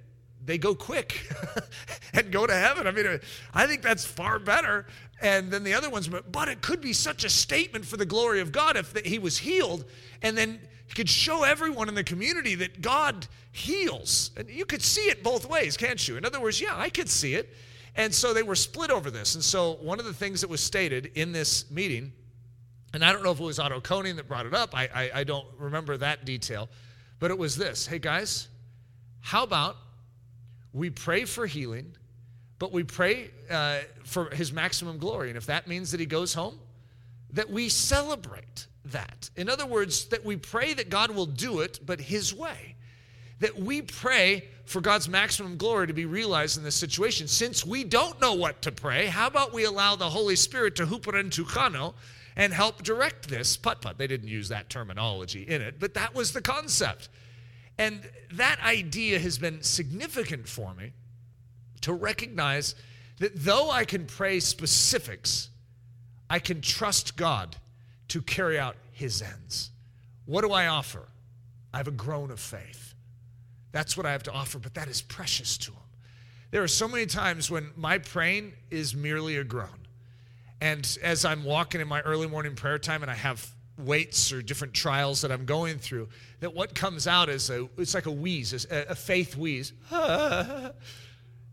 they 0.45 0.59
go 0.59 0.75
quick 0.75 1.27
and 2.13 2.31
go 2.31 2.47
to 2.47 2.55
heaven. 2.55 2.87
I 2.87 2.91
mean, 2.91 3.21
I 3.55 3.67
think 3.67 3.83
that's 3.83 4.05
far 4.05 4.39
better. 4.39 4.87
And 5.23 5.51
then 5.51 5.65
the 5.65 5.75
other 5.75 5.89
ones, 5.89 6.09
but 6.09 6.49
it 6.49 6.61
could 6.61 6.81
be 6.81 6.93
such 6.93 7.25
a 7.25 7.31
statement 7.31 7.87
for 7.87 7.97
the 7.97 8.05
glory 8.05 8.41
of 8.41 8.53
God 8.53 8.77
if 8.77 8.93
that 8.93 9.07
he 9.07 9.19
was 9.19 9.39
healed 9.39 9.85
and 10.23 10.37
then 10.37 10.61
he 10.87 10.95
could 10.95 11.09
show 11.09 11.45
everyone 11.45 11.89
in 11.89 11.95
the 11.95 12.05
community 12.05 12.55
that 12.57 12.83
God 12.83 13.27
heals. 13.53 14.33
And 14.37 14.51
you 14.51 14.67
could 14.67 14.83
see 14.83 15.03
it 15.03 15.23
both 15.23 15.49
ways, 15.49 15.77
can't 15.77 16.07
you? 16.07 16.17
In 16.17 16.27
other 16.27 16.41
words, 16.41 16.61
yeah, 16.61 16.77
I 16.77 16.91
could 16.91 17.09
see 17.09 17.35
it. 17.35 17.55
And 17.97 18.13
so 18.13 18.35
they 18.35 18.43
were 18.43 18.57
split 18.57 18.91
over 18.91 19.11
this. 19.11 19.35
And 19.35 19.45
so 19.45 19.75
one 19.75 19.99
of 19.99 20.05
the 20.05 20.13
things 20.13 20.41
that 20.41 20.51
was 20.51 20.63
stated 20.63 21.13
in 21.15 21.33
this 21.33 21.71
meeting, 21.71 22.13
and 22.95 23.05
I 23.05 23.13
don't 23.13 23.23
know 23.23 23.33
if 23.33 23.41
it 23.41 23.45
was 23.45 23.59
Otto 23.59 23.81
Koning 23.81 24.17
that 24.17 24.29
brought 24.29 24.47
it 24.47 24.55
up, 24.55 24.75
I, 24.75 24.89
I, 24.95 25.11
I 25.21 25.25
don't 25.25 25.47
remember 25.59 25.97
that 25.97 26.25
detail, 26.25 26.69
but 27.19 27.31
it 27.31 27.39
was 27.39 27.57
this 27.57 27.87
hey 27.87 27.99
guys, 27.99 28.49
how 29.21 29.43
about 29.43 29.77
we 30.73 30.91
pray 30.91 31.25
for 31.25 31.47
healing, 31.47 31.97
but 32.59 32.73
we 32.73 32.83
pray 32.83 33.31
uh, 33.51 33.81
for 34.05 34.35
his 34.35 34.53
maximum 34.53 34.99
glory. 34.99 35.29
And 35.29 35.37
if 35.37 35.47
that 35.47 35.67
means 35.69 35.91
that 35.93 36.01
he 36.01 36.07
goes 36.07 36.35
home, 36.35 36.59
that 37.33 37.49
we 37.51 37.69
celebrate 37.69 38.67
that. 38.87 39.31
In 39.37 39.49
other 39.49 39.67
words, 39.67 40.07
that 40.07 40.25
we 40.25 40.37
pray 40.37 40.75
that 40.75 40.91
God 40.91 41.11
will 41.11 41.27
do 41.27 41.61
it, 41.61 41.81
but 41.85 42.01
his 42.01 42.35
way. 42.35 42.77
That 43.41 43.59
we 43.59 43.83
pray 43.83 44.49
for 44.65 44.81
God's 44.81 45.09
maximum 45.09 45.57
glory 45.57 45.87
to 45.87 45.93
be 45.93 46.07
realized 46.07 46.59
in 46.59 46.65
this 46.65 46.77
situation. 46.77 47.29
Since 47.29 47.65
we 47.65 47.85
don't 47.85 48.21
know 48.21 48.35
what 48.35 48.63
to 48.63 48.73
pray, 48.73 49.07
how 49.07 49.27
about 49.27 49.53
we 49.53 49.65
allow 49.65 49.97
the 49.97 50.09
Holy 50.09 50.37
Spirit 50.37 50.77
to 50.77 50.87
huper 50.87 51.13
entuchano 51.13 51.95
and 52.37 52.53
help 52.53 52.83
direct 52.83 53.29
this 53.29 53.57
putt 53.57 53.81
putt? 53.81 53.99
They 53.99 54.07
didn't 54.07 54.29
use 54.29 54.49
that 54.49 54.69
terminology 54.69 55.43
in 55.43 55.63
it, 55.63 55.79
but 55.79 55.95
that 55.95 56.15
was 56.15 56.33
the 56.33 56.43
concept. 56.43 57.09
And 57.79 58.09
that 58.33 58.61
idea 58.65 59.19
has 59.19 59.39
been 59.39 59.63
significant 59.63 60.49
for 60.49 60.75
me 60.75 60.93
to 61.81 61.93
recognize 61.93 62.75
that 63.19 63.33
though 63.35 63.71
I 63.71 63.85
can 63.85 64.07
pray 64.07 64.41
specifics, 64.41 65.51
I 66.31 66.39
can 66.39 66.61
trust 66.61 67.17
God 67.17 67.57
to 68.09 68.23
carry 68.23 68.59
out 68.59 68.77
his 68.93 69.23
ends. 69.23 69.71
What 70.27 70.43
do 70.43 70.53
I 70.53 70.69
offer? 70.69 71.09
I 71.73 71.79
have 71.79 71.89
a 71.89 71.93
groan 71.93 72.31
of 72.31 72.41
faith. 72.41 72.95
That's 73.73 73.97
what 73.97 74.07
I 74.07 74.13
have 74.13 74.23
to 74.25 74.33
offer, 74.33 74.59
but 74.59 74.75
that 74.75 74.89
is 74.89 75.03
precious 75.03 75.59
to 75.59 75.73
him. 75.73 75.81
There 76.53 76.63
are 76.63 76.69
so 76.69 76.87
many 76.87 77.07
times 77.07 77.51
when 77.51 77.71
my 77.77 77.99
praying 77.99 78.53
is 78.71 78.95
merely 78.95 79.37
a 79.37 79.45
groan. 79.45 79.84
And 80.65 80.97
as 81.03 81.27
I'm 81.27 81.45
walking 81.45 81.83
in 81.83 81.89
my 81.89 82.01
early 82.01 82.27
morning 82.27 82.55
prayer 82.55 82.79
time 82.79 83.03
and 83.03 83.11
I 83.11 83.15
have 83.15 83.47
weights 83.77 84.33
or 84.33 84.41
different 84.41 84.73
trials 84.73 85.21
that 85.21 85.31
I'm 85.31 85.45
going 85.45 85.77
through, 85.77 86.09
that 86.41 86.55
what 86.55 86.75
comes 86.75 87.07
out 87.07 87.29
is 87.29 87.51
a, 87.51 87.69
it's 87.77 87.93
like 87.93 88.07
a 88.07 88.11
wheeze, 88.11 88.67
a, 88.71 88.87
a 88.89 88.95
faith 88.95 89.37
wheeze. 89.37 89.75
and 89.91 90.73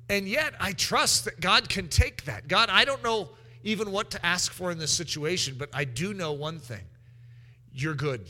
yet 0.09 0.53
I 0.61 0.71
trust 0.71 1.25
that 1.25 1.41
God 1.41 1.67
can 1.67 1.89
take 1.89 2.23
that. 2.23 2.47
God, 2.47 2.69
I 2.69 2.85
don't 2.85 3.03
know 3.03 3.31
even 3.63 3.91
what 3.91 4.11
to 4.11 4.25
ask 4.25 4.49
for 4.49 4.71
in 4.71 4.77
this 4.77 4.91
situation, 4.91 5.55
but 5.57 5.67
I 5.73 5.83
do 5.83 6.13
know 6.13 6.31
one 6.31 6.59
thing 6.59 6.85
you're 7.73 7.95
good. 7.95 8.29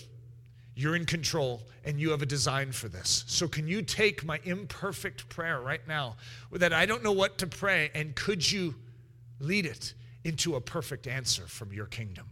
You're 0.74 0.96
in 0.96 1.06
control 1.06 1.62
and 1.86 2.00
you 2.00 2.10
have 2.10 2.24
a 2.24 2.26
design 2.26 2.72
for 2.72 2.88
this. 2.88 3.24
So, 3.28 3.48
can 3.48 3.68
you 3.68 3.84
take 3.84 4.26
my 4.26 4.40
imperfect 4.46 5.30
prayer 5.30 5.62
right 5.62 5.88
now 5.88 6.16
that 6.52 6.74
I 6.74 6.88
don't 6.88 7.04
know 7.04 7.12
what 7.12 7.38
to 7.38 7.46
pray, 7.46 7.92
and 7.94 8.16
could 8.16 8.52
you 8.52 8.74
lead 9.40 9.68
it 9.68 9.94
into 10.24 10.56
a 10.56 10.62
perfect 10.62 11.08
answer 11.08 11.44
from 11.48 11.74
your 11.74 11.86
kingdom? 11.86 12.28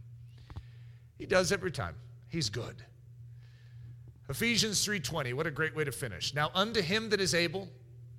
He 1.18 1.26
does 1.26 1.52
every 1.52 1.70
time. 1.70 1.94
He's 2.28 2.48
good. 2.48 2.76
Ephesians 4.28 4.84
3:20, 4.86 5.32
what 5.32 5.46
a 5.46 5.50
great 5.50 5.74
way 5.74 5.84
to 5.84 5.92
finish. 5.92 6.34
Now 6.34 6.50
unto 6.54 6.80
him 6.80 7.10
that 7.10 7.20
is 7.20 7.34
able 7.34 7.68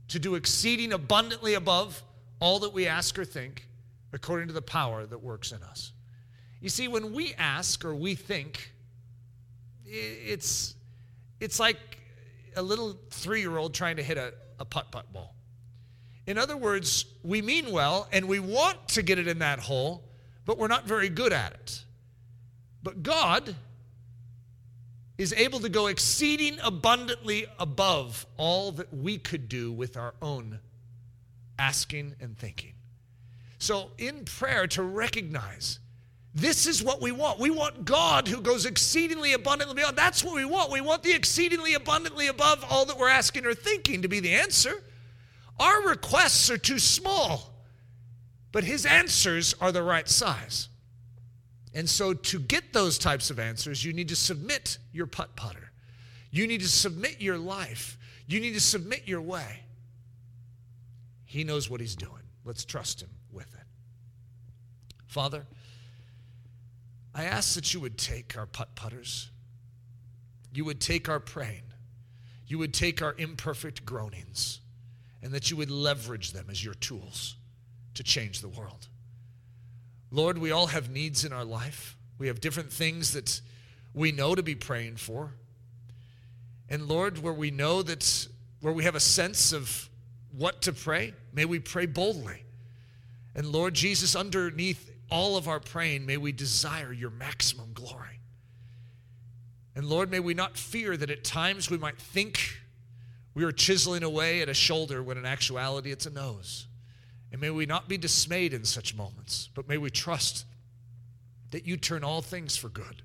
to 0.09 0.19
do 0.19 0.35
exceeding 0.35 0.91
abundantly 0.91 1.53
above 1.53 2.03
all 2.41 2.59
that 2.59 2.73
we 2.73 2.85
ask 2.85 3.17
or 3.17 3.23
think, 3.23 3.67
according 4.11 4.47
to 4.47 4.53
the 4.53 4.61
power 4.61 5.05
that 5.05 5.17
works 5.17 5.53
in 5.53 5.63
us. 5.63 5.93
You 6.59 6.69
see, 6.69 6.87
when 6.87 7.13
we 7.13 7.33
ask 7.35 7.85
or 7.85 7.95
we 7.95 8.15
think, 8.15 8.73
it's, 9.85 10.75
it's 11.39 11.59
like 11.59 11.77
a 12.55 12.61
little 12.61 12.97
three 13.09 13.39
year 13.39 13.57
old 13.57 13.73
trying 13.73 13.95
to 13.95 14.03
hit 14.03 14.17
a, 14.17 14.33
a 14.59 14.65
putt 14.65 14.91
putt 14.91 15.11
ball. 15.13 15.33
In 16.31 16.37
other 16.37 16.55
words, 16.55 17.05
we 17.23 17.41
mean 17.41 17.73
well 17.73 18.07
and 18.13 18.25
we 18.25 18.39
want 18.39 18.87
to 18.89 19.01
get 19.01 19.19
it 19.19 19.27
in 19.27 19.39
that 19.39 19.59
hole, 19.59 20.01
but 20.45 20.57
we're 20.57 20.69
not 20.69 20.85
very 20.85 21.09
good 21.09 21.33
at 21.33 21.51
it. 21.51 21.83
But 22.81 23.03
God 23.03 23.53
is 25.17 25.33
able 25.33 25.59
to 25.59 25.67
go 25.67 25.87
exceeding 25.87 26.57
abundantly 26.63 27.47
above 27.59 28.25
all 28.37 28.71
that 28.71 28.93
we 28.93 29.17
could 29.17 29.49
do 29.49 29.73
with 29.73 29.97
our 29.97 30.13
own 30.21 30.59
asking 31.59 32.15
and 32.21 32.37
thinking. 32.37 32.75
So, 33.59 33.91
in 33.97 34.23
prayer, 34.23 34.67
to 34.67 34.83
recognize 34.83 35.79
this 36.33 36.65
is 36.65 36.81
what 36.81 37.01
we 37.01 37.11
want. 37.11 37.39
We 37.39 37.49
want 37.49 37.83
God 37.83 38.29
who 38.29 38.39
goes 38.39 38.65
exceedingly 38.65 39.33
abundantly 39.33 39.75
beyond. 39.75 39.97
That's 39.97 40.23
what 40.23 40.35
we 40.35 40.45
want. 40.45 40.71
We 40.71 40.79
want 40.79 41.03
the 41.03 41.11
exceedingly 41.11 41.73
abundantly 41.73 42.27
above 42.27 42.63
all 42.69 42.85
that 42.85 42.97
we're 42.97 43.09
asking 43.09 43.45
or 43.45 43.53
thinking 43.53 44.01
to 44.03 44.07
be 44.07 44.21
the 44.21 44.33
answer. 44.33 44.81
Our 45.61 45.89
requests 45.89 46.49
are 46.49 46.57
too 46.57 46.79
small, 46.79 47.53
but 48.51 48.63
His 48.63 48.83
answers 48.83 49.53
are 49.61 49.71
the 49.71 49.83
right 49.83 50.09
size. 50.09 50.69
And 51.75 51.87
so, 51.87 52.15
to 52.15 52.39
get 52.39 52.73
those 52.73 52.97
types 52.97 53.29
of 53.29 53.39
answers, 53.39 53.85
you 53.85 53.93
need 53.93 54.09
to 54.09 54.15
submit 54.15 54.79
your 54.91 55.05
putt 55.05 55.35
putter. 55.35 55.71
You 56.31 56.47
need 56.47 56.61
to 56.61 56.67
submit 56.67 57.21
your 57.21 57.37
life. 57.37 57.99
You 58.25 58.39
need 58.39 58.55
to 58.55 58.59
submit 58.59 59.07
your 59.07 59.21
way. 59.21 59.59
He 61.25 61.43
knows 61.43 61.69
what 61.69 61.79
He's 61.79 61.95
doing. 61.95 62.23
Let's 62.43 62.65
trust 62.65 63.03
Him 63.03 63.11
with 63.31 63.53
it. 63.53 63.67
Father, 65.05 65.45
I 67.13 67.25
ask 67.25 67.53
that 67.53 67.71
you 67.71 67.81
would 67.81 67.99
take 67.99 68.35
our 68.35 68.47
putt 68.47 68.73
putters, 68.73 69.29
you 70.51 70.65
would 70.65 70.81
take 70.81 71.07
our 71.07 71.19
praying, 71.19 71.73
you 72.47 72.57
would 72.57 72.73
take 72.73 73.03
our 73.03 73.13
imperfect 73.19 73.85
groanings, 73.85 74.59
and 75.21 75.33
that 75.33 75.51
you 75.51 75.57
would 75.57 75.71
leverage 75.71 76.31
them 76.31 76.47
as 76.49 76.63
your 76.63 76.73
tools 76.75 77.35
to 77.93 78.03
change 78.03 78.41
the 78.41 78.49
world. 78.49 78.87
Lord, 80.11 80.37
we 80.37 80.51
all 80.51 80.67
have 80.67 80.89
needs 80.89 81.23
in 81.23 81.31
our 81.31 81.45
life. 81.45 81.95
We 82.17 82.27
have 82.27 82.41
different 82.41 82.71
things 82.71 83.13
that 83.13 83.41
we 83.93 84.11
know 84.11 84.35
to 84.35 84.43
be 84.43 84.55
praying 84.55 84.97
for. 84.97 85.33
And 86.69 86.87
Lord, 86.87 87.21
where 87.21 87.33
we 87.33 87.51
know 87.51 87.81
that, 87.81 88.27
where 88.61 88.73
we 88.73 88.83
have 88.83 88.95
a 88.95 88.99
sense 88.99 89.53
of 89.53 89.89
what 90.31 90.61
to 90.63 90.73
pray, 90.73 91.13
may 91.33 91.45
we 91.45 91.59
pray 91.59 91.85
boldly. 91.85 92.43
And 93.35 93.47
Lord 93.47 93.73
Jesus, 93.73 94.15
underneath 94.15 94.89
all 95.09 95.37
of 95.37 95.47
our 95.47 95.59
praying, 95.59 96.05
may 96.05 96.17
we 96.17 96.31
desire 96.31 96.91
your 96.91 97.09
maximum 97.09 97.73
glory. 97.73 98.19
And 99.75 99.85
Lord, 99.85 100.11
may 100.11 100.19
we 100.19 100.33
not 100.33 100.57
fear 100.57 100.97
that 100.97 101.09
at 101.09 101.23
times 101.23 101.69
we 101.69 101.77
might 101.77 101.97
think 101.97 102.60
we 103.33 103.43
are 103.43 103.51
chiseling 103.51 104.03
away 104.03 104.41
at 104.41 104.49
a 104.49 104.53
shoulder 104.53 105.01
when 105.01 105.17
in 105.17 105.25
actuality 105.25 105.91
it's 105.91 106.05
a 106.05 106.09
nose. 106.09 106.67
And 107.31 107.39
may 107.39 107.49
we 107.49 107.65
not 107.65 107.87
be 107.87 107.97
dismayed 107.97 108.53
in 108.53 108.65
such 108.65 108.95
moments, 108.95 109.49
but 109.53 109.67
may 109.67 109.77
we 109.77 109.89
trust 109.89 110.45
that 111.51 111.65
you 111.65 111.77
turn 111.77 112.03
all 112.03 112.21
things 112.21 112.57
for 112.57 112.69
good 112.69 113.03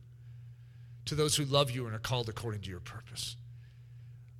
to 1.04 1.14
those 1.14 1.36
who 1.36 1.44
love 1.44 1.70
you 1.70 1.86
and 1.86 1.94
are 1.94 2.00
called 2.00 2.28
according 2.28 2.62
to 2.62 2.70
your 2.70 2.80
purpose. 2.80 3.36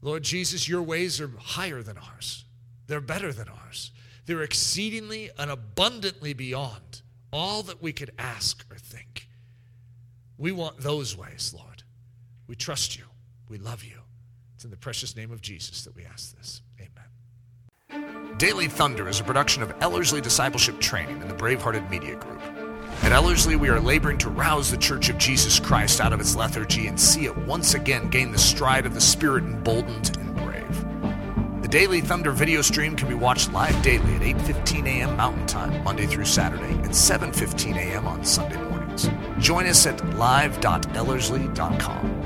Lord 0.02 0.24
Jesus, 0.24 0.68
your 0.68 0.82
ways 0.82 1.20
are 1.20 1.30
higher 1.38 1.82
than 1.82 1.96
ours, 1.98 2.44
they're 2.86 3.00
better 3.00 3.32
than 3.32 3.48
ours. 3.48 3.92
They're 4.26 4.42
exceedingly 4.42 5.30
and 5.38 5.50
abundantly 5.50 6.32
beyond 6.32 7.02
all 7.32 7.62
that 7.62 7.80
we 7.80 7.92
could 7.92 8.10
ask 8.18 8.64
or 8.70 8.76
think. 8.76 9.28
We 10.36 10.50
want 10.52 10.78
those 10.78 11.16
ways, 11.16 11.54
Lord. 11.56 11.84
We 12.48 12.56
trust 12.56 12.98
you. 12.98 13.04
We 13.48 13.58
love 13.58 13.84
you. 13.84 14.00
It's 14.56 14.64
in 14.64 14.70
the 14.70 14.76
precious 14.78 15.14
name 15.14 15.30
of 15.32 15.42
Jesus 15.42 15.84
that 15.84 15.94
we 15.94 16.06
ask 16.06 16.34
this. 16.34 16.62
Amen. 16.80 18.38
Daily 18.38 18.68
Thunder 18.68 19.06
is 19.06 19.20
a 19.20 19.24
production 19.24 19.62
of 19.62 19.74
Ellerslie 19.82 20.22
Discipleship 20.22 20.80
Training 20.80 21.20
and 21.20 21.30
the 21.30 21.34
Bravehearted 21.34 21.90
Media 21.90 22.16
Group. 22.16 22.40
At 23.02 23.12
Ellerslie, 23.12 23.56
we 23.56 23.68
are 23.68 23.78
laboring 23.78 24.16
to 24.16 24.30
rouse 24.30 24.70
the 24.70 24.78
Church 24.78 25.10
of 25.10 25.18
Jesus 25.18 25.60
Christ 25.60 26.00
out 26.00 26.14
of 26.14 26.20
its 26.20 26.34
lethargy 26.34 26.86
and 26.86 26.98
see 26.98 27.26
it 27.26 27.36
once 27.36 27.74
again 27.74 28.08
gain 28.08 28.32
the 28.32 28.38
stride 28.38 28.86
of 28.86 28.94
the 28.94 29.00
Spirit 29.00 29.44
emboldened 29.44 30.16
and 30.16 30.34
brave. 30.36 30.86
The 31.60 31.68
Daily 31.68 32.00
Thunder 32.00 32.30
video 32.30 32.62
stream 32.62 32.96
can 32.96 33.08
be 33.08 33.14
watched 33.14 33.52
live 33.52 33.82
daily 33.82 34.14
at 34.14 34.22
8:15 34.22 34.86
a.m. 34.86 35.18
Mountain 35.18 35.46
Time, 35.46 35.84
Monday 35.84 36.06
through 36.06 36.24
Saturday, 36.24 36.72
and 36.72 36.92
7:15 36.92 37.76
a.m. 37.76 38.06
on 38.06 38.24
Sunday 38.24 38.56
mornings. 38.70 39.10
Join 39.38 39.66
us 39.66 39.86
at 39.86 40.02
live.ellerslie.com. 40.14 42.25